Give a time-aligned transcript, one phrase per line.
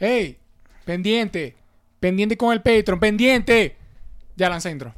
[0.00, 0.38] ¡Ey!
[0.84, 1.56] Pendiente.
[1.98, 3.00] Pendiente con el Patreon.
[3.00, 3.76] ¡Pendiente!
[4.36, 4.94] Ya lanza intro.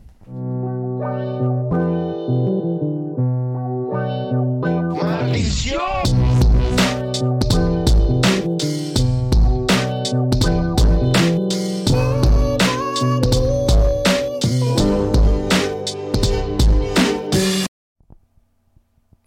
[5.03, 5.81] ¡Maldición!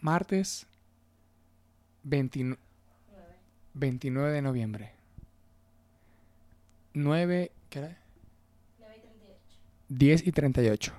[0.02, 0.68] Martes
[2.04, 2.62] 29,
[3.74, 4.93] 29 de noviembre.
[6.94, 7.98] 9, ¿qué era?
[9.90, 10.92] 10 y 38.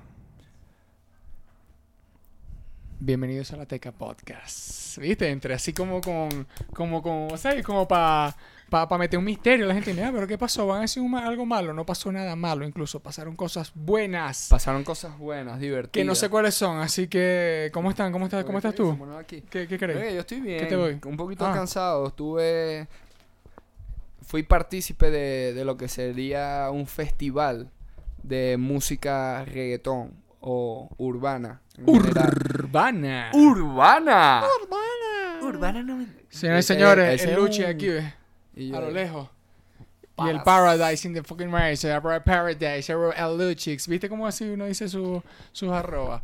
[3.01, 4.99] Bienvenidos a la Teca Podcast.
[4.99, 5.29] ¿Viste?
[5.29, 7.65] Entre así como con, como con, ¿sabes?
[7.65, 8.35] Como para
[8.71, 9.67] pa, meter un misterio.
[9.67, 10.67] La gente dice, ah, pero ¿qué pasó?
[10.67, 11.75] ¿Van a decir un algo malo?
[11.75, 14.47] No pasó nada malo, incluso pasaron cosas buenas.
[14.49, 15.93] Pasaron cosas buenas, divertidas.
[15.93, 18.11] que no sé cuáles son, así que, ¿cómo están?
[18.13, 18.97] ¿Cómo estás, cómo estás tú?
[19.19, 19.43] Aquí.
[19.51, 19.99] ¿Qué, qué crees?
[19.99, 20.67] Oye, yo estoy bien.
[20.69, 20.99] te doy?
[21.05, 21.53] Un poquito Ah.
[21.53, 22.07] cansado.
[22.09, 22.87] Estuve.
[24.27, 27.71] Fui partícipe de, de lo que sería un festival
[28.23, 31.61] de música reggaetón o urbana.
[31.77, 32.33] general.
[32.53, 33.31] Urbana.
[33.35, 34.45] ¡Urbana!
[35.43, 36.07] Urbana no me...
[36.31, 38.13] Señores señores, el Luchi un- aquí, ve,
[38.75, 39.29] a lo lejos.
[40.19, 43.89] Y el Paradise in the fucking race, el Paradise, el Luchix.
[43.89, 45.23] ¿Viste cómo así uno dice su,
[45.53, 46.23] sus arrobas?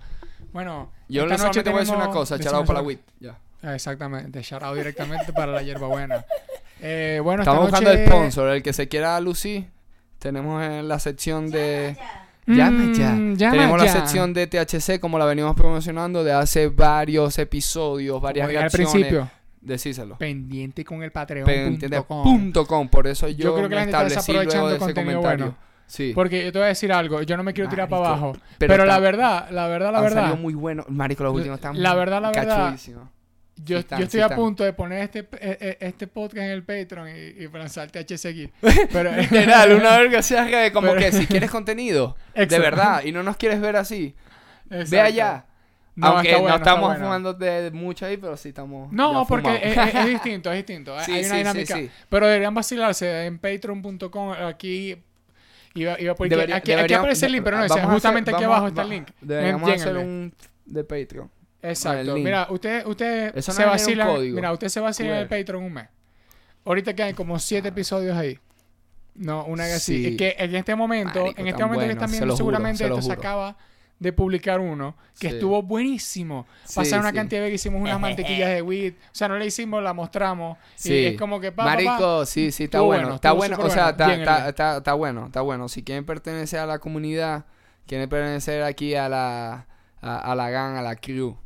[0.52, 3.00] Bueno, Yo esta noche te voy a decir una cosa, charado para la WIT.
[3.20, 3.38] Ya.
[3.62, 6.24] Ah, Exactamente, out directamente para la hierbabuena.
[6.82, 9.66] Eh, bueno, Estamos esta buscando el sponsor, el que se quiera lucir.
[10.18, 11.96] Tenemos en la sección de...
[12.46, 13.10] Llama ya.
[13.12, 13.86] Mm, llama Tenemos ya.
[13.86, 18.62] la sección de THC como la venimos promocionando de hace varios episodios, Como varias dije
[18.62, 20.16] al principio, Decíselo.
[20.16, 22.22] pendiente con el Pendiente Patreon.com.
[22.24, 25.54] punto com, por eso yo, Yo creo que la me gente está desaprovechando contenido bueno.
[25.86, 26.12] Sí.
[26.14, 28.32] Porque yo te voy a decir algo, yo no me quiero tirar para abajo.
[28.58, 30.38] pero Pero, la verdad, la verdad, la verdad.
[30.38, 30.88] muy buenos.
[30.88, 33.08] Marico, los últimos están La verdad, la verdad, cachudísimos.
[33.64, 35.26] Yo, Sí están, yo estoy sí a punto de poner este, eh,
[35.60, 38.50] eh, este podcast en el Patreon y, y lanzar THC aquí.
[38.92, 40.38] Pero, Literal, una verga se
[40.72, 44.14] como Pero- que si quieres contenido, de verdad, y no nos quieres ver así,
[44.70, 44.90] Exacto.
[44.90, 45.44] ve allá.
[45.96, 47.04] No, Aunque no estamos bueno.
[47.04, 48.90] fumando de mucho ahí, pero sí estamos.
[48.92, 50.98] No, porque es, es- es distinto, es distinto.
[51.04, 51.78] Sí, Hay una dinámica.
[52.08, 54.32] Pero deberían vacilarse en patreon.com.
[54.32, 54.96] Aquí
[55.74, 58.30] iba, iba a poner- Debería- aquí, aquí aparece el link, pero no, a hacer- justamente
[58.30, 59.08] aquí vamos- abajo está el link.
[59.20, 60.32] Deberíamos hacer un
[60.64, 61.30] de Patreon.
[61.62, 62.14] Exacto.
[62.16, 64.18] Mira, usted, usted Eso no se un vacila.
[64.18, 65.28] Mira, usted se vacila en el.
[65.28, 65.88] Patreon un mes.
[66.64, 68.38] Ahorita quedan como siete episodios ahí.
[69.14, 70.02] No, una vez así.
[70.04, 70.08] Sí.
[70.12, 72.36] Es que en este momento, Marico, en este momento que bueno, están se viendo, juro,
[72.36, 73.56] seguramente se esto se acaba
[73.98, 75.34] de publicar uno que Sí.
[75.34, 76.46] estuvo buenísimo.
[76.64, 78.94] Sí, Pasaron una cantidad de veces, hicimos unas mantequillas de weed.
[78.94, 80.56] O sea, no le hicimos, la mostramos.
[80.74, 80.94] Sí.
[80.94, 81.82] Y es como que pa, pa, pa.
[81.84, 83.02] Marico, sí, sí, está Estuvo bueno.
[83.02, 83.90] bueno, está bueno, o sea, bueno.
[83.90, 84.24] está, Lléguenle.
[84.24, 85.68] está, está, está bueno, está bueno.
[85.68, 87.44] Si quieren pertenecer a la comunidad,
[87.86, 89.66] quieren pertenecer aquí a la,
[90.00, 91.36] a, a la gang, a la crew.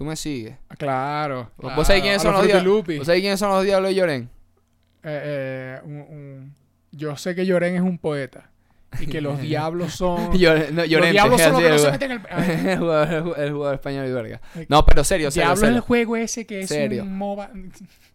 [0.00, 0.56] ¿Tú me sigues?
[0.78, 1.50] Claro.
[1.58, 2.84] ¿Vos sabés quiénes son los diablos?
[2.86, 4.30] ¿Vos sabés quiénes son los diablos de Lloren?
[5.02, 6.54] Eh, eh, un- un-
[6.90, 8.48] yo sé que Lloren es un poeta.
[8.98, 10.16] Y que los diablos son.
[10.32, 12.68] No, los Llorente, diablos son los que no el se jugador- meten en el.
[12.70, 14.40] el jugador, el jugador- español y verga.
[14.70, 17.02] No, pero serio, serio, Diablo es el juego ese que es Serio.
[17.02, 17.50] un MOBA.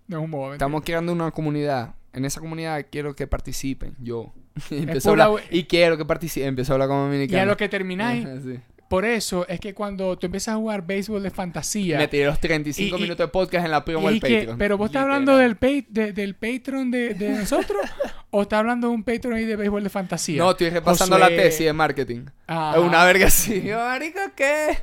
[0.08, 0.54] No es un MOBA.
[0.54, 1.94] Estamos creando una comunidad.
[2.14, 3.94] En esa comunidad quiero que participen.
[4.00, 4.34] Yo.
[4.72, 6.50] Y a hablar- y quiero que participen.
[6.50, 7.44] Empezó a hablar como Y dominicano.
[7.44, 8.28] a lo que termináis.
[8.44, 8.60] Sí.
[8.88, 11.98] Por eso es que cuando tú empiezas a jugar béisbol de fantasía.
[11.98, 14.58] Me tiré los 35 Y- y- minutos de podcast en la promo del Patreon.
[14.60, 17.82] pero vos estás hablando del, pa- de- del Patreon de, de nosotros
[18.30, 20.38] o estás hablando de un Patreon ahí de béisbol de fantasía.
[20.38, 22.26] No, estoy repasando Josué- la tesis de marketing.
[22.48, 23.62] Es una verga así.
[23.64, 24.78] Yo, marico, ¿qué?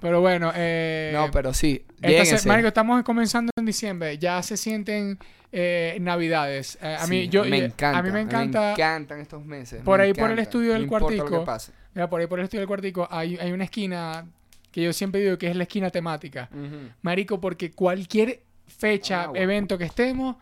[0.00, 1.84] Pero bueno, eh, No, pero sí.
[2.02, 2.48] Lléguense.
[2.48, 4.18] Marico, estamos comenzando en diciembre.
[4.18, 5.18] Ya se sienten
[5.52, 6.78] eh, navidades.
[6.82, 7.98] Eh, a mí, Sí, yo, me encanta.
[7.98, 8.72] a mí me encanta.
[8.72, 9.82] encantan estos meses.
[9.84, 11.46] Por me ahí, por el estudio del No cuartico.
[11.94, 14.26] Mira, por ahí por el estudio del cuartico hay, hay una esquina
[14.70, 16.48] que yo siempre digo que es la esquina temática.
[17.02, 19.42] Marico, porque cualquier fecha, Ah, bueno.
[19.42, 20.36] evento que estemos,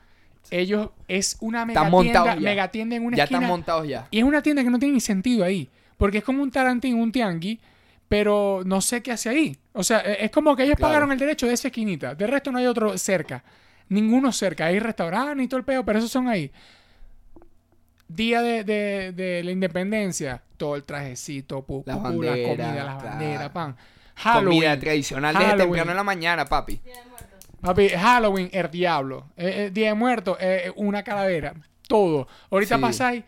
[0.50, 2.48] ellos es una mega Están montados tienda, ya.
[2.50, 3.38] mega tienda en una Ya esquina.
[3.40, 4.06] están montados ya.
[4.12, 5.68] Y es una tienda que no tiene ni sentido ahí.
[5.96, 7.60] Porque es como un tarantín, un tiangui,
[8.10, 9.56] pero no sé qué hace ahí.
[9.72, 10.88] O sea, e- es como que ellos Claro.
[10.90, 12.16] pagaron el derecho de esa esquinita.
[12.16, 13.44] De resto no hay otro cerca.
[13.88, 14.66] Ninguno cerca.
[14.66, 16.50] Hay restaurantes y todo el peo, pero esos son ahí.
[18.08, 20.42] Día de, de- de la independencia.
[20.56, 23.08] Todo el trajecito, pu, pu, banderas, la comida, las claro.
[23.10, 23.76] banderas, pan.
[24.16, 24.58] Halloween.
[24.58, 25.66] Comida tradicional desde Halloween.
[25.68, 26.80] temprano en la mañana, papi.
[27.60, 29.26] Papi, Halloween, el diablo.
[29.36, 31.54] Eh, eh, Día de Muertos, eh, una calavera.
[31.86, 32.26] Todo.
[32.50, 32.80] Ahorita Sí.
[32.82, 33.24] pasáis.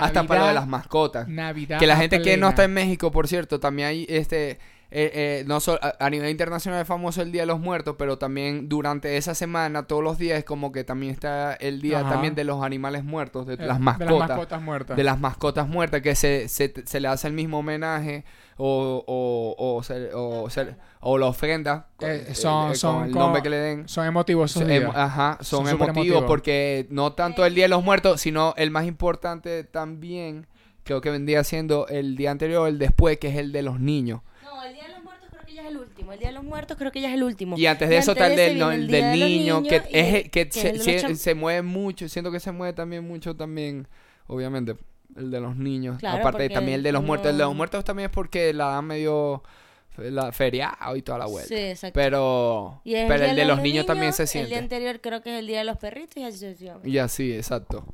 [0.00, 1.28] Hasta para lo de las mascotas.
[1.28, 1.78] Navidad.
[1.78, 4.58] Que la gente que no está en México, por cierto, también hay este
[4.96, 5.10] eh,
[5.40, 8.16] eh, no so- a, a nivel internacional es famoso el Día de los Muertos, pero
[8.16, 12.10] también durante esa semana, todos los días, es como que también está el día Ajá.
[12.10, 14.08] también de los animales muertos, de Eh, las mascotas.
[14.08, 14.96] De las mascotas muertas.
[14.96, 18.24] de las mascotas muertas que se, se, se le hace el mismo homenaje
[18.56, 23.04] o, o, o, se, o, se- o la ofrenda Eh, el- son- el- son con
[23.08, 23.88] el nombre que le den.
[23.88, 24.84] Son emotivos esos Son días.
[24.84, 26.24] emo- ajá, son, emotivos emotivos.
[26.28, 30.46] porque no tanto el Día de los Muertos, sino el más importante también,
[30.84, 34.20] creo que vendría siendo el día anterior, el después, que es el de los niños.
[34.42, 36.12] No, el Día de los Muertos creo que ya es el último.
[36.12, 37.56] El Día de los Muertos creo que ya es el último.
[37.58, 40.30] Y antes de eso está el antes del, de no, el de niño, que, es,
[40.30, 43.86] que que se, se- se mueve mucho, siento que se mueve también mucho también,
[44.26, 44.76] obviamente,
[45.16, 45.98] el de los niños.
[45.98, 48.66] Claro, Aparte también el de los muertos, el de los muertos también es porque la
[48.66, 49.42] dan medio
[49.96, 51.48] la feriado y toda la vuelta.
[51.48, 51.94] Sí, exacto.
[51.94, 54.56] Pero, Y el de los niños, también se El día siente.
[54.56, 56.46] anterior creo que es el Día de los perritos y así.
[56.82, 57.84] Y así, exacto.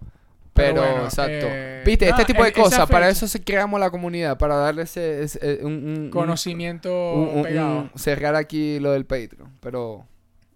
[0.61, 1.47] Pero Pero, bueno, exacto.
[1.49, 4.83] eh, Viste, este tipo de e- cosas, para eso se creamos la comunidad, para darle
[4.83, 7.91] ese, ese- eh, un, Conocimiento un- pegado.
[7.97, 10.07] cerrar aquí lo del Patreon, pero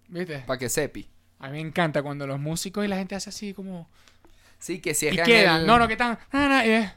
[0.07, 0.39] ¿Viste?
[0.45, 1.07] para que sepi.
[1.39, 3.89] A mí me encanta cuando los músicos y la gente hace así como...
[4.57, 5.61] Sí, que Y cierran quedan.
[5.61, 6.17] el- No, no, que están...
[6.63, 6.91] es-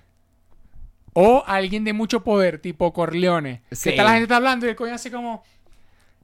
[1.14, 3.62] O alguien de mucho poder, tipo Corleone.
[3.72, 3.84] Sí.
[3.84, 5.42] Que está, la gente está hablando y el coño hace como...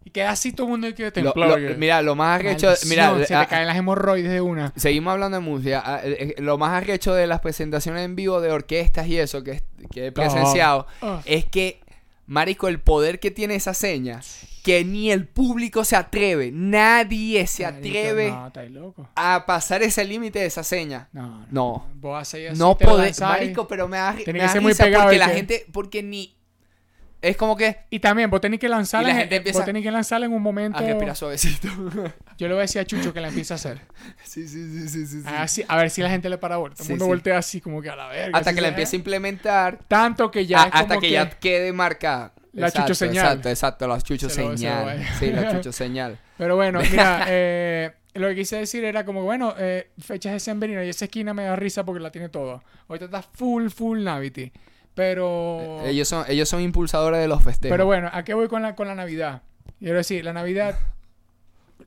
[0.07, 1.57] Y queda así todo el mundo Lo- templado.
[1.59, 4.41] lo- que- mira, lo más arrecho, Maldición, mira, se ah, te caen las hemorroides de
[4.43, 4.73] una.
[4.77, 5.83] seguimos hablando de música.
[5.85, 9.43] ah, eh, eh, Lo más arrecho de las presentaciones en vivo de orquestas y eso
[9.43, 11.23] que, que he presenciado Ah.
[11.25, 11.81] es que,
[12.27, 14.21] marico, el poder que tiene esa seña,
[14.63, 18.51] que ni el público se atreve, nadie se Marico, atreve No,
[18.81, 19.09] loco.
[19.15, 21.09] a pasar ese límite de esa seña.
[21.13, 21.47] No, no.
[21.51, 21.87] No.
[21.97, 23.41] Vos hacéis así, No lo poder, lanzáis.
[23.43, 26.03] marico, pero me da, me que da muy risa pegado porque la que- gente, porque
[26.03, 26.35] ni,
[27.29, 29.67] es como que Y también, vos tenés que lanzarla, Y la en- gente empieza vos
[29.67, 30.79] tenés que lanzarla en un momento...
[30.79, 31.69] a respirar suavecito.
[32.39, 33.81] Yo le voy a decir a Chucho que la empiece a hacer.
[34.23, 35.23] sí, sí, sí, sí, sí.
[35.27, 36.77] Así, a ver si la gente le para vuelta.
[36.77, 37.09] Todo el Sí, mundo sí.
[37.09, 38.39] voltea así como que a la verga.
[38.39, 41.13] Hasta que la empiece a implementar Tanto que ya a- es como hasta que, que
[41.13, 42.33] ya quede marcada.
[42.53, 43.25] La Exacto, chucho señal.
[43.27, 45.05] Exacto, exacto, la chucho Se lo señal.
[45.19, 46.19] Sí, la chucho señal.
[46.39, 50.85] Pero bueno, mira, eh, lo que quise decir era como, bueno, eh, fechas de Sembrina
[50.85, 52.63] y esa esquina me da risa porque la tiene todo.
[52.89, 54.53] Ahorita está full, full Navity.
[54.95, 55.81] Pero...
[55.85, 57.73] Ellos son, ellos son impulsadores de los festejos.
[57.75, 59.43] Pero bueno, ¿a qué voy con la, con la Navidad?
[59.79, 60.79] Quiero decir, la Navidad...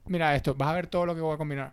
[0.06, 1.72] Mira esto, vas a ver todo lo que voy a combinar.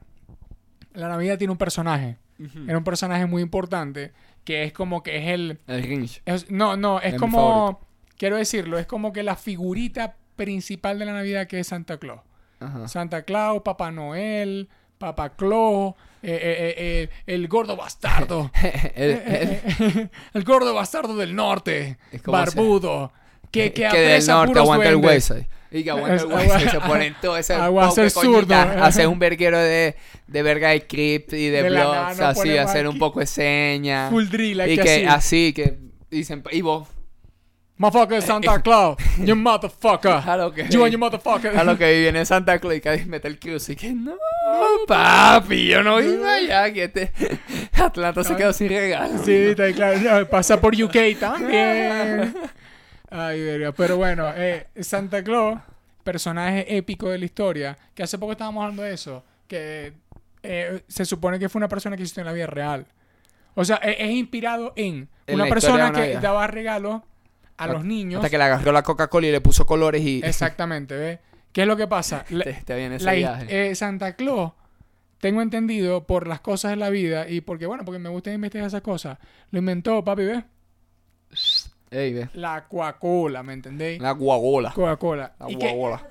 [0.93, 2.19] La Navidad tiene un personaje.
[2.39, 2.65] Ujú.
[2.69, 4.13] Era un personaje muy importante
[4.45, 5.59] que es como que es el...
[5.67, 6.23] El Grinch.
[6.25, 7.81] es- no, no, es como...
[8.17, 12.21] Quiero decirlo, es como que la figurita principal de la Navidad que es Santa Claus.
[12.61, 12.87] Ajá.
[12.87, 15.95] Santa Claus, Papá Noel, Papá Claus,
[16.26, 18.50] eh, eh, eh, el gordo bastardo.
[18.94, 23.12] El- el- el gordo bastardo del norte, barbudo,
[23.50, 25.37] que, que, del apresa norte aguanta el hueso.
[25.71, 28.55] Y que aguanta Es- el hueso y se ponen todo ese agua coñitas, zurdo.
[28.55, 31.85] Hacer un verguero de, de verga de script y de, De blogs,
[32.19, 34.11] nada así, hacer un poco de señas.
[34.11, 35.05] Full drill, y que así.
[35.06, 35.79] así, que
[36.11, 36.88] dicen, y vos,
[37.76, 40.23] Motherfucker Santa Claus, you motherfucker.
[40.29, 41.56] a lo que, You and your motherfucker.
[41.59, 44.15] a lo que viene en Santa Claus y que mete el cruz y que no,
[44.87, 47.11] papi, yo no iba allá, que este
[47.73, 49.19] Atlanta se quedó sin regalo.
[49.25, 49.99] Sí, está claro.
[50.21, 52.32] No, pasa por UK también.
[53.11, 53.73] Ay, verga.
[53.73, 55.59] Pero bueno, eh, Santa Claus,
[56.05, 59.93] personaje épico de la historia, que hace poco estábamos hablando de eso, que
[60.44, 62.87] eh, se supone que fue una persona que existió en la vida real.
[63.55, 67.03] O sea, e- es, inspirado en, En una persona que daba regalos
[67.56, 68.19] a los niños.
[68.19, 71.19] Hasta que le agarró la Coca-Cola y le puso colores y Exactamente, ¿ves?
[71.53, 72.25] ¿Qué es lo que pasa?
[72.31, 73.71] La- te, te viene ese la his- viaje.
[73.71, 74.53] eh, Santa Claus,
[75.21, 78.67] tengo entendido por las cosas de la vida y porque, bueno, porque me gusta investigar
[78.67, 79.19] esas cosas,
[79.51, 80.45] lo inventó, papi, ¿ves?
[81.91, 84.00] Ey, ve, La Coca-Cola, ¿me entendéis?
[84.00, 84.73] la guagola.
[84.73, 85.33] Coca-Cola.
[85.39, 86.07] La guagola.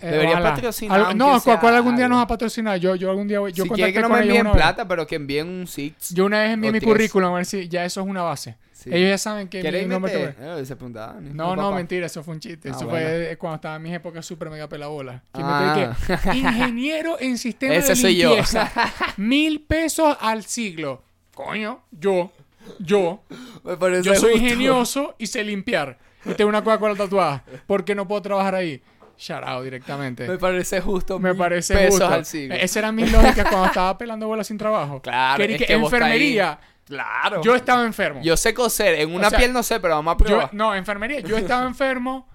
[0.00, 2.78] eh, Debería patrocinar, Algo- No, Coca-Cola algún día nos va a patrocinar.
[2.78, 5.16] Yo, yo algún día voy- yo si contacté que no me envíen plata, pero que
[5.16, 6.14] envíen un six.
[6.14, 6.90] Yo una vez envié mi tres.
[6.92, 8.56] currículum a ver si ya eso es una base.
[8.86, 8.94] Sí.
[8.94, 11.74] Ellos ya saben que mi ¿Queréis nombre te- Eh, se No, no, papá.
[11.76, 12.68] mentira, eso fue un chiste.
[12.68, 13.06] Ah, eso bueno.
[13.06, 15.22] fue cuando estaba en mis épocas súper mega pelabola.
[15.34, 15.96] Que Ah.
[16.08, 18.28] me que ingeniero en sistemas Ese de soy yo.
[18.28, 18.70] limpieza.
[19.16, 21.02] Mil pesos al siglo.
[21.34, 22.32] Coño, yo,
[22.78, 23.22] yo,
[23.64, 24.44] Me parece yo soy justo.
[24.44, 25.98] ingenioso y sé limpiar.
[26.24, 27.44] Y tengo una Coca-Cola tatuada.
[27.66, 28.80] ¿Por qué no puedo trabajar ahí?
[29.18, 30.28] Shout out directamente.
[30.28, 31.18] Me parece justo.
[31.18, 32.06] Me parece pesos justo.
[32.08, 32.54] al siglo.
[32.54, 35.00] Esa era mi lógica cuando estaba pelando bolas sin trabajo.
[35.00, 36.58] Claro, Querí es que que vos enfermería.
[36.86, 37.42] Claro.
[37.42, 38.20] Yo estaba enfermo.
[38.22, 38.94] Yo sé coser.
[39.00, 40.54] En una sea, piel no sé, pero vamos a Yo- probar.
[40.54, 41.20] no, enfermería.
[41.20, 42.28] Yo estaba enfermo.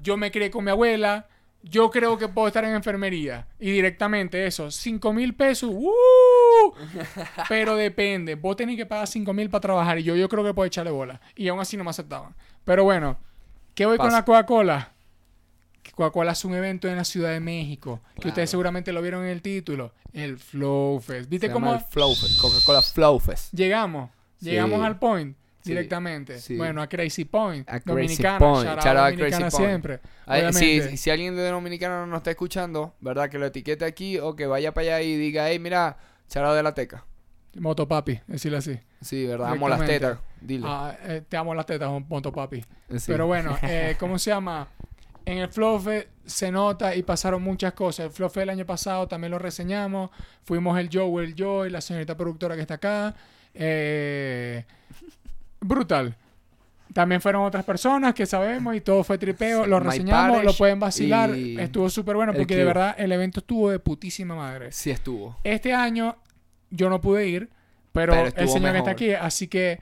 [0.00, 1.26] Yo me crié con mi abuela.
[1.64, 3.48] Yo creo que puedo estar en enfermería.
[3.58, 4.70] Y directamente eso.
[4.70, 5.70] 5 mil pesos.
[5.72, 6.72] ¡uh!
[7.48, 8.36] Pero depende.
[8.36, 9.98] Vos tenés que pagar 5 mil para trabajar.
[9.98, 11.20] Y yo, yo creo que puedo echarle bola.
[11.34, 12.34] Y aún así no me aceptaban.
[12.64, 13.18] Pero bueno.
[13.74, 14.92] ¿Qué voy con la Coca-Cola?
[15.98, 18.00] Coca-Cola es un evento en la Ciudad de México.
[18.20, 19.92] Que ustedes seguramente lo vieron en el título.
[20.12, 21.24] El Flow Fest.
[21.24, 23.52] Se ¿Viste llama cómo el Flow Fest, Coca-Cola Flow Fest.
[23.52, 24.08] llegamos?
[24.38, 24.50] Sí.
[24.50, 25.36] Llegamos al point.
[25.64, 26.38] Directamente.
[26.38, 26.56] sí.
[26.56, 29.70] Bueno, a Crazy Point, A Crazy Dominicana, Point, shout out a Dominicana Crazy Point.
[29.70, 30.00] siempre.
[30.24, 33.28] Ay, si, alguien de Dominicana no nos está escuchando, ¿verdad?
[33.28, 36.62] Que lo etiquete aquí o que vaya para allá y diga, hey, mira, charado de
[36.62, 37.04] la teca.
[37.58, 38.78] Motopapi, decirlo así.
[39.00, 39.50] Sí, ¿verdad?
[39.50, 40.18] Amo las tetas.
[40.40, 40.64] Dile.
[40.66, 42.60] Ah, eh, te amo las tetas, Motopapi.
[42.60, 43.04] Sí.
[43.08, 44.68] Pero bueno, eh, ¿cómo se llama?
[45.28, 48.06] En el Flow Fest se nota y pasaron muchas cosas.
[48.06, 50.08] El Flow Fest del año pasado también lo reseñamos.
[50.42, 53.14] Fuimos el Joe, el Joy, la señorita productora que está acá.
[53.52, 54.64] Eh,
[55.60, 56.16] brutal.
[56.94, 59.66] También fueron otras personas que sabemos y todo fue tripeo.
[59.66, 61.28] Lo reseñamos, lo pueden vacilar.
[61.34, 64.72] Estuvo súper bueno porque de verdad el evento estuvo de putísima madre.
[64.72, 65.36] Sí estuvo.
[65.44, 66.16] Este año
[66.70, 67.50] yo no pude ir,
[67.92, 69.78] pero, Pero el señor que está aquí, así que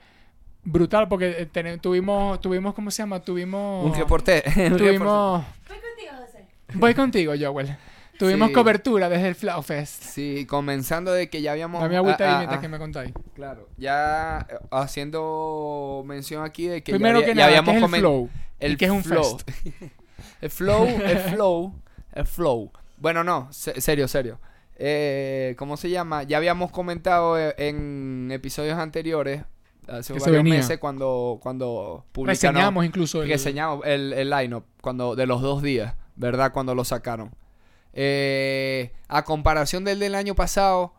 [0.71, 3.19] brutal porque eh, tene- tuvimos, tuvimos, ¿cómo se llama?
[3.21, 3.85] Tuvimos...
[3.91, 4.43] Un reporte.
[4.77, 5.43] Tuvimos...
[5.67, 6.45] Voy contigo, José.
[6.73, 7.77] Voy contigo, Joel.
[8.19, 8.53] Tuvimos Sí.
[8.55, 10.01] cobertura desde el Flow Fest.
[10.03, 11.81] Sí, comenzando de que ya habíamos...
[11.81, 13.13] Dame agüita ah, ahí ah, mientras ah, que me contáis.
[13.35, 17.57] Claro, ya eh, haciendo mención aquí de que ya Primero había- que ya nada, ¿qué
[17.59, 18.29] habíamos es el Flow?
[18.59, 19.23] El ¿Y qué es un flow.
[19.37, 19.49] fest?
[20.41, 21.73] el flow, el flow,
[22.13, 22.71] el flow.
[22.97, 24.39] Bueno, no, se- serio, serio.
[24.79, 26.23] Eh, ¿Cómo se llama?
[26.23, 29.43] Ya habíamos comentado en episodios anteriores,
[29.87, 33.29] hace Que se varios meses, cuando, cuando publicaron, Reseñamos incluso el...
[33.29, 36.51] reseñamos el, el line-up cuando, de los dos días, ¿verdad?
[36.51, 37.31] Cuando lo sacaron.
[37.93, 40.93] Eh, a comparación del del año pasado,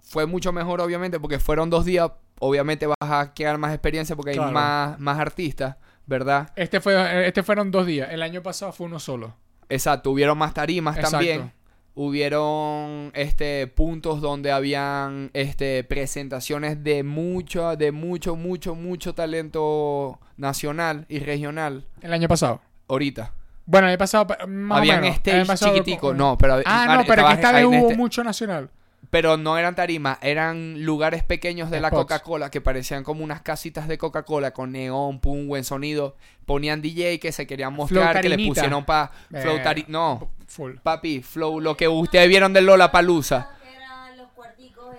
[0.00, 2.10] fue mucho mejor, obviamente, porque fueron dos días.
[2.38, 6.52] Obviamente vas a quedar más experiencia porque hay más, más artistas, ¿verdad?
[6.54, 8.10] Este, fue, este fueron dos días.
[8.12, 9.34] El año pasado fue uno solo.
[9.68, 11.16] Exacto, hubieron más tarimas Exacto.
[11.16, 11.52] también.
[11.98, 21.06] Hubieron este puntos donde habían este presentaciones de mucho, de mucho, mucho, mucho talento nacional
[21.08, 21.86] y regional.
[22.02, 22.60] El año pasado.
[22.86, 23.32] Ahorita.
[23.64, 25.16] Bueno, el año pasado, pa- más o Habían menos.
[25.16, 27.96] El stage año pasado- chiquitico, no, pero Ah, no, pero que esta vez hubo este-
[27.96, 28.70] mucho nacional.
[29.10, 31.90] Pero no eran tarimas, eran lugares pequeños de la.
[31.90, 36.16] Coca-Cola que parecían como unas casitas de Coca-Cola con neón, pum, buen sonido.
[36.44, 40.76] Ponían DJ que se querían mostrar, que le pusieron para flow Eh, tari- No, Full.
[40.82, 43.50] papi, flow, lo que ustedes vieron de Lola Palusa.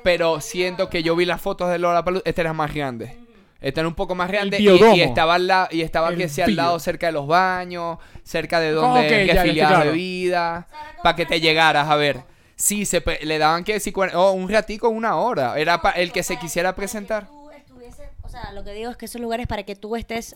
[0.03, 3.17] Pero siento que yo vi las fotos de Lola Palusa, este era más grande.
[3.59, 6.45] Este era un poco más grande y, y estaba al lado, y estaba que sea
[6.45, 9.91] al lado cerca de los baños, cerca de donde ok, ya, ya estoy refiliabas claro.
[9.91, 10.67] bebida,
[11.03, 12.21] para que te llegaras a ver.
[12.57, 15.57] Sí, se pe- le daban que decir oh, un ratico, una hora.
[15.57, 17.27] Era para el que se quisiera presentar.
[18.23, 20.35] o sea, lo que digo es que esos lugares para que tú estés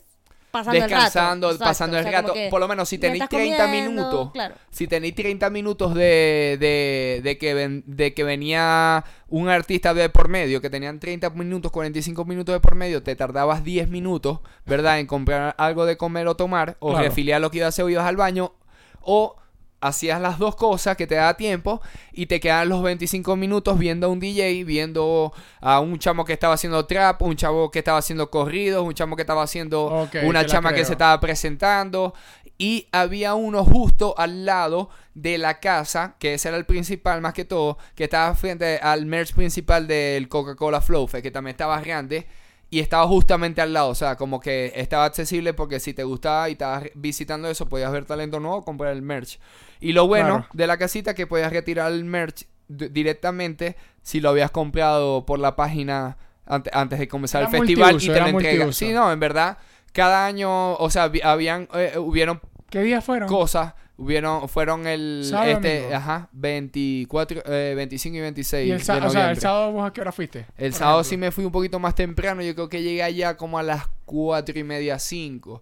[0.51, 1.63] pasando Descansando, el rato.
[1.65, 2.49] pasando el Exacto, o sea, rato.
[2.51, 4.31] Por lo menos si tenéis mientras 30 comiendo, minutos.
[4.33, 4.55] Claro.
[4.69, 10.09] Si tenéis 30 minutos de, de, de que ven- de que venía un artista de
[10.09, 14.39] por medio, que tenían 30 minutos, 45 minutos de por medio, te tardabas 10 minutos,
[14.65, 14.99] ¿verdad?
[14.99, 17.05] En comprar algo de comer o tomar, o Claro.
[17.05, 18.53] refiliar lo que ibas a hacer o ibas al baño,
[19.01, 19.35] o
[19.81, 21.81] hacías las dos cosas que te da tiempo
[22.13, 26.33] y te quedan los 25 minutos viendo a un DJ, viendo a un chamo que
[26.33, 30.45] estaba haciendo trap, un chavo que estaba haciendo corridos, un chamo que estaba haciendo una
[30.45, 32.13] chama que se estaba presentando.
[32.57, 37.33] Y había uno justo al lado de la casa, que ese era el principal más
[37.33, 42.27] que todo, que estaba frente al merch principal del Coca-Cola Flow que también estaba grande
[42.71, 46.49] y estaba justamente al lado, o sea, como que estaba accesible porque si te gustaba
[46.49, 49.39] y estabas visitando eso, podías ver talento nuevo, comprar el merch.
[49.79, 50.47] Y lo bueno Claro.
[50.53, 55.55] de la casita que podías retirar el merch directamente si lo habías comprado por la
[55.55, 58.71] página ante- antes de comenzar Era el festival y te lo.
[58.73, 59.57] Sí, no, en verdad,
[59.93, 62.39] cada año, o sea, habían, eh, hubieron
[62.71, 63.27] ¿Qué días fueron?
[63.27, 65.97] cosas, hubieron, fueron el, Sábado este, domingo.
[65.97, 69.35] ajá, 24, eh, 25 y 26 y el, de o sea, el noviembre.
[69.41, 70.45] sábado vos a qué hora fuiste?
[70.57, 72.41] El sábado sí me fui un poquito más temprano.
[72.41, 75.61] Yo creo que llegué allá como a las cuatro y media, cinco.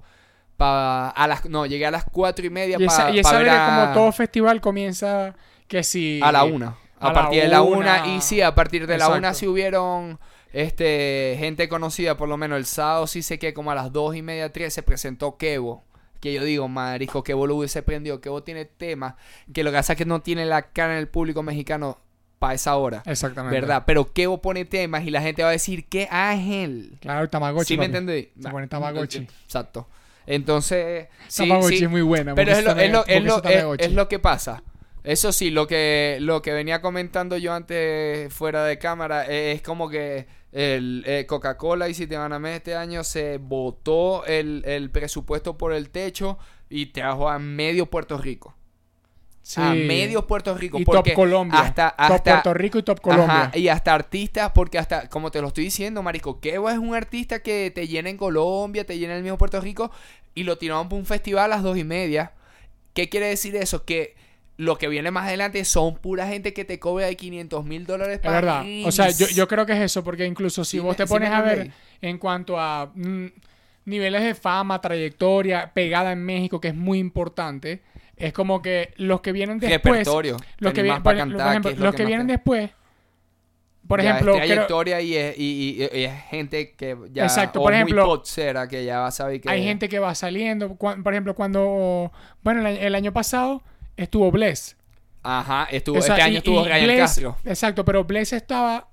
[0.55, 3.37] Pa, a las, no, llegué a las cuatro y media Y esa, para y esa
[3.37, 5.33] ver vez a, como todo festival comienza
[5.67, 6.19] que si...
[6.21, 6.75] a la una.
[6.99, 8.03] A, a la partir de la una.
[8.03, 8.07] una.
[8.07, 9.39] Y sí, a partir de la una Exacto.
[9.39, 10.19] sí hubieron
[10.53, 12.17] este gente conocida.
[12.17, 14.75] Por lo menos el sábado sí sé que como a las dos y media, tres
[14.75, 15.88] se presentó Kevo.
[16.19, 18.19] Que yo digo, marisco, Kevo lo hubiese prendido.
[18.21, 19.15] Kevo tiene temas
[19.53, 21.99] que lo que pasa es que no tiene la cara en el público mexicano
[22.39, 23.03] para esa hora.
[23.05, 23.59] Exactamente.
[23.59, 23.83] ¿Verdad?
[23.85, 26.97] Pero Kevo pone temas y la gente va a decir, ¿qué ángel?
[27.01, 27.73] Claro, el Tamagotchi.
[27.73, 28.29] ¿Sí me entendí?
[28.41, 29.27] Se pone Tamagotchi.
[29.45, 29.87] Exacto.
[30.25, 31.83] Entonces, sí, Tamagotchi sí.
[31.85, 32.35] es muy buena.
[32.35, 34.63] Pero es lo, es, lo, es, lo, es- lo que pasa.
[35.03, 39.61] Eso sí, lo que, lo que venía comentando yo antes fuera de cámara eh, es
[39.61, 45.73] como que el eh, Coca-Cola y Citibanamex este año se botó el, el presupuesto por
[45.73, 46.37] el techo
[46.69, 48.55] y trajo a medio Puerto Rico.
[49.41, 49.61] Sí.
[49.61, 50.79] A medio Puerto Rico.
[50.79, 51.59] Y porque Top Colombia.
[51.59, 53.41] Hasta, Top hasta, Puerto Rico y Top Colombia.
[53.45, 56.93] Ajá, y hasta artistas, porque hasta, como te lo estoy diciendo, Marico, Kevo es un
[56.93, 59.91] artista que te llena en Colombia, te llena en el mismo Puerto Rico,
[60.35, 62.33] y lo tiraron por un festival a las dos y media.
[62.93, 63.85] ¿Qué quiere decir eso?
[63.85, 64.15] Que
[64.59, 68.15] lo que viene más adelante son pura gente que te cobra de 500 mil dólares
[68.15, 68.65] Es para verdad.
[68.85, 71.13] O sea, yo, yo creo que es eso, porque incluso si Sí vos te sí
[71.13, 73.27] pones a ver en cuanto a mm,
[73.85, 77.79] niveles de fama, trayectoria, pegada en México, que es muy importante,
[78.17, 79.99] es como que los que vienen después.
[79.99, 80.35] repertorio.
[80.57, 82.33] Los que, tener vi- más por, cantar, ejemplo, que es lo los que vienen te-
[82.33, 82.69] después.
[83.87, 85.43] Por ya ejemplo, es creo- trayectoria y, es, y,
[85.93, 89.07] y- y es gente que ya Exacto, o por muy ejemplo, potsera, que ya va
[89.07, 90.75] a saber que hay gente que va saliendo.
[90.75, 92.11] Por ejemplo, cuando.
[92.43, 93.63] Bueno, el año pasado
[94.03, 94.75] estuvo Bless.
[95.23, 98.87] ajá estuvo O sea, este año estuvo Ryan Bless- Castro Exacto, pero Bless estaba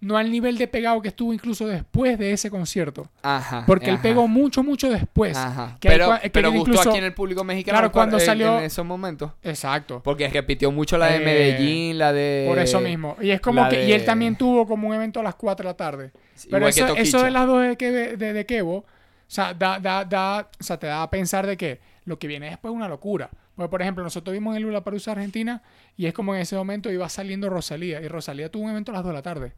[0.00, 3.08] no al nivel de pegado que estuvo incluso después de ese concierto.
[3.22, 5.36] ajá Porque él pegó mucho, mucho después.
[5.36, 5.76] ajá.
[5.78, 8.64] que pero que gustó incluso- aquí en el público mexicano Claro, cuando en- salió- en
[8.64, 10.02] esos momentos Exacto.
[10.02, 13.16] porque repitió mucho la de Eh, Medellín la de Por eso mismo.
[13.20, 13.86] Y es como que.
[13.86, 16.10] Y él de- también tuvo como un evento a las 4 de la tarde.
[16.50, 18.84] Pero eso, eso de las dos de, Keve- de, de Kevo, o
[19.28, 22.46] sea, da, da, da, o sea, te da a pensar de que lo que viene
[22.50, 23.30] después es una locura.
[23.56, 25.62] Porque, por ejemplo, nosotros vimos en Lula Palusa Argentina
[25.96, 28.00] y es como en ese momento iba saliendo Rosalía.
[28.00, 29.52] Y Rosalía tuvo un evento a las 2 de la tarde.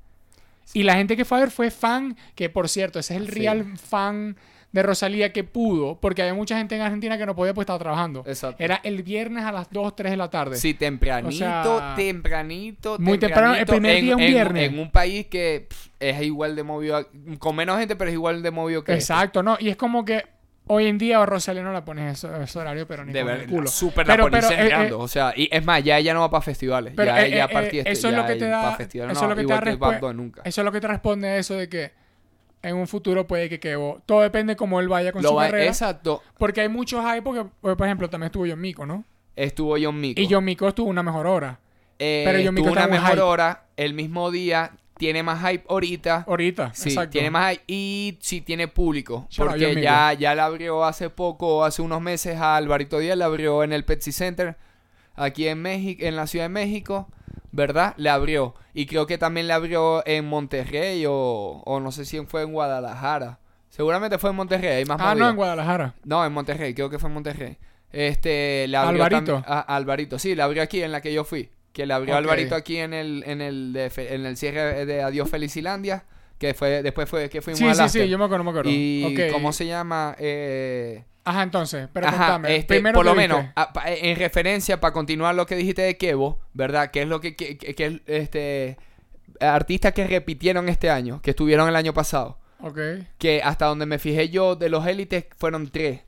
[0.72, 3.28] Y la gente que fue a ver fue fan, que por cierto, ese es el
[3.28, 3.38] Sí.
[3.40, 4.36] real fan
[4.72, 7.78] de Rosalía que pudo, porque había mucha gente en Argentina que no podía pues estaba
[7.78, 8.24] trabajando.
[8.26, 8.60] Exacto.
[8.60, 10.56] Era el viernes a las 2, 3 de la tarde.
[10.56, 11.32] Sí, tempranito, O
[11.78, 14.72] sea, tempranito, muy temprano, el primer en, día un en- viernes.
[14.72, 17.06] En un país que pff, es igual de movido,
[17.38, 19.12] con menos gente, pero es igual de movido que este.
[19.12, 19.56] Exacto, ¿no?
[19.60, 20.24] Y es como que
[20.66, 23.30] hoy en día a Rosalía no la pones eso, ese horario, pero ni De con
[23.30, 23.66] el culo.
[23.68, 26.20] súper Pero- la policía pero, eh, eh, o sea, y es más, ya ella no
[26.20, 28.76] va para festivales, Pero, ya eh, ella eh, a eso es lo que te da-
[28.78, 30.42] eso no, es lo que te Bunny nunca.
[30.44, 31.92] Eso es lo que te responde a eso de que
[32.62, 34.00] en un futuro puede que Kevo.
[34.06, 35.66] Todo depende cómo él vaya con Lo su va- carrera.
[35.66, 39.04] exacto, Porque hay muchos hype, porque, por ejemplo, también estuvo John Mico, ¿no?
[39.36, 40.20] estuvo John Mico.
[40.20, 41.58] Y John Mico estuvo una mejor hora.
[41.98, 43.20] Eh, pero John Mico tuvo una mejor hype.
[43.20, 46.24] hora, el mismo día, tiene más hype ahorita.
[46.28, 47.10] Ahorita, Sí, exacto.
[47.10, 49.26] tiene más hype y sí tiene público.
[49.36, 53.64] Porque ya, ya le abrió hace poco, hace unos meses a Alvarito Díaz, le abrió
[53.64, 54.56] en el Pepsi Center,
[55.16, 57.08] aquí en México, en la Ciudad de México,
[57.52, 57.94] ¿verdad?
[57.96, 58.54] Le abrió.
[58.72, 61.12] Y creo que también le abrió en Monterrey o,
[61.64, 63.38] o no sé si fue en Guadalajara.
[63.70, 65.94] Seguramente fue en Monterrey, hay más Ah, no, en Guadalajara.
[66.04, 67.56] No, en Monterrey, creo que fue en Monterrey.
[67.92, 69.38] Este, le abrió Alvarito.
[69.38, 71.50] tam- a- a Alvarito, sí, le abrió aquí en la que yo fui.
[71.74, 72.16] Que le abrió.
[72.16, 76.04] Alvarito aquí en el, en el, de en el cierre de Adiós Felicilandia.
[76.38, 78.70] Que fue, después fue que fuimos Sí, al sí, sí, yo me acuerdo, me acuerdo.
[78.72, 79.16] Y.
[79.30, 80.16] ¿cómo se llama?
[80.18, 82.56] Eh, Ajá, entonces, pero ajá, contame.
[82.56, 83.28] este, Primero por lo viste.
[83.28, 86.90] menos, a- pa- en referencia, para continuar lo que dijiste de Kevo, ¿verdad?
[86.90, 88.76] Que es lo que, que, que- que, este,
[89.40, 92.38] artistas que repitieron este año, que estuvieron el año pasado.
[92.60, 92.78] Ok.
[93.18, 96.00] que hasta donde me fijé yo de los élites fueron tres.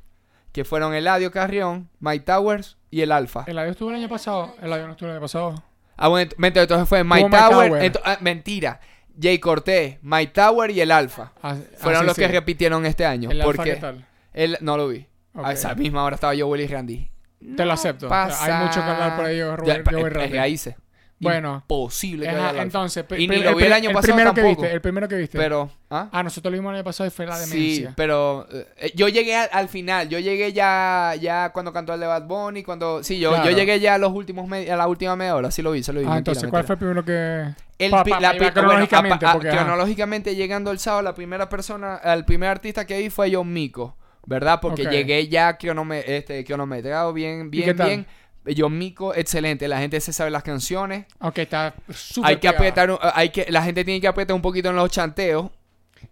[0.53, 3.45] Que fueron Eladio Carrión, Mike Towers y el Alfa.
[3.47, 4.55] El avión estuvo el año pasado.
[4.63, 5.63] El avión no estuvo el año pasado.
[5.99, 7.69] Ah, bueno, ent- entonces fue Mike Mike Tower.
[7.69, 7.83] Tower.
[7.93, 8.81] ento- ah, mentira.
[9.21, 11.33] Jay Cortés, Mike Tower y el Alfa.
[11.43, 12.33] Ah, Fueron ah, sí, los que sí.
[12.33, 13.31] repitieron este año.
[13.31, 14.07] El Alfa, porque ¿qué tal?
[14.33, 15.07] él no lo vi.
[15.35, 15.45] Ok.
[15.47, 17.11] A esa misma hora estaba yo, Willy Randy.
[17.57, 18.09] Te lo acepto.
[18.13, 20.37] Hay mucho que hablar por ahí, Ya, Robert, pa- Joey eh, Randy.
[20.39, 20.75] raíces.
[21.19, 21.55] Bueno.
[21.63, 24.61] Imposible que Ajá, entonces, Y ni lo vi el año pasado primero que tampoco.
[24.63, 25.39] viste, el primero que viste.
[25.39, 26.11] Pero, ¿ah?
[26.13, 27.95] Ah, nosotros lo vimos el año pasado y fue la Sí, demencia.
[27.97, 32.07] pero eh, yo llegué al, al final, yo llegué ya ya cuando cantó el de
[32.07, 33.49] Bad Bunny, cuando sí, yo, Claro.
[33.51, 35.83] yo llegué ya a los últimos me- a la última media hora, sí lo vi,
[35.83, 36.07] se lo vi.
[36.07, 37.47] ah, mentira, entonces, ¿cuál fue el primero que...?
[37.79, 39.65] El Pa- pa- la pa- cronológicamente, bueno, a- a- porque, ajá.
[39.65, 43.97] cronológicamente llegando el sábado, la primera persona, el primer artista que vi fue John Mico,
[44.27, 44.61] ¿verdad?
[44.61, 48.07] Porque llegué ya cronome- este, cronometrado, bien, bien, bien.
[48.57, 51.07] John Mico, excelente, la gente se sabe las canciones.
[51.21, 52.57] Ok, está súper Hay que pegada.
[52.59, 55.51] apretar, un- hay que, la gente tiene que apretar un poquito en los chanteos,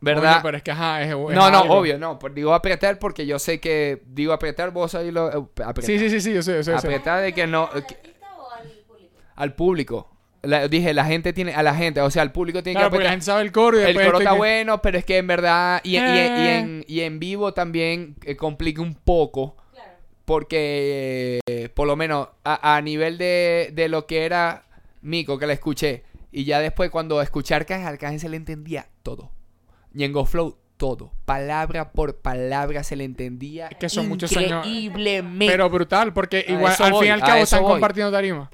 [0.01, 0.41] ¿verdad?
[0.43, 1.75] Pero es que, ajá, es, es No, no, algo.
[1.75, 2.19] obvio, no.
[2.19, 5.85] por- Digo apretar porque yo sé que digo apretar, vos ahí lo eh, apretar.
[5.85, 6.73] Sí, sí, sí, sí, yo sé, yo sé.
[6.73, 6.87] yo sé.
[6.87, 9.13] Apretar de que no ¿Al que- artista o al público?
[9.37, 10.11] al público.
[10.43, 12.97] La- dije, la gente tiene a la gente, o sea, el público tiene Claro, que
[12.97, 13.15] porque la apretar.
[13.15, 15.27] gente sabe el coro y El coro este está que- bueno, pero es que en
[15.27, 16.59] verdad y, y- y- y Eh.
[16.59, 19.57] en, y en vivo también eh, complica un poco.
[20.25, 24.65] Porque eh, por lo menos a, a nivel de, de lo que era
[25.03, 29.31] Mico que la escuché y ya después cuando escuché Arcángel, Arcángel se le entendía todo.
[29.95, 34.67] Y en Go Flow todo, palabra por palabra se le entendía que son muchos años-
[34.67, 35.47] increíblemente.
[35.53, 37.73] Pero brutal, porque igual al voy, fin y al cabo están voy.
[37.73, 38.51] compartiendo tarima.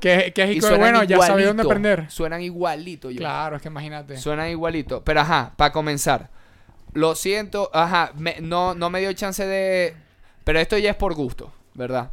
[0.00, 2.10] que, que es suenan bueno, ya sabe dónde aprender.
[2.10, 3.18] Suenan igualito yo.
[3.18, 4.16] Claro, es que imagínate.
[4.16, 5.04] Suena igualito.
[5.04, 6.30] Pero ajá, para comenzar.
[6.92, 9.94] Lo siento, ajá, me- no, no me dio chance de.
[10.44, 12.10] Pero esto ya es por gusto, ¿verdad?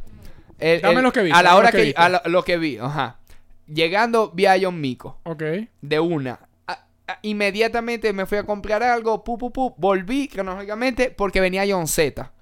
[0.58, 2.78] El- Dame el- lo que viste, A la hora que a lo, lo que vi,
[2.78, 3.18] ajá.
[3.66, 5.18] Llegando, vi a John Mico.
[5.24, 5.42] Ok.
[5.82, 6.40] De una.
[6.66, 11.64] A- a- inmediatamente me fui a comprar algo, pu, pu, pu, volví cronológicamente porque venía
[11.68, 12.32] John Z.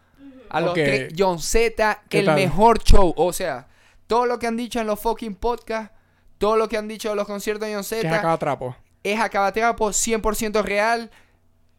[0.49, 0.75] A los Ok.
[0.77, 2.37] tres, John Z, ¿Qué el tal?
[2.37, 3.13] mejor show.
[3.17, 3.67] O sea,
[4.07, 5.93] todo lo que han dicho en los fucking podcasts,
[6.39, 8.77] todo lo que han dicho en los conciertos de John Que es Z, acá trapo.
[9.03, 11.11] es acabatrapo 100% real,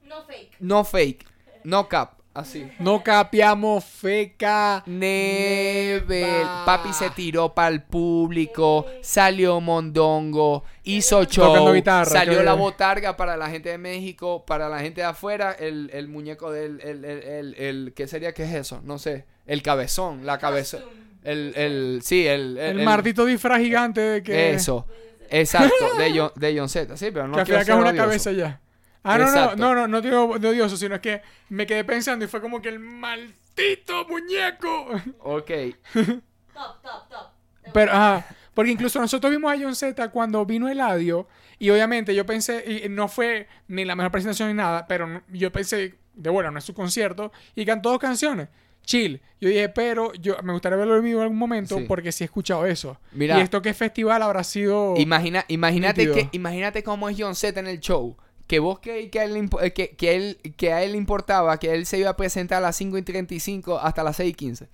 [0.04, 0.56] No fake.
[0.60, 1.26] no fake,
[1.64, 2.20] no cap.
[2.38, 2.70] Así.
[2.78, 4.84] No capiamos feca.
[4.86, 12.54] Nebel, papi se tiró para el público, salió Mondongo, hizo show, Tocando guitarra, salió la
[12.54, 16.80] botarga para la gente de México, para la gente de afuera, el, el muñeco del,
[16.82, 18.34] el, el, el, ¿qué sería?
[18.34, 18.82] ¿Qué es eso?
[18.84, 20.78] No sé, el cabezón, la cabeza,
[21.24, 24.52] el, el, sí, el, El, maldito disfraz gigante de que.
[24.54, 24.86] Eso,
[25.32, 27.98] exacto, de John, de John Z, sí, pero no que quiero es una odioso.
[27.98, 28.62] cabeza ya.
[29.08, 32.26] Ah, no, no, no, no, no digo de odioso, sino es que me quedé pensando
[32.26, 34.88] y fue como que el maldito muñeco.
[35.20, 35.52] Ok,
[35.94, 37.28] Top, top, top.
[37.74, 41.28] Pero, ajá, porque incluso nosotros vimos a John Z cuando vino Eladio
[41.60, 45.52] y obviamente yo pensé, y no fue ni la mejor presentación ni nada, pero yo
[45.52, 48.48] pensé, de bueno, no es su concierto, y cantó dos canciones.
[48.84, 49.22] Chill.
[49.42, 51.84] Yo dije, pero yo me gustaría verlo en vivo en algún momento Sí.
[51.88, 52.98] porque sí he escuchado eso.
[53.12, 53.38] Mira.
[53.38, 54.94] y esto qué festival habrá sido.
[54.98, 58.16] Imagina, imagínate, que, imagínate cómo es John Z en el show.
[58.48, 60.94] Que vos que, que, a él, le impo- eh, que, que, él, que a él
[60.94, 64.16] le importaba que él se iba a presentar a las 5 y 35 hasta las
[64.16, 64.70] 6 y 15.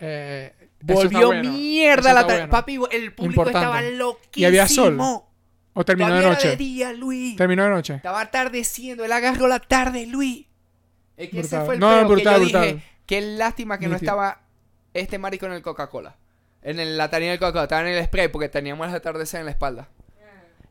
[0.00, 1.50] eh, Volvió bueno.
[1.50, 2.40] mierda la tarde.
[2.40, 2.50] bueno.
[2.50, 3.58] Papi, el público Importante.
[3.58, 4.30] estaba loquísimo.
[4.34, 4.98] Y había sol.
[5.78, 6.48] O terminó de Todavía era noche.
[6.50, 7.36] de día, Luis.
[7.36, 7.94] Terminó de noche.
[7.94, 9.04] Estaba atardeciendo.
[9.04, 10.46] Él agarró la tarde, Luis.
[11.16, 11.64] Es que ese Brutal.
[11.66, 12.62] fue el No, brutal, que yo brutal.
[12.76, 14.42] dije, qué lástima que no estaba
[14.94, 16.16] este marico en el Coca-Cola.
[16.62, 17.64] En el, la tarima del Coca-Cola.
[17.64, 19.88] Estaba en el spray porque teníamos el atardecer en la espalda.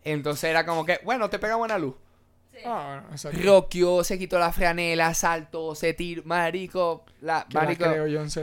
[0.05, 1.95] Entonces era como que, bueno, te pega buena luz.
[2.63, 3.37] Ah, bueno, exacto.
[3.43, 7.83] Roqueó, se quitó la franela, saltó, se tiró, marico, la, marico,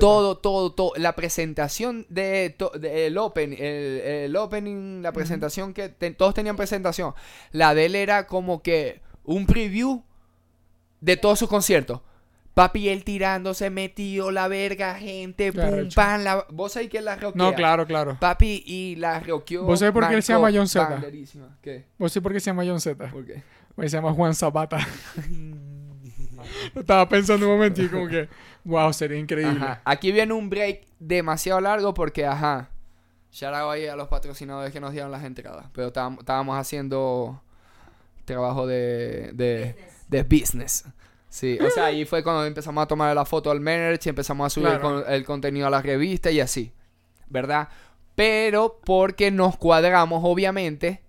[0.01, 5.73] todo, todo, todo, la presentación de, to- de- el open, el, el opening, la presentación
[5.73, 7.15] que te- todos tenían presentación,
[7.53, 10.03] la de él era como que un preview
[11.01, 12.01] de todos sus conciertos.
[12.55, 17.33] Papi, él tirándose, metido la verga, gente, pum, pam, la, vos sabés que la roquea.
[17.35, 18.19] No, claro, claro.
[18.21, 19.65] Papi, y la roqueó.
[19.65, 21.03] ¿Vos sabés por qué él se llama John Z?
[21.63, 21.87] ¿Qué?
[21.99, 23.11] ¿Vos sí por qué se llama John Z?
[23.11, 23.43] ¿Por qué?
[23.75, 24.79] Pues se llama Juan Zapata.
[26.75, 28.29] Estaba pensando un momento y como que,
[28.65, 29.59] wow, sería increíble.
[29.61, 29.83] Ajá.
[29.85, 32.71] Aquí viene un break demasiado largo porque, ajá.
[33.31, 35.67] Shout out ahí a los patrocinadores que nos dieron las entradas.
[35.73, 37.43] Pero estábamos estábamos haciendo
[38.25, 39.75] trabajo de, de,
[40.09, 40.85] de business.
[41.33, 44.51] Sí, o sea, ahí fue cuando empezamos a tomar la foto al merch, empezamos a
[44.51, 46.73] subir el con- el, contenido a la revista y así.
[47.29, 47.69] ¿Verdad?
[48.15, 51.01] Pero porque nos cuadramos, obviamente,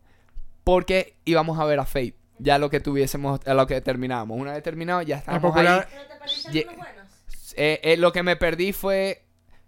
[0.64, 2.16] porque íbamos a ver a Fate.
[2.40, 4.40] Ya lo que tuviésemos, a lo que terminábamos.
[4.40, 7.54] Una vez terminado, ya estábamos popular- Pero te perdiste buenos.
[7.58, 9.24] eh, eh, lo que me perdí fue.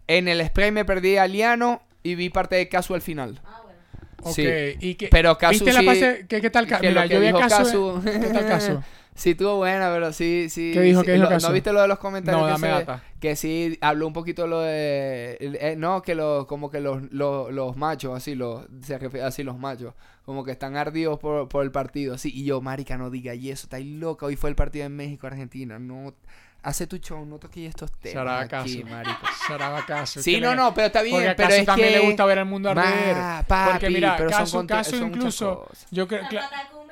[0.08, 3.42] En el spray me perdí a Liano y vi parte de Casu al final.
[3.44, 3.80] Ah, bueno.
[4.22, 4.48] Ok, Sí.
[4.80, 6.26] y que, Pero Casu ¿Viste la sí- pase?
[6.30, 6.66] ¿Qué, qué tal?
[6.68, 8.02] Ca- que Mira, lo que yo vi a Casu.
[8.02, 8.84] Casu- ¿Qué tal Casu?
[9.16, 10.72] Sí, estuvo buena, pero sí, sí.
[10.74, 11.00] ¿Qué dijo?
[11.00, 11.48] sí, ¿Qué dijo lo- Casu?
[11.48, 12.42] ¿No viste lo de los comentarios?
[12.42, 13.04] No, que dame se- data.
[13.22, 15.38] Que sí, habló un poquito lo de.
[15.40, 19.42] eh, no, que los, como que los, los, los machos, así, los, se refiere así,
[19.44, 19.94] los machos,
[20.26, 22.30] como que están ardidos por, por el partido, así.
[22.34, 24.26] Y yo, marica, no diga y eso, estáis loca.
[24.26, 25.80] Hoy fue el partido en México-Argentina.
[25.80, 26.14] No,
[26.66, 28.14] hace tu show, no toques estos temas.
[28.48, 29.26] Será aquí, marico.
[29.48, 30.22] Será Casu.
[30.22, 32.00] Sí, no, le- no, pero está bien, Porque a pero es también que...
[32.00, 33.46] le gusta ver el mundo Ma, arder.
[33.48, 35.68] papi, Porque mira, pero son Casu, conte- Casu son incluso...
[35.92, 36.38] Yo creo que...
[36.38, 36.86] Un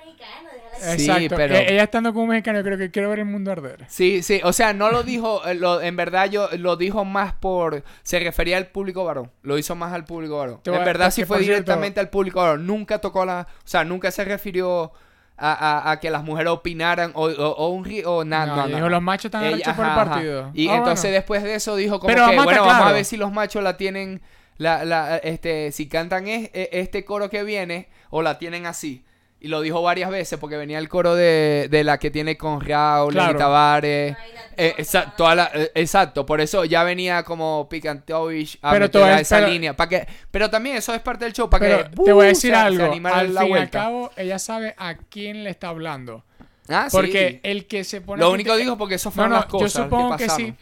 [0.97, 1.35] Sí, Exacto.
[1.37, 3.85] pero- Ella estando como mexicano, yo creo que quiero ver el mundo arder.
[3.89, 7.33] Sí, sí, o sea, no lo dijo, eh, lo- en verdad yo lo dijo más
[7.33, 10.59] por, se refería al público varón, lo hizo más al público varón.
[10.65, 14.11] En verdad sí fue cierto- directamente al público varón, nunca tocó la, o sea, nunca
[14.11, 14.91] se refirió
[15.37, 18.67] a, a- a que las mujeres opinaran o, o, o un o nada, No, no,
[18.67, 18.89] dijo, no.
[18.89, 20.05] los machos están arrechos por el ajá.
[20.05, 20.51] partido.
[20.53, 21.15] Y Ah, entonces bueno.
[21.15, 23.63] después de eso dijo como Pero que, vamos bueno, vamos a ver si los machos
[23.63, 24.21] la tienen,
[24.57, 29.03] la, la, este, si cantan es- e- este coro que viene o la tienen así.
[29.43, 32.61] Y lo dijo varias veces porque venía el coro de, de la que tiene con
[32.61, 33.33] Raúl, Claro.
[33.33, 34.17] y Tavares.
[34.55, 38.71] Eh, toda exa- la- toda la- eh, exacto, por eso ya venía como Picantovich a
[38.71, 39.75] Pero meter a esa pero- línea.
[39.75, 42.27] Pa que, pero también eso es parte del show, para Pero que te voy a
[42.29, 42.85] decir algo.
[42.85, 46.23] Al la fin y al cabo, ella sabe a quién le está hablando.
[46.69, 46.95] Ah, sí.
[46.95, 48.21] Porque el que se pone...
[48.23, 50.47] Lo único criti- dijo porque eso fueron no, las cosas yo supongo que que, pasaron.
[50.47, 50.55] sí.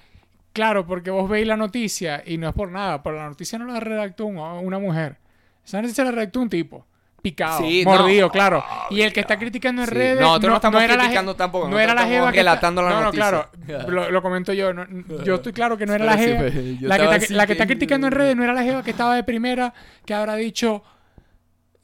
[0.53, 3.65] Claro, porque vos veis la noticia y no es por nada, pero la noticia no
[3.67, 5.17] la redactó un- una mujer.
[5.63, 6.83] Esa noticia la redactó un tipo.
[7.21, 8.63] Picado, Sí, mordido, no, claro.
[8.89, 9.93] Y el que está criticando en Sí.
[9.93, 10.15] redes.
[10.19, 13.01] No, nosotros no estamos era la criticando tampoco, No era la jeva que la no.
[13.01, 13.47] No, claro.
[13.87, 14.73] Lo, lo comento yo.
[14.73, 14.87] no-
[15.23, 16.39] yo estoy claro que no era la sí, jeva.
[16.39, 18.89] pues, la, que está, la que está criticando en redes no era la jeva que
[18.91, 19.73] estaba de primera,
[20.05, 20.83] que habrá dicho.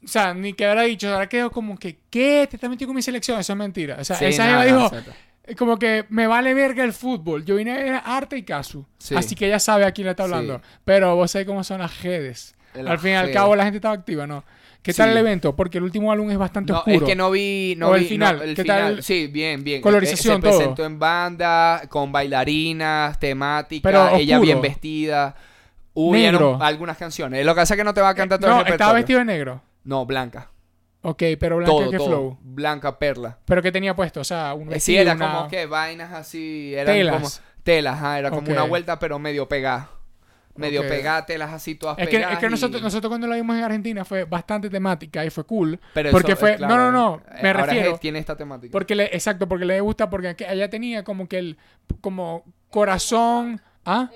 [0.04, 2.46] O sea, ni que habrá dicho, habrá quedado como que, ¿qué?
[2.50, 3.38] Te estás metiendo con mi selección.
[3.38, 3.96] Eso es mentira.
[4.00, 4.96] O sea, Sí, esa no, jeva no, dijo,
[5.44, 7.44] eh, como que me vale verga el fútbol.
[7.44, 8.86] Yo vine a ver arte y caso.
[8.98, 9.14] Sí.
[9.16, 10.32] Así que ella sabe a quién le está Sí.
[10.32, 10.62] hablando.
[10.84, 12.54] Pero vos sabés cómo son las redes.
[12.74, 14.44] El al fin y al cabo la gente estaba activa, ¿no?
[14.82, 15.12] ¿Qué tal Sí.
[15.12, 15.54] el evento?
[15.56, 16.96] Porque el último álbum es bastante No, oscuro.
[16.96, 19.02] es que no vi, no O el vi- final, no, el ¿qué final, tal?
[19.02, 19.82] sí, bien, bien.
[19.82, 20.58] Colorización, Eh, Se todo.
[20.58, 24.46] presentó en banda, con bailarinas, temática, Pero ella oscuro.
[24.46, 25.34] bien vestida.
[25.94, 26.58] Negro.
[26.62, 27.44] algunas canciones.
[27.44, 28.94] Lo que pasa es que no te va a cantar todo no, el estaba repertorio.
[28.94, 29.62] vestido de negro.
[29.82, 30.48] No, blanca.
[31.02, 32.06] Ok, pero Blanca, todo, ¿qué todo.
[32.06, 32.38] flow?
[32.40, 33.38] Blanca perla.
[33.44, 34.20] ¿Pero qué tenía puesto?
[34.20, 37.14] O sea, un Eh, vestido, Sí, era una- como que vainas así, eran Telas.
[37.16, 37.28] como
[37.64, 39.90] telas, ajá, era como una vuelta pero medio pegada.
[40.58, 40.88] Medio Ok.
[40.88, 42.34] pegada, telas así todas Es que, pegadas.
[42.34, 45.44] es que nosotros, y- nosotros cuando la vimos en Argentina fue bastante temática y fue
[45.44, 45.78] cool.
[45.94, 46.52] pero porque eso, fue...
[46.52, 47.94] eh, claro, no, no, no, eh, me ahora refiero...
[47.94, 48.72] es- tiene esta temática.
[48.72, 51.58] Porque le, exacto, porque le gusta, porque que allá tenía como que el
[52.00, 54.10] como corazón, ¿ah?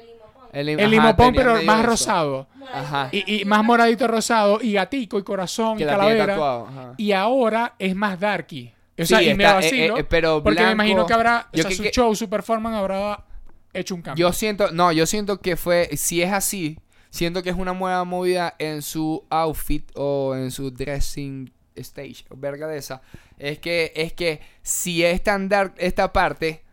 [0.52, 0.68] El.
[0.68, 1.86] El, ajá, limopón, pero más eso.
[1.86, 2.48] rosado.
[2.74, 3.08] Ajá.
[3.10, 6.26] Y, y más moradito rosado, y gatico, y corazón, Que y calavera.
[6.26, 6.66] tatuado.
[6.66, 6.94] ajá.
[6.98, 8.70] Y ahora es más darky.
[8.98, 11.48] O sea, Sí, y me está, vacilo, eh, eh, pero porque me imagino que habrá,
[11.50, 13.24] o sea, que- su que- show, su performance habrá
[13.72, 14.26] hecho un cambio.
[14.26, 16.78] Yo siento, no, yo siento que fue, si es así,
[17.10, 22.36] siento que es una nueva movida en su outfit o en su dressing stage, o
[22.36, 23.02] verga de esa.
[23.38, 26.64] Es que, es que si es tan dark esta parte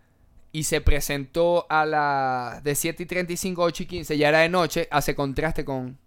[0.51, 4.49] y se presentó a la de 7 y 35, 8 y 15, ya era de
[4.49, 5.97] noche, hace contraste con,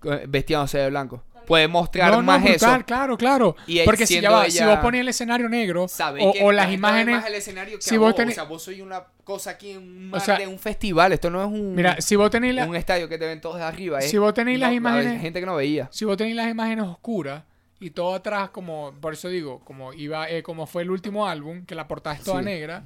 [0.00, 1.22] con vestiéndose de blanco.
[1.46, 2.86] Puede mostrar no, no, más brutal, eso.
[2.86, 3.56] claro, claro.
[3.66, 6.72] Y Porque si, ya va, si vos ponías el escenario negro o, que o las
[6.72, 7.16] imágenes...
[7.16, 9.70] más el escenario que si vos vos, tenés- o sea, vos sois una cosa aquí
[9.70, 12.30] en un O mar sea, de un festival, esto no es un Mira, si vos
[12.30, 14.00] tenéis la- un estadio que te ven todos de arriba.
[14.00, 15.88] Si vos tenéis las No, imágenes- hay gente que no veía.
[15.92, 17.44] si vos tenéis las imágenes oscuras
[17.78, 21.64] y todo atrás como por eso digo como iba eh, como fue el último álbum
[21.66, 22.44] que la portada es toda Sí.
[22.46, 22.84] negra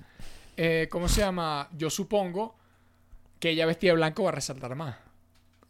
[0.57, 2.57] eh, cómo se llama yo supongo
[3.39, 4.97] que ella vestida de blanco va a resaltar más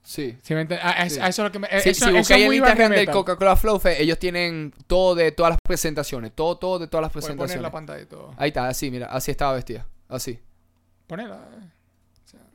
[0.03, 0.37] Sí.
[0.43, 1.21] ¿Sí me ent- a, a- Sí.
[1.21, 2.69] a eso es lo que me, Sí, eso, si eso buscáis es el muy Bad
[2.71, 3.11] Instagram del.
[3.11, 6.33] Coca-Cola Flow Fest, ellos tienen todo de todas las presentaciones.
[6.35, 7.63] Todo, todo de todas las Puedes poner presentaciones.
[7.63, 9.87] la pantalla y todo Ahí está, así, mira, así estaba vestida.
[10.09, 10.41] Así.
[11.07, 11.67] ponela eh.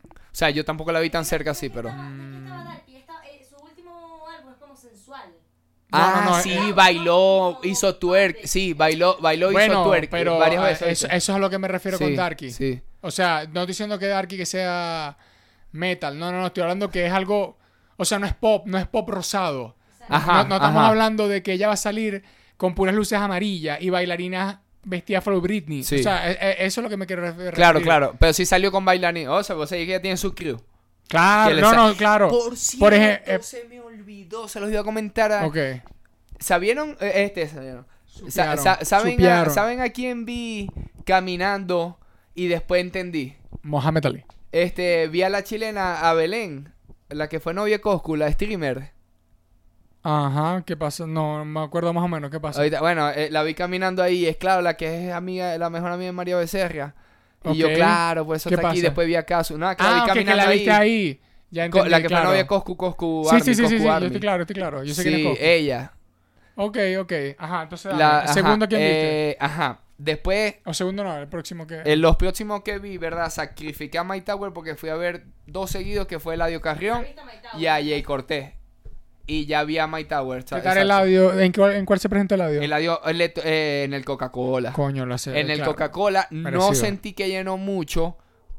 [0.07, 1.89] O sea, yo tampoco la vi tan cerca así, pero.
[1.89, 5.29] Eh, su último álbum es como sensual.
[5.91, 8.45] No, ah, no, no, sí, eh, bailó, hizo twerk.
[8.45, 10.09] Sí, bailó, bailó, hizo bueno twerk.
[10.09, 11.03] pero varias veces.
[11.03, 12.81] eso, es a lo que me refiero con Darky Sí.
[13.01, 15.15] o sea no estoy diciendo que Darky que sea
[15.75, 17.57] metal no no no estoy hablando que es algo
[17.97, 19.75] o sea no es pop no es pop rosado
[20.09, 20.43] Ajá.
[20.43, 20.87] no, no estamos ajá.
[20.89, 22.23] hablando de que ella va a salir
[22.57, 24.57] con puras luces amarillas y bailarinas
[24.87, 25.83] vestidas Flow Britney.
[25.83, 25.95] Sí.
[26.01, 27.53] O sea, e- e- eso es lo que me quiero refer- referir.
[27.55, 28.15] Claro, claro.
[28.19, 29.27] Pero sí salió con bailarín.
[29.29, 30.61] O sea, vos sabés que ella tiene su crew.
[31.07, 32.29] Claro, no, no, claro.
[32.29, 34.47] Por cierto, ejemplo, eh, se me olvidó.
[34.47, 35.47] Se los iba a comentar a...
[35.47, 35.57] Ok.
[36.39, 36.95] ¿Sabieron?
[37.01, 37.87] eh, Este, ¿sabieron?
[38.05, 38.19] Sa-
[38.55, 39.49] Supiaron, sa- ¿saben, a.
[39.49, 40.69] ¿Saben a quién vi
[41.03, 41.97] caminando
[42.35, 43.35] y después entendí?
[43.63, 44.23] Mohamed Ali.
[44.55, 46.71] Este, vi a la chilena, a Belén,
[47.09, 48.93] la que fue novia de Coscu, la streamer.
[50.01, 51.05] Ajá, ¿qué pasa?
[51.05, 52.59] No, no me acuerdo más o menos qué pasa.
[52.61, 55.91] Ahorita, bueno, eh, la vi caminando ahí, es claro, la que es amiga, la mejor
[55.91, 56.95] amiga de María Becerra.
[57.43, 58.79] Y yo, claro, pues eso ¿Qué está aquí.
[58.79, 59.57] Después vi a Casu.
[59.57, 60.89] No, que la ah, vi ok, que caminando la viste ahí.
[60.89, 61.21] ahí.
[61.51, 62.23] Ya entendí, la que claro.
[62.23, 64.55] fue novia Coscu, Coscu Sí, Army, sí, sí, sí, Coscu sí, yo estoy claro, estoy
[64.55, 64.83] claro.
[64.85, 65.43] Yo sé quién es Sí, Coscu.
[65.43, 65.91] ella.
[66.55, 67.13] Ok, ok.
[67.37, 67.93] Ajá, entonces.
[67.93, 69.29] La, ¿El segundo ajá, quién viste?
[69.31, 69.79] eh, Ajá.
[69.97, 71.81] Después, O segundo no, el próximo que...
[71.85, 73.29] en los próximos que vi, ¿verdad?
[73.29, 77.05] Sacrifiqué a My Tower porque fui a ver dos seguidos, que fue Eladio Carrión
[77.57, 78.51] y a Jay Cortés.
[79.27, 80.43] Y ya vi a My Tower.
[81.41, 82.61] ¿En cuál, en cuál se presenta el audio?
[82.61, 84.73] Eladio, el- eh, en el Coca-Cola.
[84.73, 85.39] Coño, lo sé.
[85.39, 85.71] En el claro.
[85.71, 88.17] Coca-Cola no sentí que llenó mucho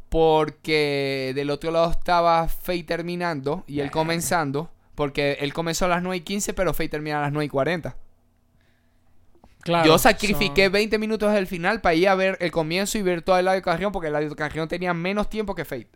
[0.09, 4.70] porque del otro lado estaba Faye terminando y él comenzando.
[4.94, 7.49] Porque él comenzó a las 9 y 15, pero Faye termina a las 9 y
[7.51, 7.96] 40.
[9.66, 13.02] Claro, Yo sacrifiqué son- 20 minutos del final para ir a ver el comienzo y
[13.02, 15.64] ver todo el lado de Carrión porque el lado de Carrión tenía menos tiempo que
[15.64, 15.88] Fate.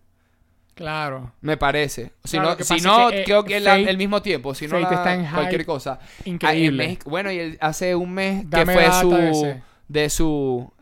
[0.75, 1.33] Claro.
[1.41, 2.13] Me parece.
[2.25, 4.55] Si Claro, no, si que, eh, creo que es la- Fate- el mismo tiempo.
[4.55, 6.01] Si no, la- está en cualquier cosa.
[6.25, 6.99] Increíble.
[7.05, 9.57] Bueno, y el- hace un mes Dame que fue su.
[9.89, 10.73] de su.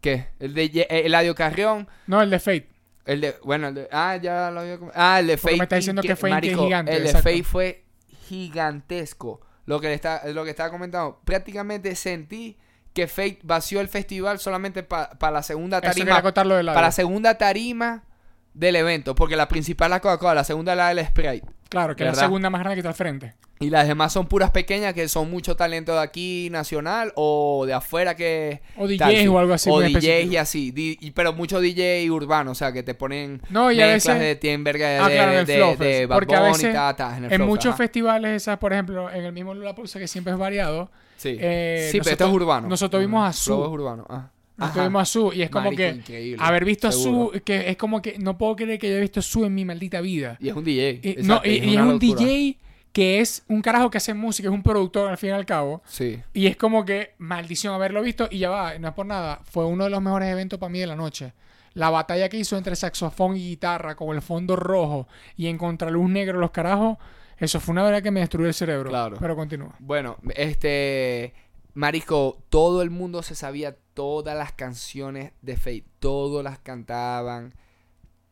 [0.00, 0.26] ¿Qué?
[0.40, 1.86] El de Ye- Eladio Carrión.
[2.08, 2.68] no, el de Fate.
[3.04, 3.36] El de.
[3.44, 3.88] Bueno, el de.
[3.92, 4.78] Ah, ya lo había.
[4.94, 5.56] Ah, el de Porque Fate.
[5.58, 7.28] me está diciendo que fue incre- marico, gigante, El de exacto.
[7.30, 7.84] Fate fue
[8.28, 9.40] gigantesco.
[9.64, 11.20] Lo que, le está, lo que estaba comentando.
[11.24, 12.58] Prácticamente sentí
[12.92, 16.22] que Fate vació el festival solamente para la segunda tarima.
[16.22, 18.04] Para la segunda tarima
[18.54, 19.14] del evento.
[19.14, 21.46] Porque la principal es la Coca-Cola, la segunda es la del Sprite.
[21.72, 23.34] Claro, que es la segunda más grande que está al frente.
[23.60, 27.72] Y las demás son puras pequeñas que son mucho talento de aquí nacional o de
[27.72, 28.60] afuera que...
[28.76, 30.32] O DJs tal, o algo así O DJs específico.
[30.32, 30.70] y así.
[30.72, 34.18] di- y- pero mucho DJ urbano, o sea, que te ponen No, y a veces-
[34.18, 37.24] de tienen verga de, Ah, claro, de, de Bad porque a veces ta, ta, en
[37.24, 37.76] el En Flow muchos ajá.
[37.78, 40.90] festivales, esas, por ejemplo, en el mismo Lollapalooza, que siempre es variado.
[41.16, 42.68] Sí, eh, sí pero esto es urbano.
[42.68, 43.62] nosotros vimos a Su.
[43.62, 44.04] es urbano.
[44.10, 44.28] ah.
[44.58, 44.84] Ajá.
[44.84, 46.92] vimos a Su y es como que increíble, haber visto a.
[46.92, 49.54] Su, que es como que no puedo creer que yo haya visto a Su en
[49.54, 50.36] mi maldita vida.
[50.40, 51.00] Y es un DJ.
[51.02, 52.24] Y, exacto, no, y, es y es una un locura.
[52.24, 52.58] DJ
[52.92, 55.82] que es un carajo que hace música, es un productor al fin y al cabo.
[55.86, 56.20] Sí.
[56.34, 59.64] Y es como que, maldición haberlo visto, y ya va, no es por nada, fue
[59.64, 61.32] uno de los mejores eventos para mí de la noche.
[61.74, 66.10] La batalla que hizo entre saxofón y guitarra con el fondo rojo y en contraluz
[66.10, 66.98] negro los carajos,
[67.38, 68.90] eso fue una verdad que me destruyó el cerebro.
[68.90, 69.16] Claro.
[69.18, 69.74] Pero continúa.
[69.78, 71.32] Bueno, este.
[71.74, 75.84] Marico, todo el mundo se sabía todas las canciones de Fate.
[76.00, 77.54] Todos las cantaban.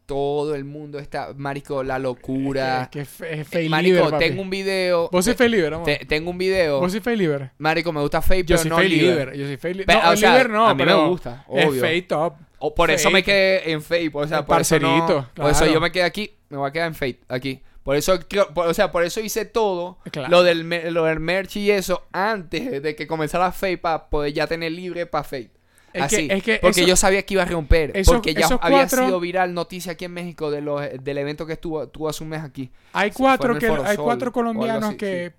[0.07, 2.89] todo el mundo está, marico, la locura.
[2.91, 3.07] Que,
[3.49, 4.25] que es marico, papi.
[4.25, 5.09] tengo un video.
[5.13, 5.87] Vos sois te- Fake Liver, amor.
[5.87, 6.81] te- tengo un video.
[6.81, 7.53] Vos sois Fake Liver.
[7.59, 9.09] Marico, me gusta Fake, Yo pero soy no Fake Liver.
[9.29, 9.37] Liver.
[9.39, 9.87] Yo soy Fake Liver.
[9.87, 11.81] Pe- No, o sea, no, a mí me pero gusta, Es.
[11.81, 12.35] Fake top.
[12.59, 13.13] O por eso Fate.
[13.15, 14.11] me quedé en Fate.
[14.13, 16.33] O sea, por eso, no- parcerito, por eso yo me quedé aquí.
[16.49, 17.61] Me voy a quedar en Fate, aquí.
[17.83, 18.19] Por eso,
[18.55, 20.29] o sea, por eso hice todo Claro.
[20.29, 24.47] lo, del, lo del merch y eso antes de que comenzara Fate para poder ya
[24.47, 25.51] tener libre para Fate.
[25.93, 27.91] Es Así, que, es que porque eso- yo sabía que iba a romper.
[27.97, 31.55] esos- porque ya había sido viral noticia aquí en México de los, del evento que
[31.55, 32.71] estuvo, tuvo hace un mes aquí.
[32.93, 35.33] hay cuatro que hay Sol cuatro colombianos así, que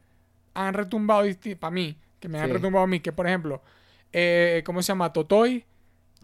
[0.54, 1.23] han retumbado
[1.60, 3.62] para mí, que me han retumbado a mí, que por ejemplo,
[4.12, 5.13] eh, ¿cómo se llama?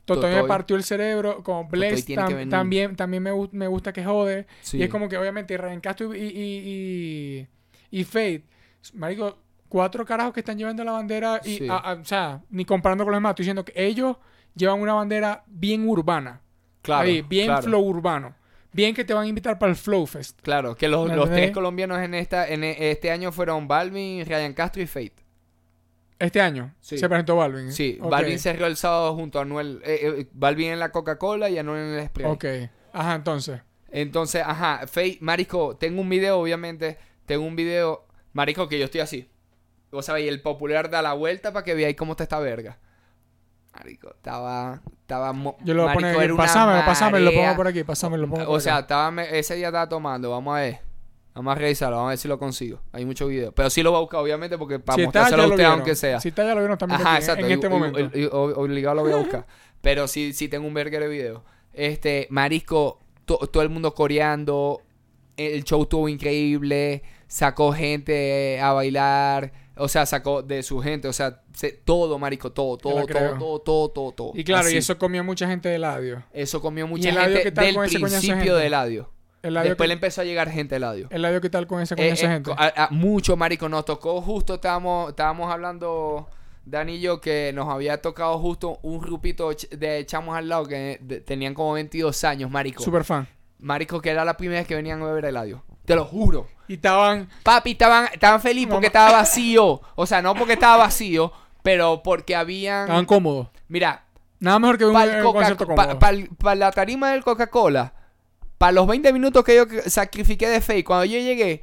[0.08, 0.22] Totoy.
[0.32, 1.44] Totoy, me partió el cerebro.
[1.44, 4.48] Con Blaze tam- también, también me, me gusta que jode.
[4.62, 4.78] Sí.
[4.78, 7.48] Y es como que obviamente Ryan Castro y, y,
[7.92, 8.44] y, y Fate,
[8.94, 9.38] marico,
[9.70, 11.68] cuatro carajos que están llevando la bandera y, Sí.
[11.70, 14.18] a- a- o sea, ni comparando con los demás, estoy diciendo que ellos
[14.56, 16.42] llevan una bandera bien urbana.
[16.82, 17.64] Claro, Ahí, bien claro.
[17.64, 18.34] flow urbano.
[18.72, 20.40] Bien que te van a invitar para el Flow Fest.
[20.42, 24.24] Claro, que los, ¿Me los tres colombianos en esta en e- este año fueron Balvin,
[24.26, 25.14] Ryan Castro y Fate.
[26.20, 26.98] Este año Sí.
[26.98, 27.72] se presentó Balvin.
[27.72, 28.10] Sí, Ok.
[28.10, 29.82] Balvin cerró el sábado junto a Anuel.
[29.86, 32.26] eh, eh, Balvin en la Coca-Cola y Anuel en el Spray.
[32.26, 32.46] Ok.
[32.94, 33.62] Ajá, entonces.
[33.90, 36.98] Entonces, ajá, Fate, Marico, tengo un video, obviamente.
[37.26, 39.30] Tengo un video, Marico, que yo estoy así.
[39.92, 42.80] Vos sabéis, el popular da la vuelta para que veáis cómo está esta verga.
[43.74, 44.82] Marico, estaba.
[45.02, 45.34] Estaba.
[45.64, 47.84] Yo lo voy a poner Pasame, pasame, lo pongo por aquí.
[47.84, 50.32] Pasame, lo pongo por O sea, estaba, ese día estaba tomando.
[50.32, 50.87] Vamos a ver.
[51.38, 52.82] Vamos a revisarlo, vamos a ver si lo consigo.
[52.92, 53.54] Hay muchos videos.
[53.56, 55.74] Pero sí lo voy a buscar, obviamente, porque para si mostrárselo a usted, vieron.
[55.74, 56.20] aunque sea.
[56.20, 57.46] Si está, ya lo vieron también Ajá, exacto.
[57.46, 58.00] en este y- momento.
[58.00, 59.46] y- obligado lo voy a buscar.
[59.82, 61.44] Pero sí, sí tengo un verguero de video.
[61.74, 64.82] Este, Marisco, to- todo el mundo coreando.
[65.38, 67.04] El show estuvo increíble.
[67.28, 69.54] Sacó gente a bailar.
[69.76, 71.08] O sea, sacó de su gente.
[71.08, 74.32] O sea, se- todo, Marisco, todo, todo, todo, todo, todo, todo, todo.
[74.34, 76.24] Y claro, y eso comió mucha gente de Eladio.
[76.34, 79.12] Eso comió mucha gente del principio de Eladio.
[79.48, 81.08] Eladio, Después ¿qué, le empezó a llegar gente a Eladio.
[81.10, 82.52] Eladio, ¿qué tal con esa, con Eh, esa eh, gente?
[82.58, 83.68] a- a- mucho, marico.
[83.70, 86.28] Nos tocó justo, estábamos, estábamos hablando,
[86.66, 91.00] Dani y yo, que nos había tocado justo un grupito de chamos al lado que
[91.02, 92.84] de- tenían como 22 años, marico.
[92.84, 93.28] Super fan.
[93.60, 95.64] Marico, que era la primera vez que venían a beber Eladio.
[95.86, 96.48] Te lo juro.
[96.68, 97.30] Y estaban...
[97.44, 99.82] Papi, estaban, estaban felices porque estaba vacío.
[99.96, 101.32] O sea, no porque estaba vacío,
[101.64, 102.82] pero porque habían...
[102.82, 103.48] Estaban cómodos.
[103.70, 104.04] Mira,
[104.40, 105.98] Nada mejor que un, para un concierto cómodo.
[106.56, 107.94] la tarima del Coca-Cola,
[108.58, 111.62] para los 20 minutos que yo sacrifiqué de fe, cuando yo llegué,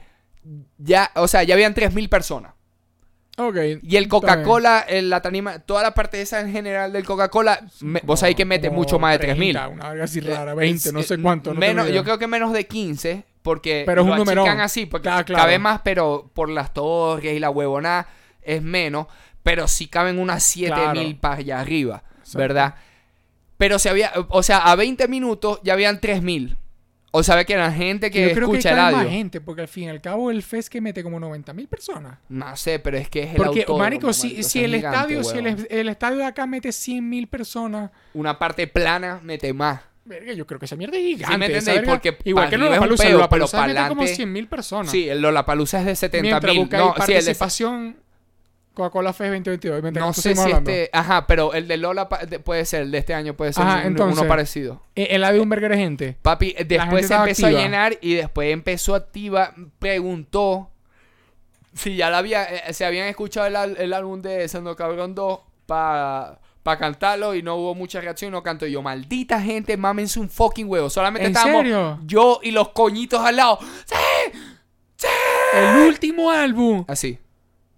[0.78, 2.52] ya, o sea, ya habían 3.000 personas.
[3.38, 3.56] ok.
[3.82, 4.08] Y el.
[4.08, 7.60] Coca-Cola, la tarima, toda la parte esa en general del Coca-Cola,
[8.04, 9.72] vos sabéis que mete mucho más de 30, 3.000.
[9.72, 11.52] Una verga así Eh, rara, 20, no sé cuánto.
[11.54, 14.46] no menos, yo creo que menos de 15, porque Pero es un lo numerón.
[14.46, 15.42] achican así, porque Claro, claro.
[15.42, 18.06] cabe más, pero por las torres y la huevona
[18.42, 19.06] es menos,
[19.42, 21.20] pero sí caben unas 7.000 Claro.
[21.20, 22.38] para allá arriba, Exacto.
[22.38, 22.74] ¿verdad?
[23.56, 26.56] Pero se había, o sea, a 20 minutos ya habían 3.000.
[27.16, 29.10] O sabe que era gente que yo creo que escucha el cae más audio.
[29.10, 32.18] gente, porque al fin y al cabo el fest que mete como 90 mil personas.
[32.28, 34.98] No sé, pero es que es el Porque, autódromo, marico, si, marico, si el gigante,
[34.98, 39.52] estadio, si el, el estadio de acá mete 100 mil personas, Una parte plana mete
[39.52, 39.80] más.
[40.04, 41.38] verga, yo creo que esa mierda es gigante.
[41.38, 41.88] me esa entendéis?
[41.88, 44.90] Porque igual que Lollapalooza, Lollapalooza mete como adelante- 100 mil personas.
[44.90, 46.62] Sí, el Lollapalooza es de 70 Mientras mil.
[46.62, 47.96] busca No, sí, participación
[48.74, 49.82] Coca-Cola Fest 2022.
[49.82, 50.70] mientras no sé si hablando.
[50.70, 50.90] este...
[50.92, 53.86] Ajá, pero el de Lola puede ser, el de este año puede ser Ajá, un-
[53.86, 54.82] entonces- uno parecido.
[54.96, 56.16] Eh, El de un verguero de gente.
[56.20, 57.60] Papi, eh, después se empezó activa.
[57.60, 60.70] a llenar y después empezó activa, preguntó
[61.74, 66.38] si ya la había, eh, se habían escuchado el, álbum de Sendo Cabrón 2 para
[66.78, 68.66] cantarlo y no hubo mucha reacción y no cantó.
[68.66, 70.88] Y yo, maldita gente, mámense un fucking huevo.
[70.90, 71.98] Solamente ¿En estábamos serio?
[72.04, 73.58] yo y los coñitos al lado.
[73.86, 74.38] ¡Sí!
[74.96, 75.06] ¡Sí!
[75.54, 76.84] El último álbum.
[76.88, 77.18] Así.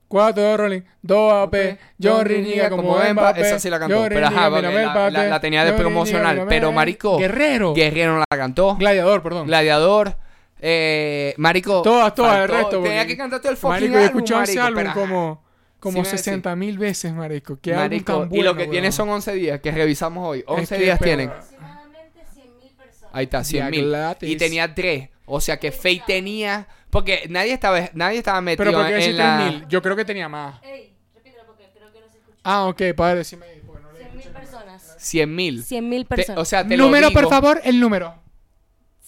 [0.08, 3.40] 4 Rolling, 2 AP, John Riniga como Mbappé.
[3.40, 3.96] Esa sí la cantó.
[3.98, 6.44] John Pero ajá, Riniga, la, Mbappé, la- la tenía de John promocional.
[6.48, 7.74] Pero, marico, Guerrero.
[7.74, 8.76] Guerrero no la cantó.
[8.76, 9.46] Gladiador, perdón.
[9.48, 10.16] Gladiador.
[10.60, 11.82] Eh, marico.
[11.82, 12.82] Todas, todas, el resto.
[12.82, 14.94] Tenía que cantar todo el fucking Marico, yo he álbum, escuchado ese marico, álbum pero,
[15.08, 15.44] como,
[15.80, 17.58] como Sí me 60 mil veces, marico.
[17.60, 20.44] Qué álbum Marico, tan y lo bueno, que tiene son 11 días que revisamos hoy.
[20.46, 21.28] 11 que, días pero- tienen.
[21.30, 23.10] Aproximadamente 100.000 personas.
[23.12, 23.94] Ahí está, 100 mil.
[24.22, 25.10] Y tenía 3.
[25.26, 26.68] O sea que Faye tenía.
[26.96, 29.36] Porque nadie estaba, nadie estaba metido Pero ¿por qué en decís la.
[29.48, 29.68] 3000?
[29.68, 30.62] Yo creo que tenía más.
[30.62, 32.38] Ey, repítelo porque creo que no se escucha.
[32.42, 33.62] Ah, ok, padre, decime ahí.
[33.98, 34.94] Le 100.000 personas.
[34.98, 35.62] 100 mil.
[35.64, 36.40] 100.000 Te- personas.
[36.40, 38.14] O sea, te número, lo digo, por favor, el número.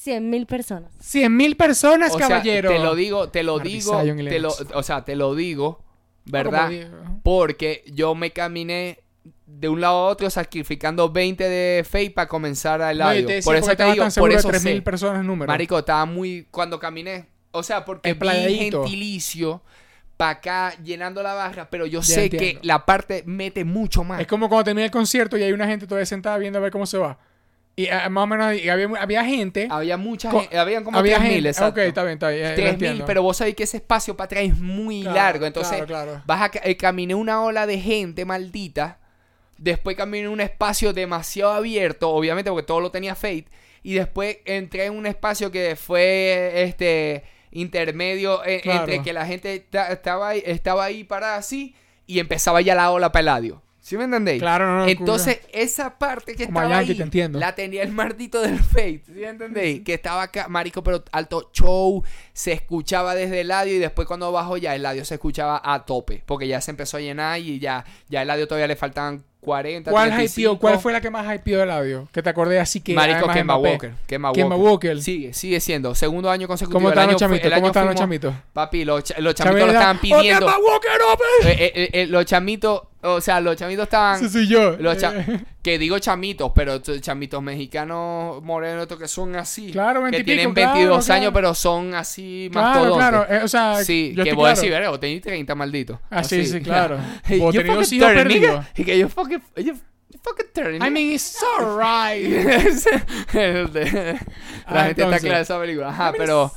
[0.05, 0.91] 100.000 personas.
[1.01, 2.71] 100 mil personas, O sea, caballero.
[2.71, 4.01] te lo digo, te lo Marty digo.
[4.03, 4.67] Zion y te lo- Lennox.
[4.75, 5.83] o sea, te lo digo.
[6.27, 6.71] ¿Verdad?
[6.71, 7.21] como.
[7.23, 9.01] Porque yo me caminé
[9.47, 13.19] de un lado a otro sacrificando 20 de Faye para comenzar al No, lado.
[13.19, 14.73] y te decía por eso te digo, tan por seguro de eso 3 sé.
[14.73, 15.51] mil personas número.
[15.51, 16.47] Marico, estaba muy.
[16.51, 17.27] Cuando caminé.
[17.59, 18.83] O sea, porque Esplayadito.
[18.83, 19.63] gentilicio
[20.17, 22.61] para acá llenando la barra, pero yo Ya sé entiendo.
[22.61, 24.21] que la parte mete mucho más.
[24.21, 26.73] Es como cuando termina el concierto y hay una gente todavía sentada viendo a ver
[26.73, 27.19] cómo se va.
[27.77, 29.69] Y ah, más o menos y había, había gente.
[29.71, 31.49] Había mucha gente, habían como había 3.000, gente.
[31.49, 31.81] exacto.
[31.81, 32.45] Ok, está bien, está bien.
[32.47, 33.05] eh, lo 3.000, entiendo.
[33.07, 35.47] pero vos sabés que ese espacio para atrás es muy Claro, largo.
[35.47, 36.23] Entonces, claro, claro.
[36.27, 38.99] vas a eh, caminé una ola de gente maldita.
[39.59, 43.47] Después caminé un espacio demasiado abierto, obviamente porque todo lo tenía Fate.
[43.85, 47.23] Y después entré en un espacio que fue este
[47.53, 48.81] intermedio eh, Claro.
[48.81, 51.75] entre que la gente ta- estaba ahí, estaba ahí parada así
[52.07, 53.63] y empezaba ya la ola para el ladio.
[53.81, 54.43] ¿Sí me entendéis?
[54.43, 58.43] Claro, no, no, Entonces, esa parte que Como estaba ahí, te la tenía el maldito
[58.43, 59.81] del Fate, ¿sí me entendéis?
[59.85, 64.31] Que estaba acá, marico, pero alto show, se escuchaba desde el ladio y después cuando
[64.31, 67.61] bajó ya el ladio se escuchaba a tope, porque ya se empezó a llenar y
[67.61, 70.53] ya, ya el ladio todavía le faltaban 40, ¿Cuál 35.
[70.53, 70.59] hypeó?
[70.61, 72.09] ¿Cuál fue la que más hypeó del audio?
[72.13, 72.93] Que te acordé así que.
[72.95, 73.57] Marico, Kemba.
[73.57, 73.93] Walker.
[74.07, 74.59] Kemba Walker.
[74.59, 75.03] Walker.
[75.03, 75.95] Sigue, sigue siendo.
[75.95, 76.79] Segundo año consecutivo.
[76.81, 77.53] ¿Cómo están los chamitos?
[77.53, 78.35] ¿Cómo están los chamitos?
[78.53, 80.47] Papi, los, los chamitos lo estaban ¡Oh, pidiendo.
[80.47, 84.17] Kemba Walker, no, Eh, eh, eh, los chamitos, o sea, los chamitos estaban...
[84.17, 84.73] Ese soy yo.
[84.77, 89.73] Los cha- Eh, que digo chamitos, pero chamitos mexicanos morenos que son así.
[89.73, 91.21] Claro, que 20 y tienen pico, claro, 22 claro.
[91.21, 93.09] años, pero son así Claro, mastodontes.
[93.09, 93.27] claro.
[93.29, 94.57] eh, o sea, Sí, yo que voy a claro.
[94.57, 96.01] decir, verga, vos tenés 30, maldito.
[96.11, 96.97] Ah, sí, sí, claro.
[97.39, 98.65] Vos tenés dos fucking hijos turn, perdidos.
[98.77, 99.75] Y que yo fucking, you
[100.23, 102.25] fucking turn, I mean, it's alright.
[103.33, 104.19] De-
[104.67, 105.17] Ah, La gente entonces.
[105.17, 105.89] está clara de esa película.
[105.89, 106.53] Ajá, pero,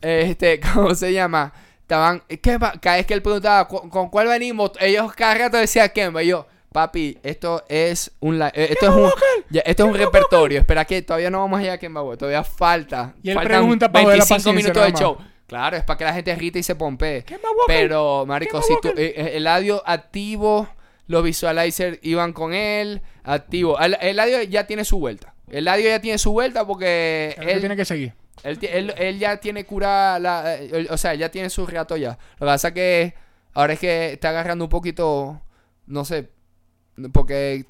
[0.00, 1.52] este, ¿cómo se llama?
[1.80, 2.22] Estaban.
[2.42, 4.72] Cada vez que él preguntaba, ¿con, con cuál venimos?
[4.80, 6.22] Ellos cada rato decían Kemba.
[6.22, 9.10] Y yo, papi, esto es un, eh, esto es un,
[9.50, 10.58] ya, esto es un repertorio.
[10.60, 12.02] Espera que todavía no vamos allá a Kemba.
[12.16, 13.14] Todavía falta.
[13.22, 15.18] Y él Faltan pregunta para joder la 25 paciencia minutos de show.
[15.46, 17.24] Claro, es para que la gente grite y se pompee.
[17.66, 20.66] Pero, marico, si tú, eh, eh, el audio activo,
[21.08, 23.78] los visualizers iban con él, activo.
[23.78, 25.34] El, el audio ya tiene su vuelta.
[25.50, 28.14] El audio ya tiene su vuelta porque Él él, tiene que seguir.
[28.44, 31.50] él, ti- él- él ya tiene cura, la, eh, él- o sea, él ya tiene
[31.50, 32.10] su rato ya.
[32.38, 33.14] Lo que pasa es que
[33.52, 35.42] ahora es que está agarrando un poquito,
[35.86, 36.30] no sé,
[37.12, 37.64] porque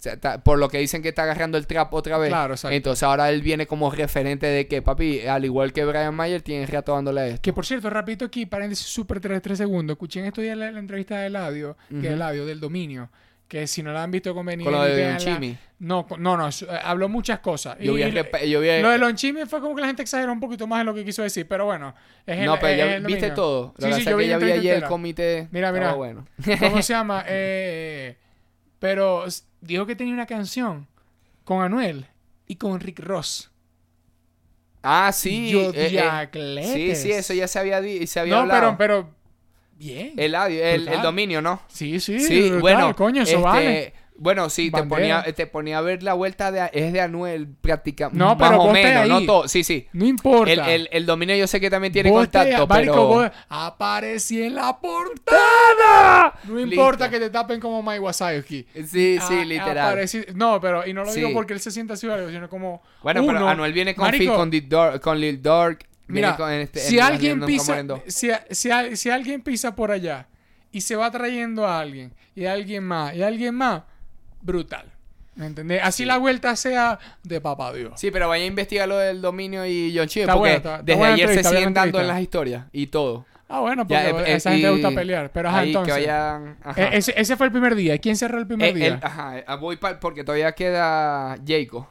[0.45, 2.29] por lo que dicen que está agarrando el trap otra vez.
[2.31, 2.75] Claro, exacto.
[2.75, 6.67] Entonces ahora él viene como referente de que, papi, al igual que Brian Mayer, tiene
[6.67, 7.43] rato dándole a esto.
[7.43, 9.95] Que por cierto, rapidito aquí, paréntesis súper 3, segundos.
[9.95, 12.07] Escuché en estos días la, la entrevista de Eladio, que Ujú.
[12.07, 13.11] es Eladio del dominio.
[13.47, 14.65] Que si no la han visto conveniente.
[14.65, 15.19] Con lo de véanla.
[15.19, 15.59] Chimi.
[15.81, 16.53] No, no, no, eh,
[16.85, 17.77] habló muchas cosas.
[17.79, 19.89] Yo Y- vi, el y- rep- yo vi- Lo de Lonchimi fue como que la
[19.89, 21.95] gente exageró un poquito más en lo que quiso decir, pero bueno.
[22.25, 23.35] Es el- No, pero es ya el viste dominio.
[23.35, 23.75] todo.
[23.77, 25.49] Lo Sí, que sí, yo vi que ya vi ayer el comité.
[25.51, 25.93] Mira, mira.
[25.93, 26.27] bueno.
[26.61, 27.25] ¿Cómo se llama?
[27.29, 28.17] Eh,
[28.83, 29.25] pero
[29.61, 30.89] dijo que tenía una canción
[31.45, 32.05] con Anuel
[32.49, 33.49] y con Rick Ross.
[34.83, 35.51] Ah, sí.
[35.51, 38.77] Yo, eh, eh, sí, sí, eso ya se había, se había No, hablado.
[38.77, 39.15] pero, pero.
[39.77, 40.15] Bien.
[40.17, 41.63] El audio, el, el dominio, ¿no?
[41.69, 42.19] Sí, sí.
[42.19, 42.97] Sí, brutal, bueno.
[42.97, 43.95] Coño, eso este, vale.
[44.17, 48.19] Bueno, sí, te ponía, te ponía a ver la vuelta de es de Anuel prácticamente.
[48.19, 49.49] No, más pero o vos te menos, no todo.
[49.49, 49.89] Sí, sí.
[49.93, 50.53] No importa.
[50.53, 53.07] El, el, el dominio yo sé que también tiene contacto, marico, pero.
[53.07, 56.35] vos- aparecí en la portada.
[56.45, 56.71] No Listo.
[56.75, 58.67] importa que te tapen como Mike Wazowski.
[58.87, 59.97] Sí, sí, literal.
[59.97, 61.35] aparecí- No, pero, y no lo digo Sí.
[61.35, 62.83] porque él se sienta así o sino como.
[63.03, 65.77] Bueno, pero Anuel viene con, marico, Fit, con, con Lil viene
[66.29, 70.27] Mira, con este- si en- alguien pisa, si, si, si alguien pisa por allá
[70.71, 73.83] y se va trayendo a alguien y a alguien más y a alguien más,
[74.43, 74.87] brutal.
[75.35, 75.81] ¿Me entendés?
[75.83, 77.95] Así la vuelta sea de papá Dios.
[77.99, 80.99] Sí, pero vaya a investigar lo del dominio y John Chile, porque está- está desde
[80.99, 83.25] buena ayer se buena siguen dando en las historias y todo.
[83.49, 85.31] Ah, bueno, Ya, porque eh, a esa gente le y gusta pelear.
[85.33, 85.95] Pero ajá, ahí entonces.
[85.95, 86.57] que vayan.
[86.63, 86.83] ajá.
[86.83, 87.99] eh, ese, ese fue el primer día.
[87.99, 88.87] ¿Quién cerró el primer Eh, día?
[88.89, 91.89] el- ajá, eh, voy pa- porque todavía queda Jayco.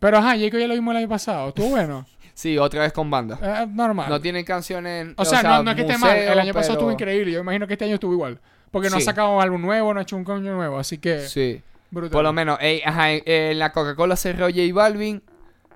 [0.00, 1.48] Pero ajá, Jacob ya lo vimos el año pasado.
[1.48, 2.06] Estuvo bueno.
[2.34, 3.38] Sí, otra vez con banda.
[3.42, 4.08] Eh, normal.
[4.08, 5.08] No tienen canciones.
[5.16, 6.16] o, sea, no, no es que esté mal.
[6.16, 7.32] El año pasado estuvo increíble.
[7.32, 8.38] Yo imagino que este año estuvo igual.
[8.70, 9.04] Porque no ha Sí.
[9.06, 10.78] sacado un álbum nuevo, no ha hecho un coño nuevo.
[10.78, 11.20] Así que.
[11.20, 11.62] Sí.
[11.90, 12.10] Brutal.
[12.12, 15.22] Por lo menos, ey, ajá, en, en la Coca-Cola cerró J Balvin.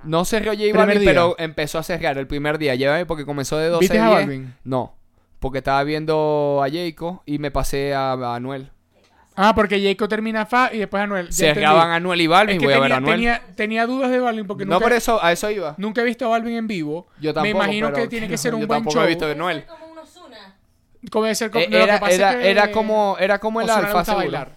[0.04, 1.10] No cerró J Balvin, día.
[1.10, 2.74] pero empezó a cerrar el primer día.
[2.74, 4.20] Llévame porque comenzó de 12 ¿Viste a a 10.
[4.20, 4.54] Balvin?
[4.64, 4.94] No,
[5.38, 8.70] porque estaba viendo a Jayco y me pasé a, a Anuel.
[9.34, 11.32] Ah, porque Jacob termina Fa y después Anuel.
[11.32, 13.14] Cerraban a Anuel y Balvin, Es que voy a ver tenía, a Anuel.
[13.16, 15.74] tenía, tenía dudas de Balvin porque no nunca, por eso, a eso iba.
[15.78, 17.06] nunca he visto a Balvin en vivo.
[17.18, 19.04] Yo tampoco, Me imagino pero- que tiene que ser un yo buen tampoco show.
[19.04, 19.64] he visto de Noel.
[21.10, 23.68] Como debe ser como- Eh, Era, pasa es era, que era como, era como el
[23.70, 24.56] Ozuna alfa, bailar.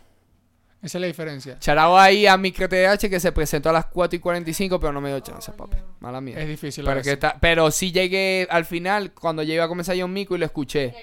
[0.81, 1.57] Esa es la diferencia.
[1.57, 5.01] Charao ahí a Micro TDH que se presentó a las 4 y 45, pero no
[5.01, 5.77] me dio chance, papi.
[5.99, 6.39] Mala mía.
[6.39, 6.85] Es difícil.
[6.85, 10.35] Pero, que está- pero sí llegué al final, cuando ya iba a comenzar John Mico
[10.35, 10.93] y lo escuché.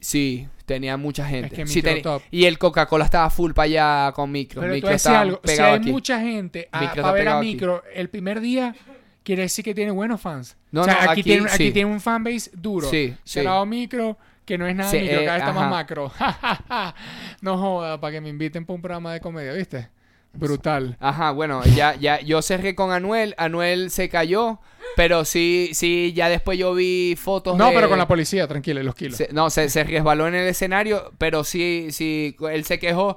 [0.00, 1.46] Sí, tenía mucha gente.
[1.46, 2.22] Es que Sí, Micro top.
[2.30, 4.60] y el Coca-Cola estaba full para allá con Micro.
[4.60, 5.40] Pero tú Micro decías estaba algo.
[5.44, 5.90] Si hay aquí.
[5.90, 7.46] mucha gente a- Micro para ver a aquí.
[7.46, 8.74] Micro el primer día,
[9.22, 10.56] quiere decir que tiene buenos fans.
[10.72, 11.72] No, o sea, no, aquí, aquí tiene, aquí sí.
[11.72, 12.90] tiene un fanbase duro.
[12.90, 13.40] Sí, sí.
[13.40, 16.12] Cerrado Micro, que no es nada Sí, micro, eh, cada vez está más macro.
[17.40, 19.88] no joda, para que me inviten para un programa de comedia, ¿viste?
[20.34, 20.96] Brutal.
[21.00, 24.58] Ajá, bueno, ya, ya, yo cerré con Anuel, Anuel se cayó,
[24.96, 28.82] pero sí, sí, ya después yo vi fotos No, de- pero con la policía, tranquilo,
[28.82, 29.16] los kilos.
[29.16, 33.16] se- no, se, se resbaló en el escenario, pero sí, sí, él se quejó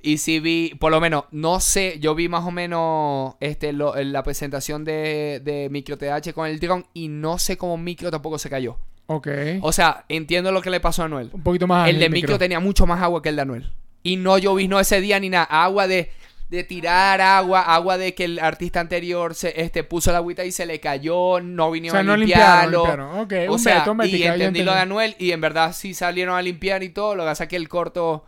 [0.00, 3.94] Y sí vi, por lo menos, no sé, yo vi más o menos este, lo-
[3.96, 8.38] la presentación de, de Micro TH con el dron y no sé cómo Micro tampoco
[8.38, 8.76] se cayó.
[9.10, 9.26] Ok.
[9.62, 11.30] O sea, entiendo lo que le pasó a Anuel.
[11.32, 11.88] Un poquito más.
[11.88, 13.72] el de Micro tenía mucho más agua que el de Anuel.
[14.02, 15.44] Y no lloviznó ese día ni nada.
[15.44, 16.10] Agua de,
[16.50, 20.52] de tirar agua, agua de que el artista anterior se este, puso la agüita y
[20.52, 22.78] se le cayó, no O vinieron sea, no a limpiarlo.
[22.84, 23.18] limpiaron.
[23.20, 24.92] Ok, O un sea, y ya entendí lo de entendí.
[24.92, 27.14] Anuel y en verdad sí salieron a limpiar y todo.
[27.16, 28.24] Lo que pasa es que el corto,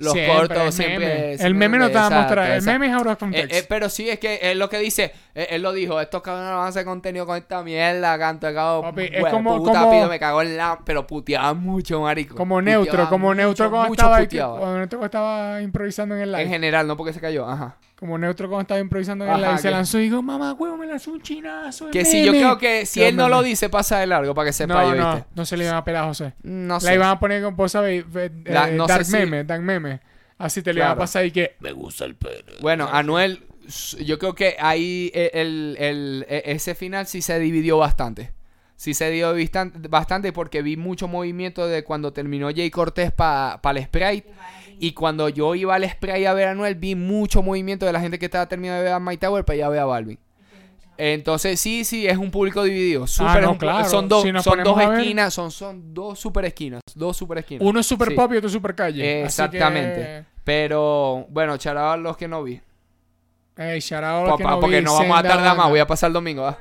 [0.00, 0.98] los Siempre, cortos siempre...
[0.98, 1.20] meme.
[1.28, 2.50] siempre El meme no te va a mostrar.
[2.50, 5.12] El meme es out of Eh, eh, pero sí, es que es lo que dice.
[5.34, 6.00] eh, él lo dijo.
[6.00, 8.18] Estos cabrones no van a hacer contenido con esta mierda.
[8.18, 8.82] Canto de cago.
[8.82, 10.78] Papi, es como- puta, como- pido, me cagó en la.
[10.84, 12.34] Pero puteaba mucho, marico.
[12.34, 16.42] como neutro, Puteaba como mucho, neutro cuando mucho estaba, cuando estaba improvisando en el live.
[16.44, 17.46] En general, no porque se cayó.
[17.48, 17.76] Ajá.
[18.00, 19.58] Como neutro cuando estaba improvisando en el Ajá, live.
[19.58, 21.90] Se que- lanzó y dijo, mamá, huevo, me lanzó un chinazo.
[21.90, 22.44] Que si yo meme".
[22.44, 24.94] creo que si él no lo dice, pasa de largo para que sepa No, yo,
[25.00, 25.28] no, ¿viste?
[25.34, 26.32] no se le iban a pelar a José.
[26.42, 26.94] No La sé.
[26.94, 30.00] iban a poner con, sabés, eh, La- no sé Dark si- Meme, Dark Meme.
[30.38, 31.00] Así te le iban a Claro.
[31.00, 31.56] pasar y que...
[32.62, 33.44] Bueno, Anuel,
[34.02, 38.32] yo creo que ahí el, el- el- e- ese final sí se dividió bastante.
[38.76, 43.60] Sí se dividió bistan- bastante porque vi mucho movimiento de cuando terminó Jay Cortés para
[43.62, 44.32] el Sprite.
[44.82, 48.00] Y cuando yo iba al Sprite a ver a Anuel, vi mucho movimiento de la
[48.00, 50.18] gente que estaba terminando de ver a My Tower para ir a ver a Balvin.
[50.96, 53.04] Entonces, sí, sí, es un público dividido.
[53.20, 53.88] Ah, no, claro.
[53.88, 56.80] Son dos, Si son dos ver- esquinas, son, son dos super esquinas.
[56.94, 57.66] Dos super esquinas.
[57.66, 58.14] Uno es super Sí.
[58.14, 59.22] pop y otro es super calle.
[59.22, 60.24] Exactamente.
[60.44, 62.60] Pero, bueno, charaba los que no vi.
[63.56, 65.80] Ey, shout out a los que no porque vi, no vamos a tardar más, voy
[65.80, 66.46] a pasar el domingo.
[66.46, 66.58] ¿ah?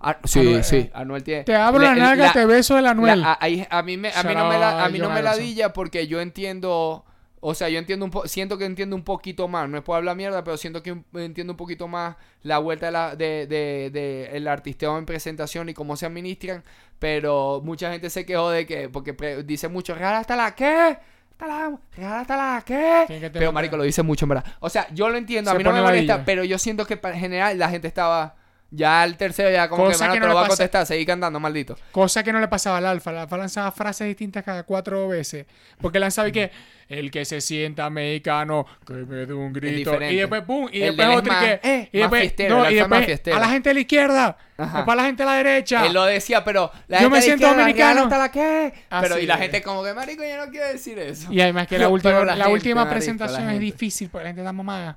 [0.00, 0.90] Ah, sí, Anuel, sí, eh.
[0.94, 1.44] Anuel tiene.
[1.44, 3.20] Te abro la nalga, la- te beso el Anuel.
[3.20, 6.06] la- a, mí, me, a mí no me, la, a mí no me ladilla porque
[6.06, 7.04] yo entiendo.
[7.40, 9.68] O sea, yo entiendo un po- siento que entiendo un poquito más.
[9.68, 12.92] No es por hablar mierda, pero siento que entiendo un poquito más la vuelta de,
[12.92, 16.64] la, de, de, de el artisteo en presentación y cómo se administran.
[16.98, 20.98] Pero mucha gente se quejó de que, porque pre- dice mucho, real hasta la qué.
[21.32, 23.04] Hasta la, hasta la qué.
[23.38, 24.44] Pero marico lo dice mucho en verdad.
[24.58, 27.14] O sea, yo lo entiendo, a mí no me molesta, pero yo siento que en
[27.20, 28.34] general la gente estaba
[28.70, 31.40] ya al tercero ya como Cosa que, que no lo va a contestar, seguí cantando,
[31.40, 31.76] maldito.
[31.92, 33.10] Cosa que no le pasaba al Alfa.
[33.12, 35.46] El Alfa lanzaba frases distintas cada cuatro veces.
[35.80, 36.50] Porque lanzaba y que
[36.88, 39.94] el que se sienta mexicano, que me dé un grito.
[40.02, 41.60] Y después, pum, y El después de otro más- que.
[41.62, 44.38] eh, y después, fiestero, no, el y después a la gente de la izquierda.
[44.56, 44.76] Ajá.
[44.78, 45.86] Después a la gente de la derecha.
[45.86, 48.02] Él lo decía, pero la Yo gente me de siento izquierda, dominicano.
[48.04, 48.74] hasta la qué.
[48.90, 49.22] Ah, pero sí.
[49.22, 51.32] y la gente como que, marico, yo no quiero decir eso.
[51.32, 54.24] Y además que la última, la la, gente, última marico, presentación la es difícil porque
[54.24, 54.96] la gente está mamada.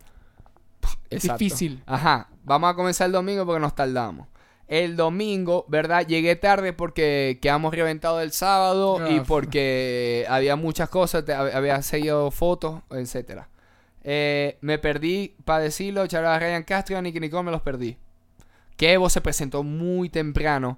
[1.09, 1.43] Exacto.
[1.43, 1.83] difícil.
[1.85, 4.27] Ajá, vamos a comenzar el domingo porque nos tardamos.
[4.67, 6.07] El domingo, ¿verdad?
[6.07, 11.53] Llegué tarde porque quedamos reventados el sábado y Ah, porque había muchas cosas, te- hab-
[11.53, 13.49] había seguido fotos, etcétera.
[14.03, 17.97] Eh, me perdí, para decirlo, a Ryan Castro y a Nicky Nicole me los perdí.
[18.77, 20.77] Kevo se presentó muy temprano.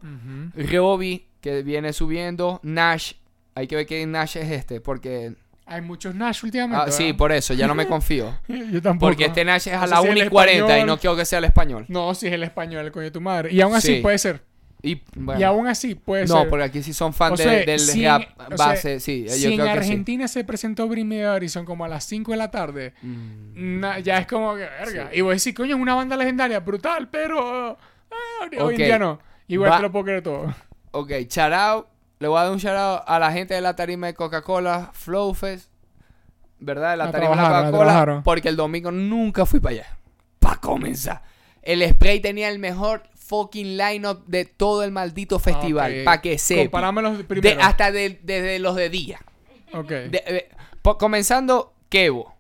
[0.56, 2.60] Robbie, que viene subiendo.
[2.64, 3.14] Nash,
[3.56, 5.36] hay que ver qué Nash es este, porque...
[5.66, 6.86] Hay muchos Nash últimamente.
[6.90, 7.18] Ah, sí, ¿verdad?
[7.18, 8.38] por eso, ya no me confío.
[8.48, 9.10] Yo tampoco.
[9.12, 10.98] Porque este Nash es No a sé la si 1 el y 40 y no
[11.00, 11.86] quiero que sea el español.
[11.88, 13.52] No, si es el español, coño de tu madre.
[13.54, 14.02] Y aún así Sí.
[14.02, 14.42] puede ser.
[14.86, 16.50] Y, bueno, Y aún así puede no, ser.
[16.50, 19.24] porque aquí sí son fans de- sea, del si rap en- o sea, base, sí,
[19.24, 19.78] yo si en creo que sí.
[19.78, 24.18] Argentina se presentó Britney Harrison como a las 5 de la tarde, Mm, na- ya
[24.18, 25.10] es como que, verga.
[25.14, 25.20] Sí.
[25.20, 27.78] Y vos decís, coño, es una banda legendaria, brutal, pero
[28.12, 29.20] ah, hoy en día no.
[29.48, 30.54] Igual Va- te lo puedo creer todo.
[30.92, 31.12] Ok,
[31.54, 31.88] out,
[32.20, 34.92] le voy a dar un shout out a la gente de la tarima de Coca-Cola,
[34.94, 35.70] Flowfest,
[36.60, 36.92] ¿verdad?
[36.92, 39.98] De la La tarima de Coca-Cola, porque el domingo nunca fui para allá.
[40.40, 41.22] Para comenzar.
[41.62, 46.04] El spray tenía el mejor fucking lineup de todo el maldito festival, Ok.
[46.06, 46.64] para que sepa.
[46.64, 47.62] Comparámelos De- primero.
[47.64, 49.20] hasta de- desde los de día.
[49.74, 49.88] Ok.
[49.90, 50.50] De- eh,
[50.82, 52.34] po- comenzando, Kevo.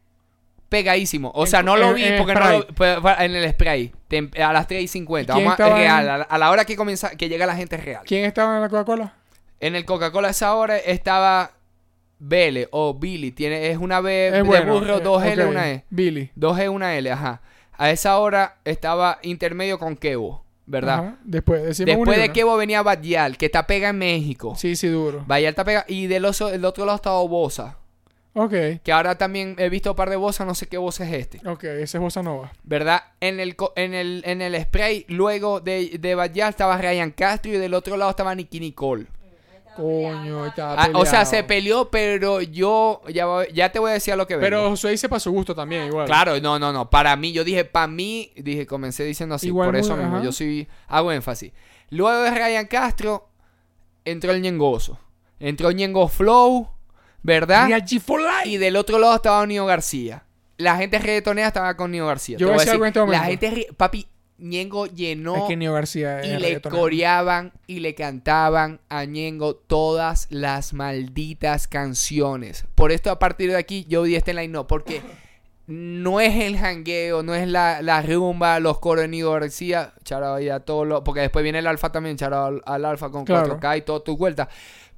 [0.69, 1.29] Pegadísimo.
[1.35, 3.93] O En- sea, no lo vi en porque no lo, en el spray.
[4.09, 5.33] Tem- a las 3 y 50.
[5.33, 6.09] ¿Quién Vamos a, real.
[6.09, 8.01] A la, a la hora que comienza, que llega la gente real.
[8.05, 9.13] ¿Quién estaba en la Coca-Cola?
[9.65, 11.51] En el Coca-Cola a esa hora estaba
[12.19, 13.31] Bele o Billy.
[13.31, 14.73] Tiene, es una B Es de bueno.
[14.73, 15.49] burro, eh, dos L, ok.
[15.49, 15.83] una E.
[15.89, 16.31] Billy.
[16.35, 17.41] Dos E, una L, ajá.
[17.77, 20.99] A esa hora estaba intermedio con Kevo, ¿verdad?
[20.99, 21.17] Ajá.
[21.23, 22.31] Después, de.
[22.31, 24.53] Kevo venía Badial, que está pega en México.
[24.55, 25.23] Sí, sí, duro.
[25.27, 25.85] Badial está pega.
[25.87, 27.77] Y del, oso- del otro lado estaba Bosa.
[28.35, 28.53] Ok.
[28.83, 31.47] Que ahora también he visto un par de Bosa, no sé qué voz es este.
[31.47, 32.51] Ok, ese es Bossa Nova.
[32.63, 33.01] ¿Verdad?
[33.19, 37.57] En el, en el, en el spray, luego de, de Badial estaba Ryan Castro y
[37.57, 39.05] del otro lado estaba Nicky Nicole.
[39.75, 43.93] Coño, está Ah, o sea, se peleó, pero yo ya, voy- ya te voy a
[43.95, 44.45] decir a lo que vengo.
[44.45, 46.05] Pero Josué dice para su gusto también, igual.
[46.05, 46.89] Claro, no, no, no.
[46.89, 50.15] Para mí, yo dije, para mí, dije, comencé diciendo así, Igual por eso muy- mismo.
[50.17, 50.25] ajá.
[50.25, 51.51] Yo sí hago énfasis.
[51.89, 53.29] Luego de Ryan Castro,
[54.05, 54.99] entró el Ñengoso.
[55.39, 56.69] Entró Ñengo Flow,
[57.21, 57.67] ¿verdad?
[58.45, 60.23] Y del otro lado estaba Nio García.
[60.57, 62.37] La gente reggaetonera estaba con Nio García.
[62.37, 64.07] Yo voy a decir algo en este la gente, papi,
[64.43, 70.27] Ñengo llenó Es que Nio García y le coreaban y le cantaban a Ñengo todas
[70.29, 72.65] las malditas canciones.
[72.75, 75.01] Por esto a partir de aquí yo di este line no, porque
[75.65, 80.35] no es el jangueo, no es la, la rumba, los coros de Nido García, charao
[80.35, 83.23] ahí a todos los, porque después viene el alfa también, charao al, al alfa con
[83.23, 83.57] Claro.
[83.61, 84.49] 4K y todo tu vuelta.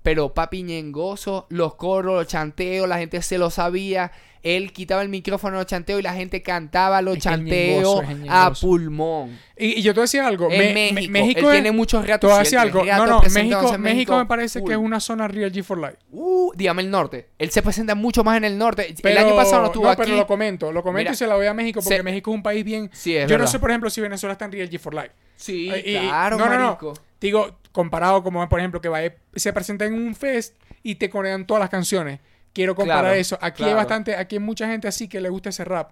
[0.05, 4.11] Pero papi ñengoso, los coros, los chanteos, la gente se lo sabía.
[4.43, 8.53] Él quitaba el micrófono los chanteos y la gente cantaba los Es chanteos ñengoso a
[8.53, 9.39] pulmón.
[9.57, 10.51] Y, y yo te decía algo.
[10.51, 12.29] En me- me- México, México él es- tiene muchos Te ratos.
[12.29, 12.85] voy a decir algo.
[12.85, 15.97] No, no, México, México, me parece que es un una zona real G for Life.
[16.11, 17.29] Uh, dígame el norte.
[17.39, 18.93] Él se presenta mucho más en el norte.
[19.01, 20.03] Pero, el año pasado no estuvo no, aquí.
[20.03, 20.71] pero lo comento.
[20.71, 22.63] Lo comento Mira, y se la voy a México porque se- México es un país
[22.63, 22.91] bien...
[22.93, 25.09] Sí, es yo no sé, por ejemplo, si Venezuela está en real G for Life.
[25.37, 26.65] Sí, Eh, y- y- claro, no, no, no.
[26.67, 26.93] marico.
[27.19, 28.99] Digo, comparado como, por ejemplo, que va,
[29.35, 32.21] se presenta en un fest y te corean todas las canciones.
[32.53, 33.37] Quiero comparar Claro, eso.
[33.41, 35.91] Aquí hay bastante, aquí hay mucha gente así que le gusta ese rap.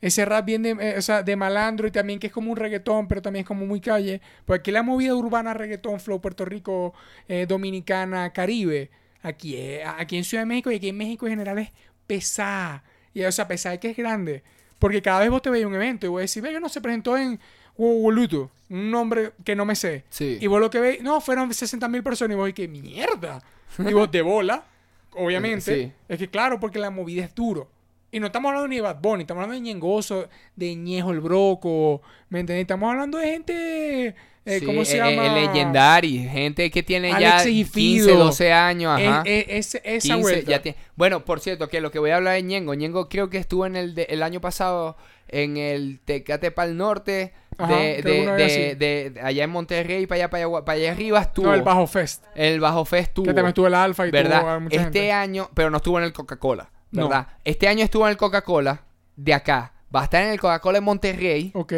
[0.00, 2.56] Ese rap bien de, eh, o sea, de malandro y también que es como un
[2.56, 4.22] reggaetón, pero también es como muy calle.
[4.46, 6.94] Porque aquí la movida urbana, reggaetón, flow, Puerto Rico,
[7.28, 8.90] eh, Dominicana, Caribe,
[9.20, 11.70] aquí, aquí en Ciudad de México y aquí en México en general es
[12.06, 12.82] pesada.
[13.12, 14.42] Y, o sea, pesada que es grande.
[14.78, 16.80] Porque cada vez vos te veis un evento y voy a decir, ve, no se
[16.80, 17.38] presentó en
[17.86, 20.04] Woluto, un nombre que no me sé.
[20.10, 20.38] Sí.
[20.40, 22.34] Y vos lo que veis, no, fueron 60 mil personas.
[22.34, 23.42] Y vos, ¿qué mierda?
[23.78, 24.64] Y vos, de bola,
[25.12, 25.84] obviamente.
[25.84, 25.92] Sí.
[26.08, 27.68] Es que claro, porque la movida es duro.
[28.12, 31.20] Y no estamos hablando ni de Bad Bunny, estamos hablando de Ñengoso, de Ñejo el
[31.20, 32.62] Broco, ¿me entendés?
[32.62, 35.26] Estamos hablando de gente, eh, Sí, ¿cómo se eh, llama?
[35.38, 36.18] eh, legendary.
[36.28, 37.70] Gente que tiene ya Alexis y 15,
[38.08, 38.18] Fido.
[38.18, 38.98] 12 años.
[39.00, 39.22] Ajá.
[39.24, 40.50] Eh, eh, esa 15, vuelta.
[40.50, 42.74] ya tiene- Bueno, por cierto, que lo que voy a hablar de Ñengo.
[42.74, 44.96] Ñengo creo que estuvo en el, de- el año pasado
[45.28, 47.32] en el Tecate Pal Norte.
[47.64, 50.92] Ajá, de, de- de- de- de allá en Monterrey, para allá, para allá, para allá
[50.92, 51.46] arriba estuvo.
[51.46, 52.24] No, el Bajo Fest.
[52.34, 53.24] El Bajo Fest estuvo.
[53.26, 54.40] Que también estuvo el Alfa y ¿verdad?
[54.40, 55.12] tuvo mucha este gente.
[55.12, 57.08] año, pero no estuvo en el Coca-Cola, No.
[57.08, 57.28] ¿verdad?
[57.44, 58.82] Este año estuvo en el Coca-Cola
[59.16, 59.72] de acá.
[59.94, 61.72] Va a estar en el Coca-Cola en Monterrey Ok.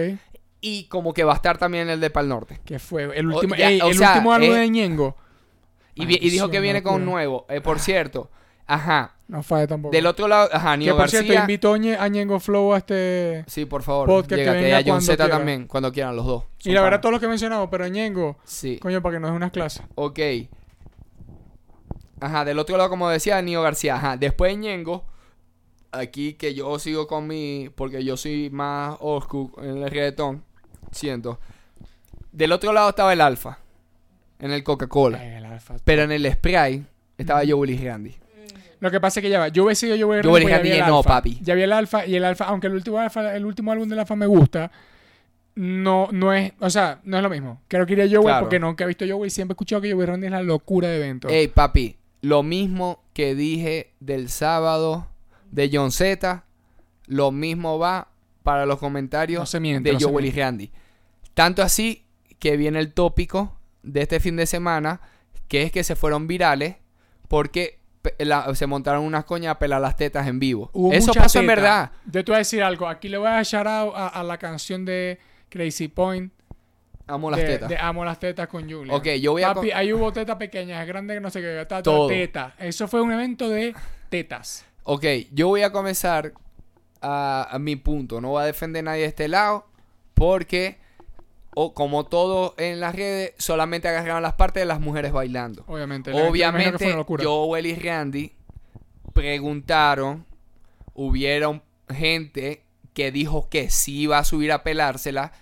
[0.61, 2.61] y como que va a estar también en el de Pal Norte.
[2.65, 5.17] Que fue el último, ya, ey, o el sea, último álbum eh, de Ñengo.
[5.95, 7.45] Y, dijo que viene con nuevo.
[7.51, 8.31] Eh, por cierto,
[8.67, 9.15] ajá.
[9.29, 9.93] No falla tampoco.
[9.93, 11.59] Del otro lado, ajá, que Nio por cierto, García.
[11.79, 13.45] Ñe- a Ñengo Flow a este...
[13.47, 14.07] Sí, por favor.
[14.07, 14.61] podcast que llégate.
[14.63, 16.45] venga Y a John Z también, cuando quieran los dos.
[16.65, 18.79] Y la verdad, todos los que he mencionado, pero Ñengo, Sí.
[18.79, 19.83] coño, para que nos dé unas clases.
[19.95, 20.19] Ok.
[22.21, 23.97] Ajá, del otro lado, como decía Nio García.
[23.97, 25.05] Ajá, después Ñengo.
[25.91, 27.71] Aquí que yo sigo con mi.
[27.75, 30.45] Porque yo soy más school en el reggaetón.
[30.91, 31.39] Siento.
[32.31, 33.59] Del otro lado estaba el Alfa.
[34.39, 35.19] En el Coca-Cola.
[35.21, 35.75] Ay, el Alfa.
[35.85, 36.87] Pero en el Spray
[37.19, 38.15] estaba Joe Willis Randy.
[38.83, 39.47] Lo que pasa es que ya va.
[39.47, 41.39] Yo hubiese sido yo voy a Yo voy a dejar no, papi.
[41.41, 44.01] Ya vi el alfa y el alfa, aunque el último alfa, el último álbum del
[44.01, 44.73] alfa me gusta,
[45.55, 47.63] no, no es, o sea, no es lo mismo.
[47.69, 48.41] Creo que iría Joey Claro.
[48.41, 50.89] porque nunca he visto Joey y siempre he escuchado que Joey Randy es la locura
[50.89, 51.29] de evento.
[51.29, 51.97] Ey, papi.
[52.23, 55.07] Lo mismo que dije del sábado
[55.53, 56.45] de John Z.
[57.07, 58.09] Lo mismo va
[58.43, 60.73] para los comentarios No se miente, de no se Joe Willis Randy.
[61.35, 62.05] Tanto así
[62.41, 65.01] que viene el tópico de este fin de semana,
[65.47, 66.79] que es que se fueron virales
[67.29, 67.79] porque
[68.19, 70.71] la- se montaron unas coñas a pelar las tetas en vivo.
[70.73, 71.93] Hubo Eso pasó en verdad.
[72.07, 72.89] Yo te voy a decir algo.
[72.89, 76.33] Aquí le voy a out a, a la canción de Crazy Point.
[77.07, 77.69] Amo las de, tetas.
[77.69, 78.95] de Amo las tetas con Julia.
[78.95, 79.53] Ok, yo voy a...
[79.55, 82.07] Papi, ahí hubo tetas pequeñas, grandes, no sé qué, teta, Todo.
[82.09, 82.55] teta.
[82.59, 83.75] Eso fue un evento de
[84.09, 84.65] tetas.
[84.85, 86.33] Ok, yo voy a comenzar
[87.01, 88.21] a, a mi punto.
[88.21, 89.67] No voy a defender a nadie de este lado.
[90.15, 90.79] Porque,
[91.55, 95.65] o como todo en las redes, solamente agarraron las partes de las mujeres bailando.
[95.67, 96.13] Obviamente.
[96.13, 96.95] Obviamente.
[97.23, 98.33] Joel y Randy
[99.13, 100.27] preguntaron.
[100.95, 105.33] Hubieron gente que dijo que sí iba a subir a pelársela.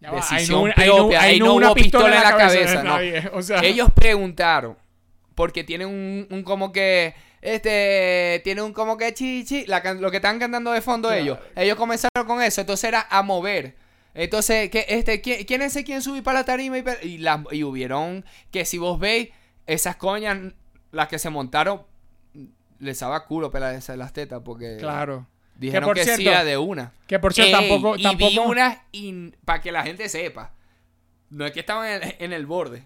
[0.00, 3.30] Ya va, decisión ahí no- propia, ahí no una hubo pistola en la cabeza, nadie,
[3.32, 4.76] O sea, Ellos preguntaron.
[5.36, 7.14] Porque tienen un, un como que.
[7.40, 8.40] Este.
[8.44, 9.64] Tiene un como que chichi.
[9.66, 11.22] La, lo que están cantando de fondo Claro.
[11.22, 11.38] ellos.
[11.56, 12.60] Ellos comenzaron con eso.
[12.60, 13.76] Entonces era a mover.
[14.14, 16.78] Entonces, que este, ¿quién, quién es el quien subir para la tarima?
[16.78, 19.30] Y, y, la- y hubieron que si vos veis,
[19.66, 20.38] esas coñas,
[20.90, 21.82] las que se montaron,
[22.78, 25.26] les daba culo pelar esas las tetas porque claro.
[25.54, 26.92] dijeron por que, sí cierto, era de una.
[27.06, 27.96] Que por cierto, Ey, tampoco.
[27.96, 28.78] y tampoco vi unas
[29.44, 30.52] para que la gente sepa.
[31.30, 32.84] No es que estaban en en el borde.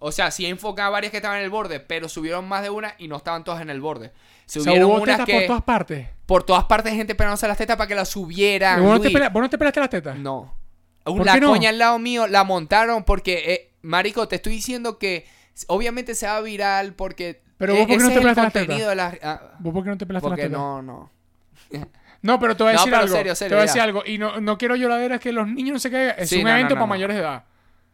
[0.00, 2.94] O sea, sí enfocaba varias que estaban en el borde, pero subieron más de una
[2.98, 4.08] y no estaban todas en el borde.
[4.08, 4.12] o
[4.46, 6.08] sea, Subieron hubo unas tetas que por por, todas partes.
[6.46, 8.82] todas partes gente pegándose las tetas para que las subieran.
[8.82, 10.16] ¿Vos no, te pela- vos no te pelaste las tetas?
[10.18, 10.54] No.
[11.04, 11.48] ¿Por La qué no?
[11.48, 15.26] coña al lado mío la montaron porque, eh, marico, te estoy diciendo que
[15.66, 18.88] obviamente se va viral porque Pero vos, eh, ¿por qué no te pelaste las contenido
[18.90, 20.58] de la- ah, ¿Vos por qué no te pelaste las porque tetas?
[20.60, 21.10] no, no.
[22.20, 23.16] No, pero te voy a No, decir pero algo.
[23.16, 23.84] serio, te serio, voy a decir ya.
[23.84, 24.02] algo.
[24.04, 26.16] Y no, no quiero lloraderas que los niños no se caigan.
[26.18, 26.90] Es Sí, un no, no, evento no, para no.
[26.90, 27.44] mayores de edad.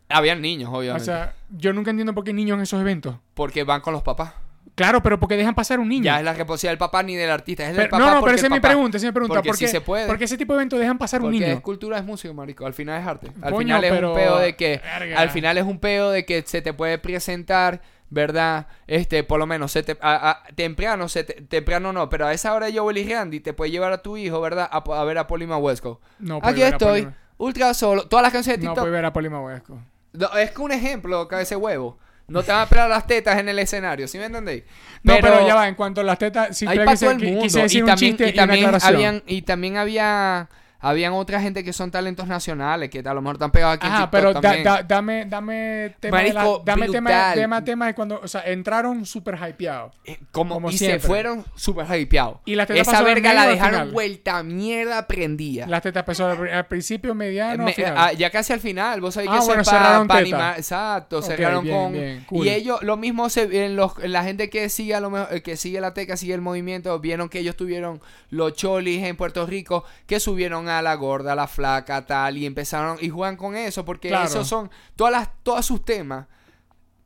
[0.09, 1.07] Habían niños, O obviamente.
[1.07, 3.17] sea, yo nunca entiendo por qué niños en esos eventos.
[3.35, 4.33] porque van con los papás.
[4.77, 6.05] Claro, pero porque dejan pasar un niño.
[6.07, 8.25] Ya es la responsabilidad del papá ni del artista, es del papá no, no, porque
[8.25, 9.35] pero esa es mi pregunta, esa es mi pregunta.
[9.37, 10.07] Porque ¿Por sí qué, se puede.
[10.09, 11.53] porque ese tipo de eventos dejan pasar un Porque niño?
[11.53, 12.67] es cultura, es música, marico.
[12.67, 13.29] Al final es arte.
[13.41, 14.81] Al Coño, final es pero- un peo de que...
[14.83, 15.21] Verga.
[15.21, 18.67] Al final es un peo de que se te puede presentar, ¿verdad?
[18.89, 22.33] Este, por lo menos, se te, a- a- temprano, se te- temprano no, pero a
[22.33, 24.69] esa hora Joel y Randy te puede llevar a tu hijo, ¿verdad?
[24.73, 26.01] A, a ver a Polima Huesco.
[26.19, 28.09] No Aquí estoy, ultra solo.
[28.09, 28.83] Todas las canciones de No TikTok.
[28.83, 29.79] puede ver a Polima Huesco.
[30.15, 31.99] No, es que un ejemplo, ese huevo.
[32.27, 34.63] No te van a pelar las tetas en el escenario, ¿sí me entendéis?
[35.03, 37.19] No, pero, ya va, en cuanto a las tetas, sí hay creo que se- el
[37.19, 37.43] mundo.
[37.43, 40.49] quise decir Y un también, chiste y y también habían, y también había,
[40.89, 44.11] habían otra gente que son talentos nacionales que a lo mejor están pegados aquí TikTok
[44.11, 44.65] pero da- también.
[44.65, 49.07] da- dame, dame tema de la- dame tema, tema, tema de cuando, o sea, entraron
[49.07, 49.93] súper hypeados.
[50.05, 51.01] Eh, como, como y siempre.
[51.01, 52.39] se fueron súper hypeados.
[52.45, 53.93] Y tetas Esa pasó verga la dejaron final.
[53.93, 55.67] vuelta mierda prendida.
[55.67, 57.95] Las tetas empezó al, al principio, mediano, Me- al final.
[57.97, 60.37] ah, ya casi al final, vos sabés Ah, que bueno, pa- cerraron pa teta.
[60.37, 61.93] animar- Exacto, Ok, cerraron bien, con.
[61.93, 62.47] bien, cool.
[62.47, 65.43] Y ellos, lo mismo se, en los, en la gente que sigue a lo mejor,
[65.43, 69.47] que sigue la teca, sigue el movimiento, vieron que ellos tuvieron los cholis en Puerto
[69.47, 73.57] Rico, que subieron a la gorda, a la flaca, tal, y empezaron, y juegan con
[73.57, 74.27] eso, porque Claro.
[74.27, 76.27] esos son, todas las, todos sus temas,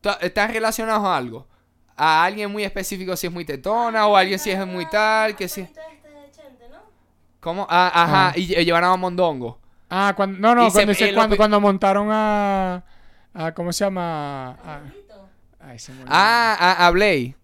[0.00, 1.46] to- están relacionados a algo.
[1.96, 5.34] A alguien muy específico si es muy tetona, o a alguien si es muy tal,
[5.34, 5.62] que si.
[5.62, 6.78] Este de Chente, ¿no?
[7.40, 7.66] ¿Cómo?
[7.68, 8.32] Ah, ajá, Ah.
[8.38, 9.58] y, llevaron a Mondongo.
[9.90, 12.84] Ah, cuando, no, no, cuando, eh, se- cuando, montaron a,
[13.34, 13.52] a.
[13.52, 14.50] ¿Cómo se llama?
[14.64, 14.80] A,
[15.60, 16.14] ay, se me olvidó.
[16.14, 17.34] Ah, a, a Blay.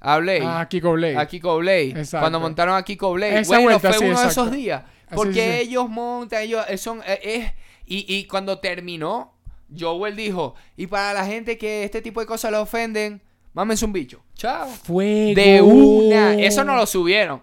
[0.00, 0.42] A Blay.
[0.44, 1.16] a Kiko Blade.
[1.16, 1.88] A Kiko Blade.
[1.90, 2.20] Exacto.
[2.22, 3.40] Cuando montaron a Kiko Blade.
[3.40, 4.82] Esa bueno, vuelta, fue sí, uno de esos días.
[5.14, 5.68] Porque sí, sí.
[5.70, 7.00] ellos montan, ellos eh, son.
[7.06, 7.52] eh, es-
[7.86, 9.34] y, y cuando terminó,
[9.78, 13.92] Joel dijo: Y para la gente que este tipo de cosas le ofenden, mámense un
[13.92, 14.22] bicho.
[14.34, 14.66] Chao.
[14.68, 15.34] Fuego.
[15.40, 16.34] De una.
[16.34, 17.42] Eso no lo subieron.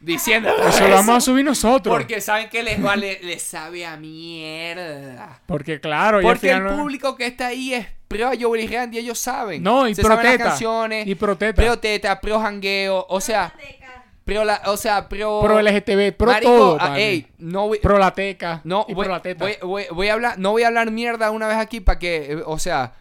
[0.00, 0.50] Diciendo.
[0.68, 1.94] Eso lo vamos a subir nosotros.
[1.96, 5.40] Porque saben que les vale, les sabe a mierda.
[5.46, 8.98] Porque claro, Porque el no- público que está ahí es pro a Joel y Randy,
[8.98, 9.62] ellos saben.
[9.62, 11.06] No, y Se pro saben las canciones.
[11.06, 11.60] Y pro teta.
[11.62, 13.54] Pro teta, pro jangueo, o sea,
[14.26, 16.78] pro la, o sea, pro Pro LGTB, pro Marico, todo.
[16.80, 18.60] ah, ey, no voy, Pro la teca.
[18.64, 19.42] no y voy, pro la teta.
[19.44, 22.32] voy, voy- voy a hablar, no voy a hablar mierda una vez aquí para que,
[22.32, 22.92] eh, o sea,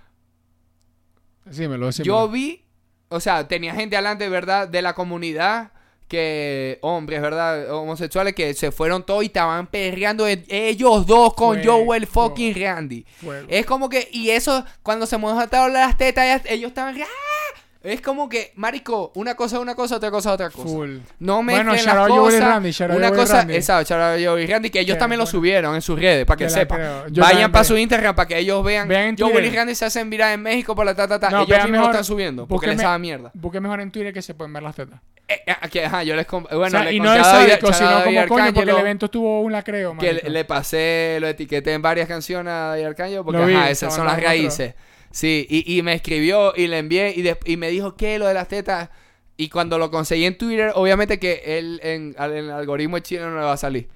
[1.46, 2.22] Decímelo, decímelo.
[2.26, 2.64] yo vi,
[3.10, 4.68] o sea, tenía gente adelante, ¿verdad?
[4.68, 5.72] De la comunidad
[6.08, 7.72] que hombres, ¿verdad?
[7.74, 11.84] Homosexuales que se fueron todos y estaban perreando e- ellos dos con Fuego.
[11.86, 13.06] Joel fucking Randy.
[13.18, 13.48] Fuego.
[13.50, 16.96] Es como que, y eso, cuando se mojaron las tetas, ellos estaban.
[17.02, 17.06] ¡ah!
[17.86, 20.68] Es como que, marico, una cosa es una cosa, otra cosa es otra cosa.
[20.68, 20.98] Full.
[21.20, 22.40] No mezclen Bueno, las cosas.
[22.42, 23.56] Randy, out una cosa, Randy.
[23.56, 26.80] exacto, Joel y Randy, que ellos también lo subieron en sus redes, para que sepan.
[26.80, 27.04] creo.
[27.18, 28.88] Vayan para su Instagram para que ellos vean.
[28.88, 29.50] Vean en Joel y.
[29.50, 31.30] Randy se hacen viral en México por la ta, ta, ta.
[31.30, 33.32] No, ellos mismos lo están subiendo, porque les sabe mierda.
[33.34, 35.00] Busque mejor en Twitter que se pueden ver las tetas.
[35.28, 37.90] Eh, eh, que, ajá, yo les bueno, O sea, le y no David- sádico, sino
[37.90, 41.82] David coño, porque el evento tuvo un lacreo, que le, le pasé, lo etiqueté en
[41.82, 44.30] varias canciones a David Arcángel porque vi, ajá, esas son las otro.
[45.16, 48.34] Sí, y, y me escribió y le envié y, y me dijo que lo de
[48.34, 48.90] las tetas.
[49.38, 53.38] Y cuando lo conseguí en Twitter, obviamente que él en, en el algoritmo chino no
[53.40, 53.88] le va a salir.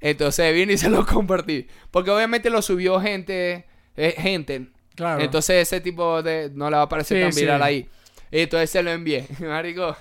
[0.00, 1.68] Entonces vine y se lo compartí.
[1.92, 3.66] Porque obviamente lo subió gente,
[3.96, 4.66] eh, gente.
[4.96, 5.22] Claro.
[5.22, 7.40] Entonces ese tipo de no le va a parecer Sí, tan sí.
[7.42, 7.88] viral ahí.
[8.32, 9.26] Entonces se lo envié.
[9.38, 9.96] Marico,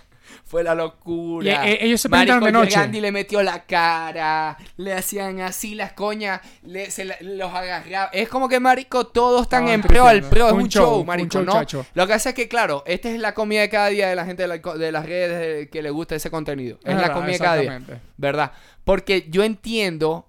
[0.45, 1.65] fue la locura.
[1.65, 2.76] Y, eh, ellos se presentaron de noche.
[2.76, 8.09] Randy le metió la cara, le hacían así las coñas, le, se la- los agarraba.
[8.13, 10.99] Es como que, marico, todos están en pro, el pro es un show, show, fue
[11.01, 11.53] un marico, show, ¿no?
[11.53, 11.86] chacho.
[11.93, 14.26] Lo que hace es que, claro, esta es la comida de cada día de la
[14.26, 16.78] gente de, la- de las redes de- que le gusta ese contenido.
[16.84, 17.82] Es, la verdad, comida de cada día.
[18.17, 18.51] ¿verdad?
[18.84, 20.26] Porque yo entiendo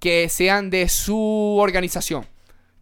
[0.00, 2.26] que sean de su organización.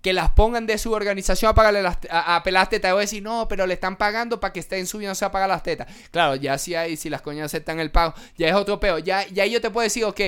[0.06, 2.90] Que las pongan de su organización a pagarle las a, a pelar las tetas.
[2.90, 5.48] Y voy a decir, no, pero le están pagando para que estén subiéndose a pagar
[5.48, 5.88] las tetas.
[6.12, 9.00] Claro, ya si hay, si las coñas aceptan el pago, ya es otro peo.
[9.00, 10.20] Ya, ya yo te puedo decir, ok,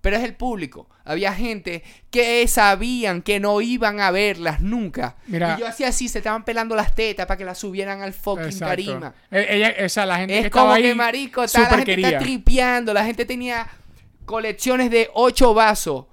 [0.00, 0.88] pero es el público.
[1.04, 5.14] Había gente que sabían que no iban a verlas nunca.
[5.28, 5.54] Mira.
[5.56, 8.46] y yo hacía así, se estaban pelando las tetas para que las subieran al fucking
[8.46, 8.66] Exacto.
[8.66, 9.14] tarima.
[9.30, 12.08] Eh, Ella, o sea, la gente Es como ahí que, marico, está- la gente quería.
[12.08, 12.92] está tripeando.
[12.92, 13.68] La gente tenía
[14.24, 16.06] colecciones de ocho vasos.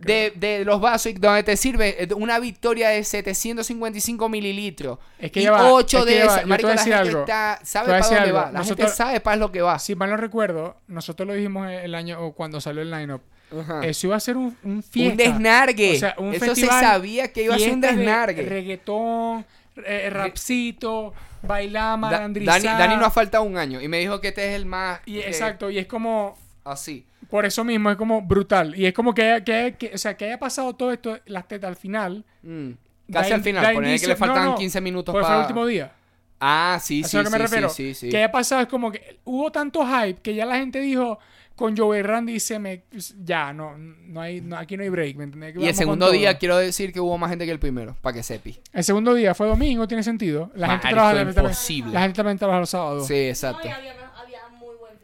[0.00, 4.98] De, de los vasos donde te sirve eh, una victoria de 755 mililitros.
[5.18, 6.46] Es que y ya va, 8 es que de esas.
[6.46, 7.20] Marico, la gente algo.
[7.20, 8.36] está, sabe para dónde algo.
[8.38, 8.52] va.
[8.52, 9.78] La gente sabe para lo que va.
[9.78, 13.22] Si mal no recuerdo, nosotros lo dijimos el año o cuando salió el lineup.
[13.58, 13.84] Ajá.
[13.84, 15.22] Eso iba a ser un, un un fiesta.
[15.24, 15.96] desnargue.
[15.96, 18.42] O sea, un Eso festival, se sabía que iba a ser un fiestas de desnargue.
[18.42, 19.44] Reggaetón,
[19.84, 21.12] eh, rapcito,
[21.42, 22.28] bailar, Da-.
[22.28, 25.00] Dani, Dani nos ha faltado un año y me dijo que este es el más.
[25.06, 26.38] Y, eh, exacto, y es como...
[26.64, 27.04] Así.
[27.30, 28.74] Por eso mismo es como brutal.
[28.76, 31.68] Y es como que, haya- que, o sea, que haya pasado todo esto, las tetas
[31.68, 32.24] al final.
[32.42, 32.70] Mm.
[33.06, 35.34] da Casi al in- final, poner que le faltaban no, no, 15 minutos porque fue
[35.34, 35.46] el para.
[35.48, 35.92] último día.
[36.40, 37.68] Ah, sí, sí, a lo que me sí, refiero.
[37.68, 38.08] sí, sí, sí.
[38.10, 41.18] Que haya pasado es como que hubo tanto hype que ya la gente dijo,
[41.54, 42.84] con Joey Randy se me...
[43.22, 45.54] Ya, no, no hay, no, aquí no hay break, ¿me entendés?
[45.56, 48.22] Y el segundo día quiero decir que hubo más gente que el primero, para que
[48.22, 48.58] sepi.
[48.72, 50.50] El segundo día fue domingo, tiene sentido.
[50.54, 51.92] La gente trabaja también- imposible.
[51.92, 53.06] La gente también trabaja los sábados.
[53.06, 53.64] Sí, exacto.
[53.64, 54.98] No, y había, había muy buen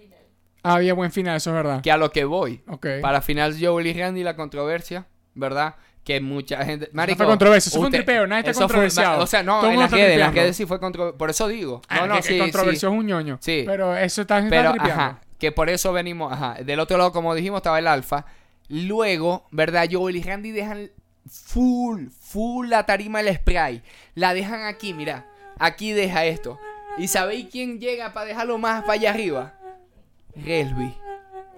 [0.67, 0.77] final.
[0.77, 1.81] Había buen final, eso es verdad.
[1.83, 2.63] Que a lo que voy.
[2.69, 2.87] Ok.
[3.01, 5.75] Para final Joel y Randy la controversia, ¿verdad?
[6.05, 6.89] Que mucha gente...
[6.93, 9.23] Marico, fue controversia, eso fue un tripeo, nadie está fue- controversiado.
[9.23, 11.19] o sea, no, Todo en las redes, en las redes sí fue controversia.
[11.19, 11.83] Por eso digo.
[11.89, 13.39] Ah, No, no, que, sí, controversia es un ñoño.
[13.41, 13.65] Sí.
[13.67, 15.03] Pero eso está, está Pero, tripeando.
[15.03, 16.55] ajá, que por eso venimos, ajá.
[16.63, 18.25] Del otro lado, como dijimos, estaba el alfa.
[18.69, 19.89] Luego, ¿verdad?
[19.91, 20.91] Joel y Randy dejan
[21.29, 23.83] full, full la tarima del spray.
[24.15, 25.27] La dejan aquí, mira.
[25.59, 26.59] Aquí deja esto.
[26.99, 29.55] ¿Y sabéis quién llega para dejarlo más para allá arriba?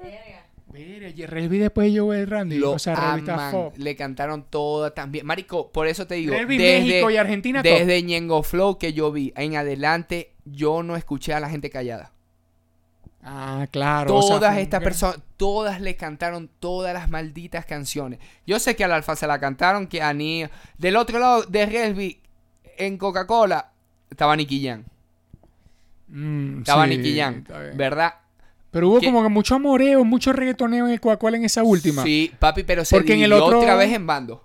[0.02, 0.46] Verga.
[0.72, 2.58] Mira, Relvi después de Joey Randy.
[2.58, 3.72] Lo o sea, Relvi aman.
[3.76, 5.26] Le cantaron toda también.
[5.26, 6.34] Marico, por eso te digo.
[6.34, 10.96] Relvi, desde, México y Argentina desde Ñengo Flow que yo vi en adelante, yo no
[10.96, 12.12] escuché a la gente callada.
[13.22, 14.14] Ah, claro.
[14.14, 18.20] o sea, Todas estas personas, todas le cantaron todas las malditas canciones.
[18.46, 20.44] Yo sé que al Alfa se la cantaron, que a Ni...
[20.78, 22.20] Del otro lado de Resby,
[22.78, 23.72] en Coca-Cola,
[24.10, 24.84] estaba Nicky Jam.
[26.08, 27.44] Mm, Estaba sí, Nicky Jam.
[27.74, 28.14] ¿verdad?
[28.70, 32.02] Pero hubo como que mucho amoreo, mucho reggaetoneo en el Coca-Cola en esa última.
[32.02, 34.44] Sí, papi, pero se Porque en el otro- otra vez en bando.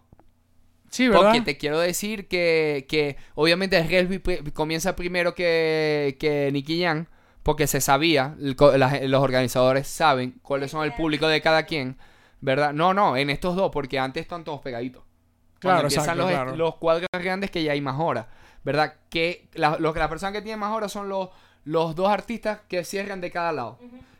[0.89, 1.23] Sí, ¿verdad?
[1.31, 4.21] Porque te quiero decir que, que obviamente Resby
[4.53, 7.07] comienza primero que, que Nicky Jam,
[7.41, 11.63] porque se sabía, el co- la- los organizadores saben cuáles son el público de cada
[11.63, 11.97] quien,
[12.41, 12.73] ¿verdad?
[12.73, 15.01] No, no, en estos dos, porque antes están todos pegaditos.
[15.61, 16.55] Cuando Claro, empiezan exacto, los, claro.
[16.55, 18.27] los cuadros grandes que ya hay más horas,
[18.63, 18.93] ¿verdad?
[19.09, 21.29] Que la, los- las personas que tienen más horas son los,
[21.65, 23.79] los dos artistas que cierran de cada lado,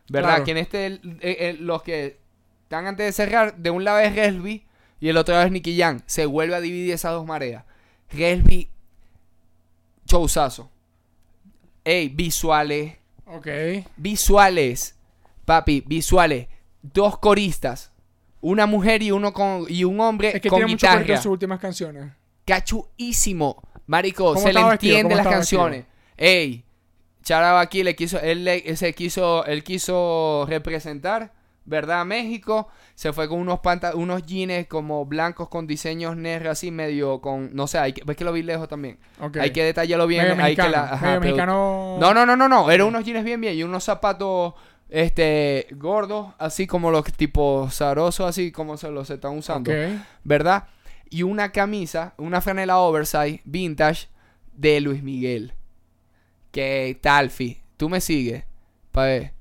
[0.10, 0.30] ¿verdad?
[0.30, 0.43] Claro.
[0.45, 2.18] Que en este, eh, eh, los que
[2.64, 4.66] están antes de cerrar, de un lado es Resby
[4.99, 6.01] y el otro lado es Nicky Jam.
[6.06, 7.64] Se vuelve a dividir esas dos mareas.
[8.12, 8.70] Resby,
[10.06, 10.70] showzazo.
[11.84, 12.95] Ey, visuales,
[13.26, 13.47] Ok.
[13.97, 14.95] visuales,
[15.45, 16.47] papi, visuales.
[16.82, 17.91] Dos coristas,
[18.41, 21.06] una mujer y uno con y un hombre Es que con tiene mucho guitarra.
[21.16, 22.12] en sus últimas canciones.
[22.45, 23.62] Cachuísimo.
[23.88, 24.72] Marico, ¿Cómo se le vestido?
[24.97, 25.86] entiende ¿Cómo las canciones.
[26.18, 26.64] Ey,
[27.24, 31.32] Charaba aquí le quiso, él le- se quiso, él quiso representar,
[31.65, 32.01] ¿verdad?
[32.01, 32.67] A México.
[32.95, 37.49] Se fue con unos panta unos jeans como blancos con diseños negros así medio con,
[37.55, 38.99] no sé, hay que, ves que lo vi lejos también.
[39.41, 40.24] Hay que detallarlo bien.
[40.24, 40.71] Medio hay que mexicano.
[40.71, 41.97] la- ajá, medio pero- mexicano.
[41.99, 42.69] no, no, no, no, no.
[42.69, 43.55] Eran unos jeans bien, bien.
[43.55, 44.53] Y unos zapatos,
[44.89, 49.71] este, gordos, así como los tipo zarosos, así como se los están usando.
[50.24, 50.65] ¿Verdad?
[51.09, 54.07] Y una camisa, una franela oversize, vintage,
[54.53, 55.53] de Luis Miguel.
[56.54, 57.62] Que Talfi.
[57.76, 58.45] Tú me sigues.
[58.93, 59.34] Pa' ver.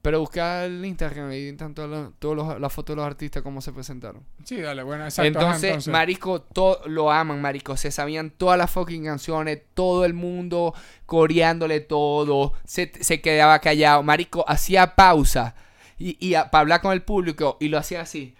[0.00, 3.40] Pero busca el Instagram y están todas las todos los- las fotos de los artistas
[3.44, 4.24] cómo se presentaron.
[4.42, 5.28] Sí, dale, bueno, exacto.
[5.28, 5.92] entonces, entonces.
[5.92, 7.76] marico, to- lo aman, marico.
[7.76, 9.60] Se sabían todas las fucking canciones.
[9.74, 10.74] Todo el mundo
[11.06, 12.54] coreándole todo.
[12.64, 14.02] Se, se quedaba callado.
[14.02, 15.54] Marico, hacía pausa.
[15.98, 17.56] Y, y para hablar con el público.
[17.60, 18.34] Y lo hacía así.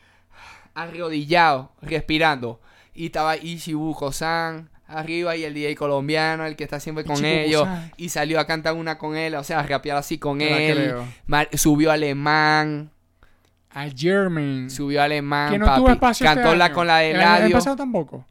[0.75, 2.61] Arrodillado, respirando.
[2.95, 7.67] Y estaba Ishibuko-san arriba y el DJ colombiano, el que está siempre con ellos.
[7.97, 9.35] Y salió a cantar una con él.
[9.35, 10.95] O sea, a rapear así con la él.
[11.27, 12.91] Mar- subió alemán.
[13.75, 14.69] A German.
[14.71, 15.81] Subió alemán, que no papi.
[15.81, 16.75] tuvo espacio este Cantó la año.
[16.75, 17.57] con la de El año- El Eladio.
[17.57, 18.27] pasado tampoco.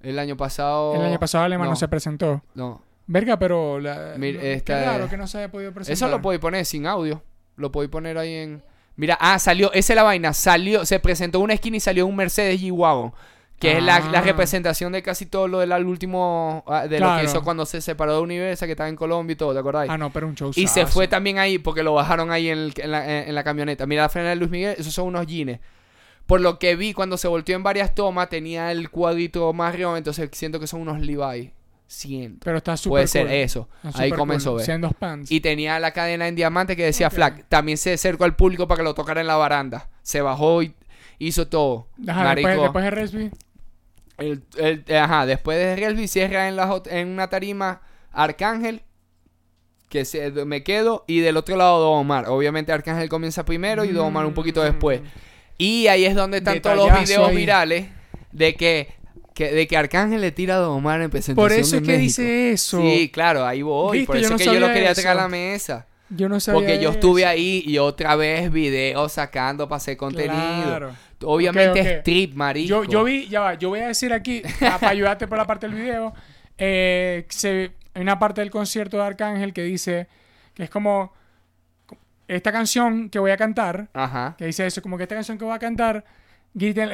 [0.00, 0.94] El año pasado.
[0.94, 1.76] El año pasado Alemán no, no.
[1.76, 2.44] se presentó.
[2.54, 2.82] No.
[3.08, 3.80] Verga, pero...
[3.80, 5.94] La, Mira, esta- raro que no se haya podido presentar.
[5.94, 7.22] Eso lo podéis poner sin audio.
[7.56, 8.62] Lo podéis poner ahí en.
[8.94, 9.72] Mira, ah, salió.
[9.72, 10.32] Esa es la vaina.
[10.32, 10.84] Salió.
[10.84, 13.12] Se presentó una esquina y salió un Mercedes G-Wagon.
[13.58, 14.22] Que es la, la Ah.
[14.22, 16.62] representación de casi todo lo del último.
[16.68, 19.36] ah, De lo que hizo cuando se separó de Universa, que estaba en Colombia y
[19.36, 19.90] todo, ¿te acordáis?
[19.90, 22.58] Ah, no, pero un show y se fue también ahí porque lo bajaron ahí en,
[22.58, 23.84] el- en la, en la camioneta.
[23.86, 25.58] Mira la frena de Luis Miguel, esos son unos jeans.
[26.26, 29.96] Por lo que vi cuando se volteó en varias tomas, tenía el cuadrito más arriba,
[29.98, 31.52] entonces siento que son unos Levi.
[31.86, 32.40] Siento.
[32.44, 33.34] Pero está súper Puede ser cool.
[33.34, 33.68] eso.
[33.82, 34.80] Está Ahí comenzó a cool.
[34.80, 34.94] ver.
[34.98, 35.32] Pants.
[35.32, 37.14] Y tenía la cadena en diamante que decía Ok.
[37.14, 37.44] Flack.
[37.48, 39.88] También se acercó al público para que lo tocara en la baranda.
[40.02, 40.74] Se bajó y
[41.18, 41.88] hizo todo.
[42.06, 43.30] Ajá, después de Resby.
[44.18, 47.80] El- el- ajá, después de Resby cierra en, la, en una tarima
[48.12, 48.82] Arcángel.
[49.88, 51.04] Que se, me quedo.
[51.06, 52.26] Y del otro lado Don Omar.
[52.28, 55.00] Obviamente Arcángel comienza primero y Don Omar un poquito después.
[55.56, 57.36] Y ahí es donde están todos los videos ahí.
[57.36, 57.86] virales
[58.32, 58.88] de que,
[59.34, 61.88] que- de que Arcángel le tira a Don Omar en presentación Por eso es que
[61.92, 62.02] México.
[62.02, 62.82] dice eso.
[62.82, 64.04] Sí, claro, ahí voy.
[64.04, 65.00] Por eso no es que yo lo quería eso.
[65.00, 65.86] traer a la mesa.
[66.10, 67.30] Yo no sabía Porque yo estuve eso.
[67.30, 70.32] ahí y otra vez videos sacando para hacer contenido.
[70.64, 70.92] Claro.
[71.24, 71.92] Obviamente Ok, ok.
[72.00, 72.68] strip, marico.
[72.68, 75.68] Yo, yo vi, ya va, yo voy a decir aquí, para ayudarte por la parte
[75.68, 76.14] del video,
[76.56, 80.06] eh, se, hay una parte del concierto de Arcángel que dice
[80.54, 81.12] que es como
[82.26, 84.34] esta canción que voy a cantar, Ajá.
[84.38, 86.04] que dice eso, como que esta canción que voy a cantar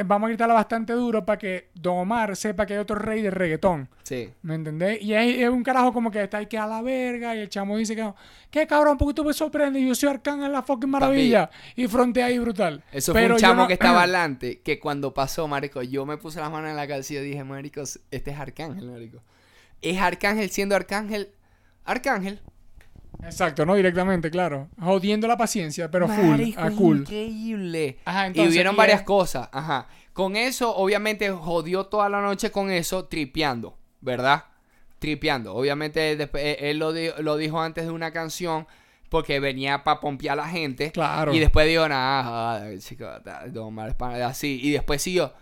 [0.05, 3.31] vamos a gritarla bastante duro para que Don Omar sepa que hay otro rey de
[3.31, 3.89] reggaetón.
[4.03, 4.31] Sí.
[4.43, 5.01] ¿Me entendés?
[5.03, 7.49] Y es, es un carajo como que está ahí que a la verga y el
[7.49, 8.13] chamo dice que
[8.51, 8.99] ¿qué cabrón?
[8.99, 11.51] Porque tú me sorprendes, yo soy Arcángel la fucking maravilla.
[11.77, 12.85] Y frontea ahí brutal.
[12.93, 16.17] Eso Pero fue un chamo no- que estaba adelante, que cuando pasó, marico, yo me
[16.19, 19.23] puse las manos en la cabeza y dije, marico, este es Arcángel, marico.
[19.81, 21.31] Es Arcángel siendo Arcángel,
[21.85, 22.41] Arcángel.
[23.25, 24.69] Exacto, no directamente, claro.
[24.81, 26.99] Jodiendo la paciencia, pero full, Marico, a es cool.
[26.99, 27.99] increíble.
[28.05, 29.87] Ajá, y hubieron y varias cosas, ajá.
[30.13, 34.45] Con eso, obviamente, jodió toda la noche con eso, tripeando, ¿verdad?
[34.99, 35.55] Tripeando.
[35.55, 38.67] Obviamente, después, eh, él lo, di- lo dijo antes de una canción
[39.09, 40.93] porque venía para pompear a la gente.
[40.93, 41.35] Claro.
[41.35, 43.07] Y después dijo, nada, chico,
[43.97, 44.61] pana", así.
[44.63, 45.33] Y después siguió,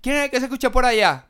[0.00, 1.26] ¿quién es el que se escucha por allá?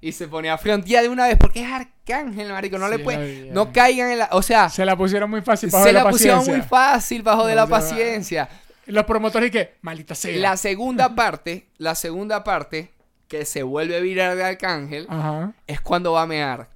[0.00, 2.78] Y se ponía a frontear de una vez porque es Arcángel, marico.
[2.78, 5.70] No Sí, le puede, no caigan en la, o sea, Se la pusieron muy fácil
[5.70, 6.62] para se la, la pusieron paciencia.
[6.62, 8.48] muy fácil bajo de la paciencia.
[8.86, 10.36] Los promotores y que, maldita sea.
[10.38, 12.92] La segunda parte, la segunda parte
[13.28, 15.52] que se vuelve viral de Arcángel Ajá.
[15.66, 16.68] es cuando va a mear.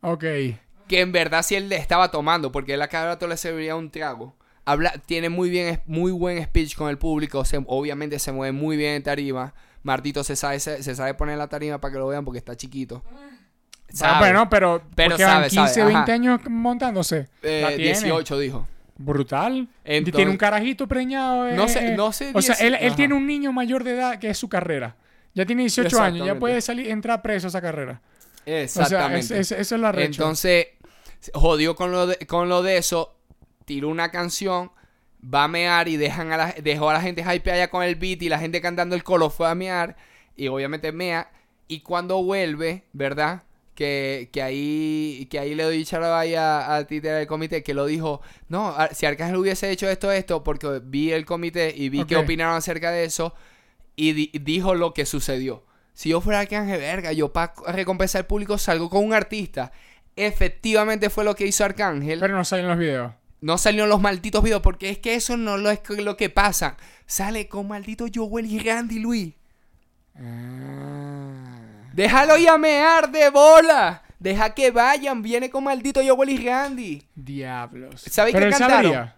[0.00, 0.24] Ok.
[0.88, 3.76] Que en verdad sí él le estaba tomando, porque él a cada rato le serviría
[3.76, 4.34] un trago.
[4.64, 8.76] Habla, tiene muy bien, muy buen speech con el público, se- obviamente se mueve muy
[8.76, 9.54] bien en tarima.
[9.82, 12.56] Martito se sabe, se, se sabe poner la tarima para que lo vean porque está
[12.56, 13.02] chiquito.
[13.10, 13.28] Ah,
[13.92, 14.18] Sabe.
[14.20, 16.12] bueno, pero, Pero porque van sabe, 15, sabe, 20 ajá.
[16.12, 17.28] años montándose.
[17.42, 17.84] Eh, La tiene.
[17.84, 18.66] 18 dijo.
[18.96, 19.68] Brutal.
[19.84, 21.48] Entonces- tiene un carajito preñado.
[21.48, 23.84] eh, No sé- eh, no sé O sea, 10 él, él tiene un niño mayor
[23.84, 24.96] de edad que es su carrera.
[25.34, 28.00] Ya tiene 18 años, ya puede salir, entrar preso a esa carrera.
[28.02, 29.18] O sea, Exactamente.
[29.18, 30.22] es- es- eso es lo arrecho.
[30.22, 30.66] Entonces,
[31.34, 33.14] jodió con lo de, con lo de eso,
[33.64, 34.70] tiró una canción,
[35.22, 37.94] va a mear y dejan a la, dejó a la gente hype allá con el
[37.96, 39.96] beat y la gente cantando el colo fue a mear
[40.36, 41.30] y obviamente mea.
[41.68, 43.42] Y cuando vuelve, ¿verdad?
[43.74, 47.72] Que, que ahí que ahí le doy charo ahí a, a Tite del comité que
[47.72, 52.04] lo dijo, no, si Arcángel hubiese hecho esto, esto, porque vi el comité y vi
[52.04, 52.24] que Ok.
[52.24, 53.34] opinaron acerca de eso
[53.96, 55.64] y di- dijo lo que sucedió.
[55.94, 59.72] Si yo fuera Arcángel, verga, yo para recompensar al público salgo con un artista.
[60.16, 62.20] Efectivamente fue lo que hizo Arcángel.
[62.20, 63.12] Pero no salen los videos.
[63.42, 66.76] No salieron los malditos videos porque es que eso no lo es lo que pasa.
[67.06, 69.34] Sale con maldito Joel y Randy Luis.
[71.92, 74.04] Déjalo llamear de bola.
[74.20, 75.22] Deja que vayan.
[75.22, 77.02] Viene con maldito Joel y Randy.
[77.16, 78.02] Diablos.
[78.08, 79.12] ¿Sabéis qué cantaron?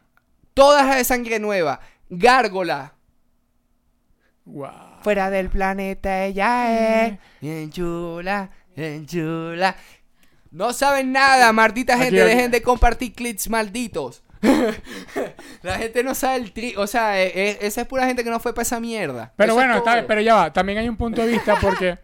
[0.55, 1.81] Todas las de sangre nueva.
[2.09, 2.95] Gárgola.
[4.47, 5.03] Wow.
[5.03, 9.77] Fuera del planeta ella es bien chula, bien chula.
[10.55, 12.23] No saben nada, maldita gente.
[12.23, 12.31] aquí.
[12.31, 14.23] Dejen de compartir clips malditos.
[15.63, 16.75] La gente no sabe el tri...
[16.77, 19.33] O sea, e- e- esa es pura gente que no fue para esa mierda.
[19.37, 20.53] Pero Eso es bueno, está pero ya va.
[20.53, 21.99] También hay un punto de vista porque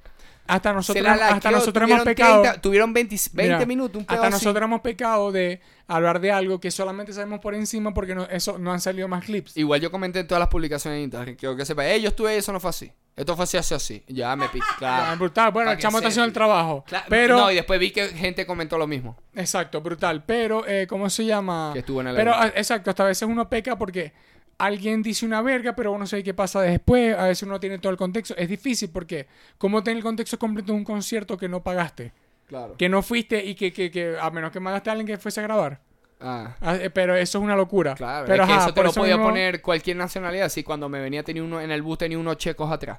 [0.49, 2.43] hasta nosotros, la hasta nosotros hemos pecado.
[2.43, 4.33] 30 tuvieron 20, 20 Mira, minutos, un Hasta así.
[4.33, 8.59] nosotros hemos pecado de hablar de algo que solamente sabemos por encima porque no, eso
[8.59, 9.57] no han salido más clips.
[9.57, 11.37] Igual yo comenté en todas las publicaciones de Instagram.
[11.37, 12.91] Quiero que sepa, eh, yo estuve eso no fue así.
[13.21, 14.03] Esto fue así, así, así.
[14.09, 14.47] Ya me
[14.79, 15.19] Claro.
[15.19, 15.53] brutal.
[15.53, 16.85] Bueno, el chamo está haciendo el trabajo.
[16.87, 19.17] Claro, Pero, No, y después vi que gente comentó lo mismo.
[19.35, 20.25] exacto, brutal.
[20.25, 21.71] Pero, eh, ¿cómo se llama?
[21.75, 24.13] Que estuvo en el Pero, ah, exacto, hasta a veces uno peca porque
[24.57, 27.15] alguien dice una verga, pero uno sabe qué pasa después.
[27.17, 28.35] A veces uno no tiene todo el contexto.
[28.37, 29.27] Es difícil porque,
[29.59, 32.13] ¿cómo tener el contexto completo de un concierto que no pagaste?
[32.47, 32.75] Claro.
[32.79, 35.41] Que no fuiste y que, que, que a menos que mandaste a alguien que fuese
[35.41, 35.81] a grabar.
[36.21, 36.55] Ah.
[36.61, 37.95] Ah, eh, Pero eso es una locura.
[37.95, 40.47] Claro, pero es que ajá, eso te lo podía mismo- poner cualquier nacionalidad.
[40.47, 42.99] Así cuando me venía tenía uno en el bus tenía unos checos atrás.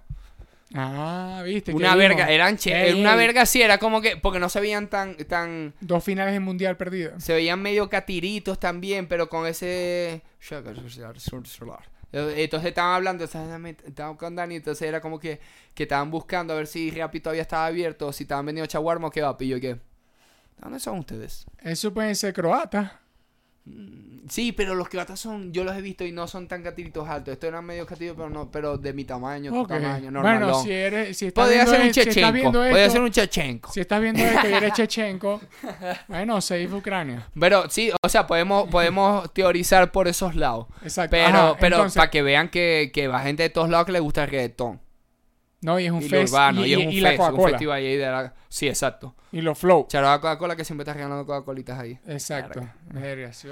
[0.73, 1.73] Ah, viste.
[1.73, 2.29] Una verga, vimos.
[2.31, 5.73] eran che Ey, una verga sí, era como que porque no se veían tan tan
[5.81, 7.21] Dos finales de mundial perdidos.
[7.21, 10.21] se veían medio catiritos también, pero con ese
[12.43, 15.39] entonces estaban hablando, estaban con Dani, entonces era como que,
[15.73, 19.11] que estaban buscando a ver si Rappi todavía estaba abierto, si estaban vendiendo chaguarma o
[19.11, 19.77] qué va, y yo que
[20.57, 21.45] ¿Dónde son ustedes?
[21.59, 22.91] Eso pueden ser croatas.
[24.29, 27.33] Sí, pero los croatas son, yo los he visto y no son tan catiritos altos.
[27.33, 30.39] Estos eran medio catiritos, pero no, pero de mi tamaño, tu tamaño, normal.
[30.39, 32.51] Bueno, si eres, si estás Podría viendo, ser un si chechenko.
[32.51, 33.71] Podría ser un chechenko.
[33.71, 35.41] si estás viendo esto y eres chechenko,
[36.07, 37.27] bueno, save Ucrania.
[37.37, 40.67] Pero sí, o sea, podemos, podemos teorizar por esos lados.
[40.83, 41.11] Exacto.
[41.11, 43.91] Pero, Ajá, pero entonces- para que vean que, que va gente de todos lados que
[43.91, 44.79] le gusta el reggaetón.
[45.61, 47.11] No, y es un y lo fest urbano, y, y, es y- un y la
[47.31, 48.33] un festival ahí de la...
[48.49, 49.15] Sí, exacto.
[49.31, 49.85] y los flow.
[49.87, 51.97] Charo a Coca-Cola que siempre está regalando Coca-Colitas ahí.
[52.07, 52.59] Exacto.
[52.59, 52.75] Verga.
[52.89, 53.47] Verga, sí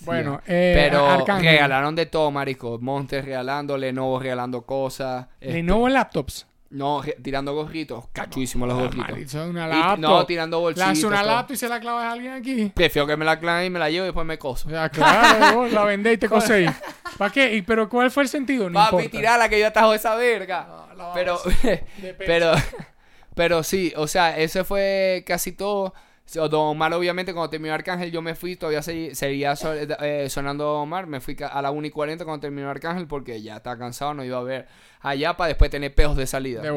[0.00, 1.52] Bueno, eh, Pero Arcángel.
[1.52, 2.78] regalaron de todo, marico.
[2.80, 5.26] Monster regalando, Lenovo regalando cosas.
[5.40, 6.46] este, Lenovo laptops.
[6.70, 8.04] No, tirando gorritos.
[8.12, 9.34] Cachuísimos los Ah, gorritos.
[9.34, 10.86] Y- no, tirando bolsitas.
[10.88, 12.70] Lanza una laptop y se la clavas a alguien aquí.
[12.74, 14.68] Prefiero que me la claven y me la llevo y después me coso.
[14.68, 16.70] Sea, claro, vos la vendés y te coséis.
[17.16, 17.56] ¿Para qué?
[17.56, 18.68] ¿Y, ¿Pero cuál fue el sentido?
[18.68, 19.10] No Papi, importa.
[19.10, 20.66] tirala que yo atajo esa verga.
[20.68, 21.38] No, la Pero,
[22.18, 22.52] pero,
[23.34, 25.94] pero sí, o sea, ese fue casi todo.
[26.34, 30.64] Don Omar, obviamente, cuando terminó Arcángel, yo me fui, todavía se- seguía so- eh, sonando
[30.64, 31.06] Don Omar.
[31.06, 34.22] Me fui a la 1 y 40 cuando terminó Arcángel porque ya estaba cansado, no
[34.24, 34.68] iba a ver
[35.00, 36.60] allá para después tener peos de salida.
[36.60, 36.68] De.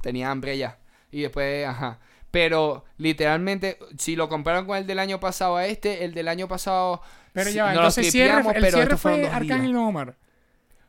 [0.00, 0.78] Tenía hambre ya.
[1.10, 1.98] Y después, ajá.
[2.30, 6.48] Pero literalmente, si lo comparan con el del año pasado a este, el del año
[6.48, 7.02] pasado.
[7.34, 10.14] Pero ya no lo entonces cierre, el pero cierre fue Arcángel Don Omar.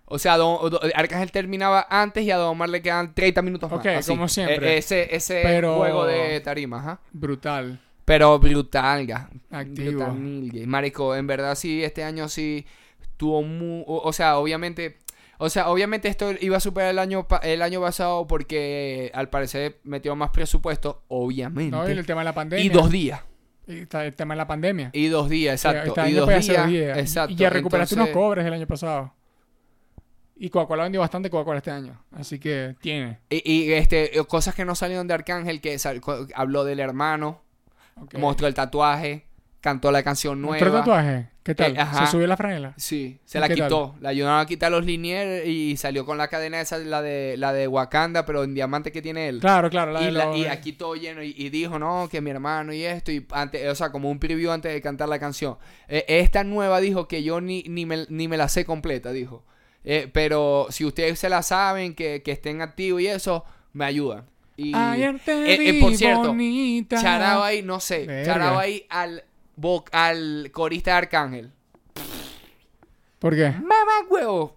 [0.09, 3.69] O sea, Don- Don- Arcángel terminaba antes y a Don Omar le quedan 30 minutos
[3.69, 3.79] más.
[3.79, 4.11] Ok, así.
[4.11, 4.73] como siempre.
[4.75, 6.99] E- ese ese Pero- juego de tarima, ajá.
[7.11, 7.79] Brutal.
[8.05, 9.29] Pero brutal, ga.
[9.51, 9.91] Activo.
[10.05, 10.67] Brutal.
[10.67, 12.65] Marico, en verdad sí, este año sí
[13.17, 13.83] tuvo muy...
[13.85, 14.97] O, o sea, obviamente...
[15.41, 19.77] O sea, obviamente esto iba a superar el año, el año pasado porque al parecer
[19.83, 21.71] metió más presupuesto, obviamente.
[21.75, 22.65] No, y el tema de la pandemia.
[22.65, 23.21] y dos días.
[23.67, 24.89] Y el tema de la pandemia.
[24.91, 25.89] Y dos días, exacto.
[25.95, 26.97] Este y dos días, dos días.
[26.97, 27.31] Exacto.
[27.33, 29.13] Y ya recuperaste unos cobres del año pasado.
[30.41, 32.01] Y Coca-Cola vendió bastante Coca-Cola este año.
[32.11, 33.19] Así que tiene.
[33.29, 36.01] Y, y, este, cosas que no salieron de Arcángel, que sal-
[36.33, 37.41] habló del hermano,
[38.17, 39.25] mostró el tatuaje,
[39.59, 40.53] cantó la canción nueva.
[40.55, 41.27] ¿Mostró el tatuaje?
[41.43, 41.75] ¿Qué tal?
[41.75, 42.05] Eh, ajá.
[42.05, 42.73] ¿Se subió la franela?
[42.77, 43.67] Sí, se ¿Y la qué tal?
[43.67, 43.95] quitó.
[43.99, 47.51] La ayudaron a quitar los liniers y salió con la cadena esa, la de, la
[47.51, 49.39] de Wakanda, pero en diamante que tiene él.
[49.41, 49.91] Claro, claro.
[49.91, 52.71] La y, de la- y aquí todo lleno y, y dijo, no, que mi hermano
[52.71, 55.57] y esto, y antes, o sea, como un preview antes de cantar la canción.
[55.89, 59.43] Eh, esta nueva dijo que yo ni, ni, me, ni me la sé completa, dijo.
[59.91, 64.23] Eh, pero si ustedes se la saben, que, que estén activos y eso, me ayudan.
[64.55, 67.01] Y, Ayer te eh, eh, vi por cierto, bonita.
[67.01, 68.33] Charao ahí, no sé, Verga.
[68.33, 71.51] charao ahí al, corista de Arcángel.
[73.17, 73.49] ¿Por qué?
[73.49, 74.55] Mamá huevo.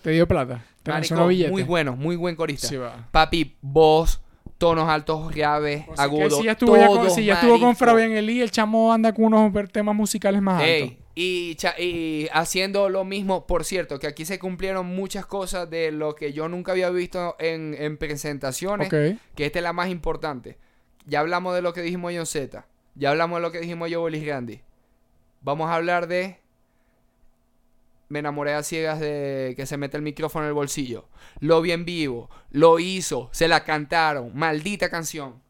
[0.00, 0.64] Te dio plata.
[0.84, 1.50] Te Marico, mencionó billete.
[1.50, 2.68] muy bueno, muy buen corista.
[2.68, 3.08] Sí, va.
[3.10, 4.20] Papi, voz,
[4.58, 6.38] tonos altos, graves, O sea, que agudos.
[6.38, 7.74] si ya estuvo, ya con, todo, si ya estuvo con.
[7.74, 10.98] Fabián Eli, el chamo anda con unos temas musicales más altos.
[11.20, 16.32] Y, haciendo lo mismo, por cierto, que aquí se cumplieron muchas cosas de lo que
[16.32, 20.58] yo nunca había visto en, en presentaciones, que esta es la más importante.
[21.06, 22.64] Ya hablamos de lo que dijimos John Z,
[22.94, 24.60] ya hablamos de lo que dijimos yo, Bolis Grandi.
[25.40, 26.38] Vamos a hablar de...
[28.08, 31.08] Me enamoré a ciegas de que se mete el micrófono en el bolsillo.
[31.40, 35.42] Lo vi en vivo, lo hizo, se la cantaron, maldita canción.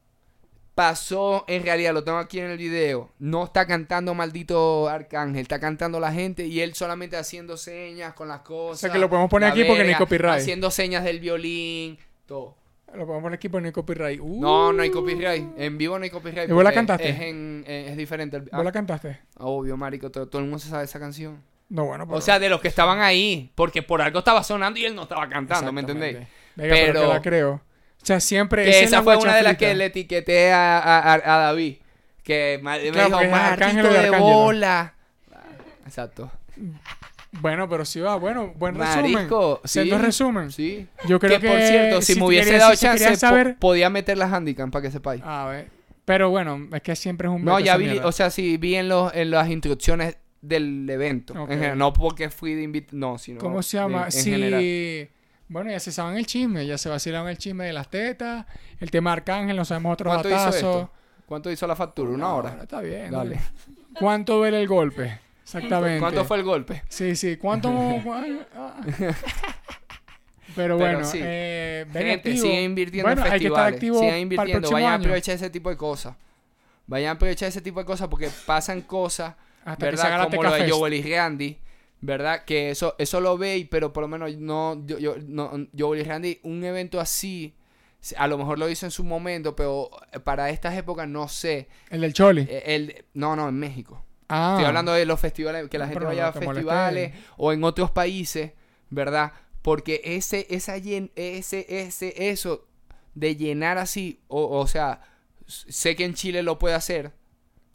[0.78, 3.10] Pasó en realidad, lo tengo aquí en el video.
[3.18, 8.28] No está cantando maldito Arcángel, está cantando la gente y él solamente haciendo señas con
[8.28, 8.76] las cosas.
[8.76, 10.38] O sea que lo podemos poner aquí porque no hay copyright.
[10.38, 12.54] Haciendo señas del violín, todo.
[12.94, 14.20] Lo podemos poner aquí por no hay copyright.
[14.22, 15.48] Uh, No, no hay copyright.
[15.58, 16.48] En vivo no hay copyright.
[16.48, 17.08] ¿Y vos la porque cantaste?
[17.08, 18.36] Es, en- eh, es diferente.
[18.36, 19.18] el- ¿Vos ah, la cantaste?
[19.38, 21.42] Obvio, marico, todo, todo el mundo se sabe esa canción.
[21.70, 22.18] No, bueno, pero...
[22.18, 25.02] O sea, de los que estaban ahí, porque por algo estaba sonando y él no
[25.02, 26.18] estaba cantando, ¿me entendéis?
[26.18, 26.92] Venga, pero...
[26.92, 27.67] Pero- que la creo.
[28.02, 28.64] O sea, siempre...
[28.64, 31.76] Que es esa fue una de las que le etiqueté a, a- a- David.
[32.22, 34.18] Que me Claro, dijo, maldito de de Arcángelo".
[34.20, 34.94] bola.
[35.84, 36.30] Exacto.
[37.32, 39.12] Bueno, pero sí va, bueno, buen resumen.
[39.12, 39.90] Marico, sí.
[39.90, 40.50] Resumen.
[40.50, 40.86] Sí.
[41.06, 41.48] Yo creo que...
[41.48, 44.90] por cierto, si, me hubiese dado si chance, po- podía meter las handicap para que
[44.90, 45.22] sepáis.
[45.24, 45.68] A ver.
[46.04, 47.44] Pero bueno, es que siempre es un...
[47.44, 48.06] No, ya vi, mierda.
[48.06, 51.34] o sea, sí vi en, los, en las instrucciones del evento.
[51.34, 54.06] En general, no porque fui de invitado, no, sino ¿Cómo se llama?
[54.06, 54.30] en sí.
[54.30, 55.08] general.
[55.48, 58.46] Bueno, ya se saben el chisme, ya se vacilaron el chisme de las tetas,
[58.80, 60.90] el tema Arcángel, no sabemos otros ¿Cuánto hizo esto?
[61.26, 62.10] ¿Cuánto hizo la factura?
[62.10, 62.54] ¿Una hora?
[62.54, 63.10] No, está bien.
[63.10, 63.36] Dale.
[63.36, 63.46] dale.
[63.98, 65.20] ¿Cuánto duele el golpe?
[65.42, 66.00] Exactamente.
[66.00, 66.82] ¿Cuánto fue el golpe?
[66.88, 67.36] Sí, sí.
[67.36, 67.70] ¿Cuánto?
[68.54, 68.76] ah.
[70.54, 71.20] Pero bueno, sí.
[71.22, 73.80] eh, Gente, sigan invirtiendo bueno, en festivales.
[73.80, 74.70] sigan invirtiendo.
[74.70, 76.14] Vayan a aprovechar ese tipo de cosas.
[76.86, 79.34] Vayan a aprovechar ese tipo de cosas porque pasan cosas,
[79.64, 80.30] Hasta que se ¿verdad?
[80.30, 80.70] Como lo de.
[80.70, 81.58] Joel y Randy,
[82.00, 82.44] ¿verdad?
[82.44, 86.04] Que eso, eso lo veis, pero por lo menos no, yo, yo, no, Joel y
[86.04, 87.54] Randy, un evento así,
[88.16, 89.90] a lo mejor lo hizo en su momento, pero
[90.24, 91.68] para estas épocas no sé.
[91.90, 92.42] El del Choli.
[92.48, 94.04] Eh, El, no, no, en México.
[94.28, 94.52] ah.
[94.54, 97.90] Estoy hablando de los festivales, que la gente vaya no a festivales o en otros
[97.90, 98.52] países,
[98.90, 99.32] ¿verdad?
[99.62, 102.66] Porque ese, esa llen- ese, ese, eso
[103.14, 105.00] de llenar así, o, o sea,
[105.46, 107.10] sé que en Chile lo puede hacer.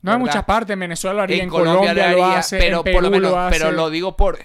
[0.03, 0.19] No hay ¿verdad?
[0.19, 2.83] muchas partes, en Venezuela lo haría, en, en Colombia, Colombia, lo haría, hace, pero en
[2.83, 3.57] Perú por lo menos, lo hace.
[3.57, 4.37] pero lo digo por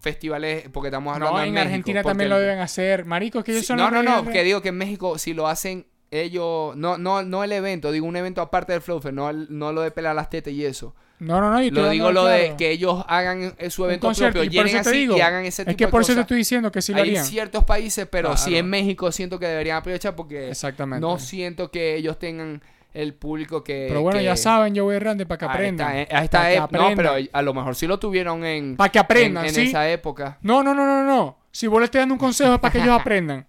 [0.00, 3.04] festivales, porque estamos hablando no, de en México, Argentina también lo deben hacer.
[3.04, 5.34] Marico, es que ellos Sí, son no, no, no, que digo que en México si
[5.34, 9.28] lo hacen ellos, no, no, no el evento, digo un evento aparte del Flow no,
[9.28, 10.94] el- no lo de pelar las tetas y eso.
[11.18, 11.60] No, no, no.
[11.60, 14.54] yo Lo digo lo de que ellos hagan eh, su Un evento concierto, propio, y
[14.54, 16.80] llenen así digo, y hagan ese tipo Es que por eso te estoy diciendo que
[16.80, 17.24] sí lo Hay harían.
[17.24, 18.58] ciertos países, pero sí Claro.
[18.60, 21.00] en México siento que deberían aprovechar porque Exactamente.
[21.04, 22.62] no siento que ellos tengan
[22.94, 23.86] el público que.
[23.88, 25.88] pero bueno, que- ya saben, yo voy grande para que a aprendan.
[25.88, 28.76] a esta Pa' que ep- no, pero a lo mejor sí lo tuvieron en.
[28.76, 29.62] Para que aprendan, en, en ¿sí?
[29.68, 30.38] esa época.
[30.42, 31.38] No, no, no, no, no.
[31.50, 33.46] Si vos le estás dando un consejo es para que ellos aprendan.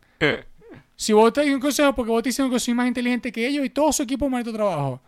[0.96, 3.48] Si vos te das un consejo porque vos te diciendo que soy más inteligente que
[3.48, 5.02] ellos y todo su equipo maldito trabajo.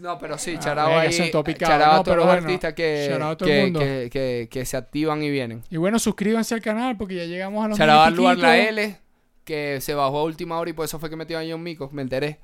[0.00, 1.54] No, pero sí, Ah, charao venga, ahí.
[1.56, 4.64] charao a No, todos pero los bueno, artistas que, a todo que, que, que- que
[4.66, 5.62] se activan y vienen.
[5.70, 8.36] Y bueno, suscríbanse al canal porque ya llegamos a los Charao a mil y Luar
[8.38, 8.58] La.
[8.58, 8.98] L,
[9.44, 11.88] que se bajó a última hora y por eso fue que metió a John Mico,
[11.92, 12.40] me enteré.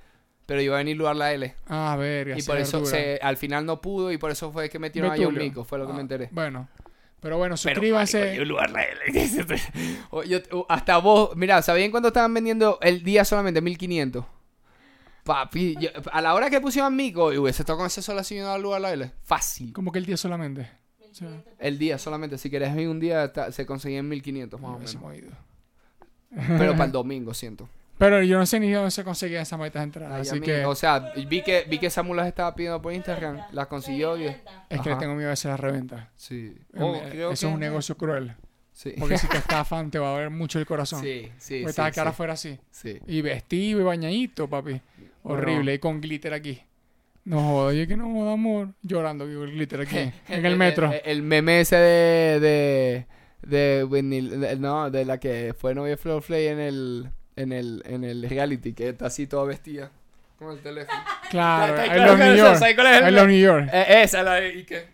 [0.46, 1.54] Pero iba a venir lugar la L.
[1.68, 2.36] Ah, verga.
[2.38, 5.14] Y por eso se, al final no pudo y por eso fue que metieron a
[5.14, 5.42] John Betulio.
[5.42, 6.28] Mico, fue lo que Ah, me enteré.
[6.32, 6.68] Bueno.
[7.20, 8.18] Pero bueno, Pero, suscríbanse.
[8.18, 9.00] marico, yo lugar la L.
[10.10, 13.60] O- yo- o- hasta vos, mira, ¿sabían cuánto estaban vendiendo el día solamente?
[13.60, 14.24] 1500.
[15.24, 18.36] Papi, yo- a la hora que pusieron Mico, y hubiese estado con ese solo así
[18.40, 19.12] al lugar la L.
[19.22, 19.72] Fácil.
[19.72, 20.68] Como que el día solamente.
[21.60, 24.78] El día solamente, si querés ir un día, ta- se conseguía en 1500 más o
[24.78, 25.34] menos.
[26.58, 27.68] Pero para el domingo, siento.
[28.04, 30.12] Pero yo no sé ni dónde se conseguían esas malditas entradas.
[30.12, 32.82] Ay, a así mí- que O sea, vi que, vi que Samuel las estaba pidiendo
[32.82, 34.26] por Instagram, las consiguió y...
[34.26, 36.10] es que le tengo miedo a hacer la reventa.
[36.16, 36.54] Sí.
[36.74, 38.34] Eh, Oh, Eso es un negocio cruel.
[38.72, 38.94] Sí.
[38.98, 41.00] Porque si te estafan, te va a doler mucho el corazón.
[41.02, 42.58] Sí, sí, Porque sí, estás cara sí, afuera así.
[42.70, 42.98] sí.
[43.06, 44.80] Y vestido y bañadito, papi.
[45.22, 45.74] Horrible.
[45.74, 46.60] Y con glitter aquí.
[47.24, 48.70] No joda, yo que no joda, amor.
[48.82, 49.98] Llorando con el glitter aquí.
[50.28, 50.90] en el metro.
[50.92, 52.40] El, el meme ese de...
[52.40, 53.06] de,
[53.42, 57.52] de, Whitney- de- no, de la que fue novia de Flor Flay en el, en
[57.52, 59.90] el, en el reality, que está así toda vestida.
[60.38, 60.98] Con el teléfono.
[61.30, 62.44] Claro, ¿Sabes en cuál los es New esa?
[62.44, 62.58] York.
[62.58, 63.70] ¿Sabes cuál es el En los New York.
[63.72, 64.54] Eh, esa la de...
[64.54, 64.86] ¿y qué?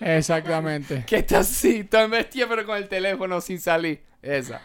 [0.00, 1.04] Exactamente.
[1.06, 4.00] Que está así, toda vestida pero con el teléfono sin salir.
[4.22, 4.60] Esa.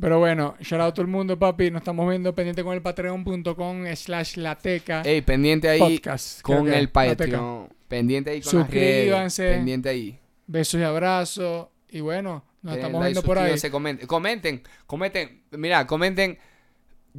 [0.00, 1.70] Pero bueno, shout out a todo el mundo, papi.
[1.70, 6.40] Nos estamos viendo pendiente con el patreon.com slash lateca Ey, pendiente ahí podcast.
[6.42, 6.92] con el Lateca.
[6.92, 7.68] Patreon.
[7.88, 9.42] Pendiente ahí con las Suscríbanse.
[9.42, 9.56] redes.
[9.58, 10.18] Pendiente ahí.
[10.46, 11.68] Besos y abrazos.
[11.90, 13.70] Y bueno, nos Denle estamos like, viendo por ahí.
[13.70, 15.42] Comenten, comenten, comenten.
[15.52, 16.38] Mira, comenten.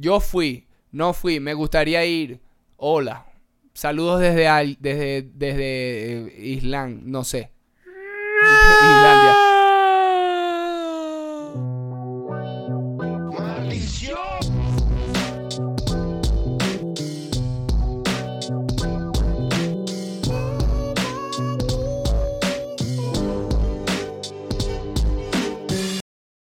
[0.00, 2.40] Yo fui, no fui, me gustaría ir.
[2.78, 3.26] Hola.
[3.74, 7.52] Saludos desde desde desde eh, Island, no sé.
[7.84, 9.49] Islandia.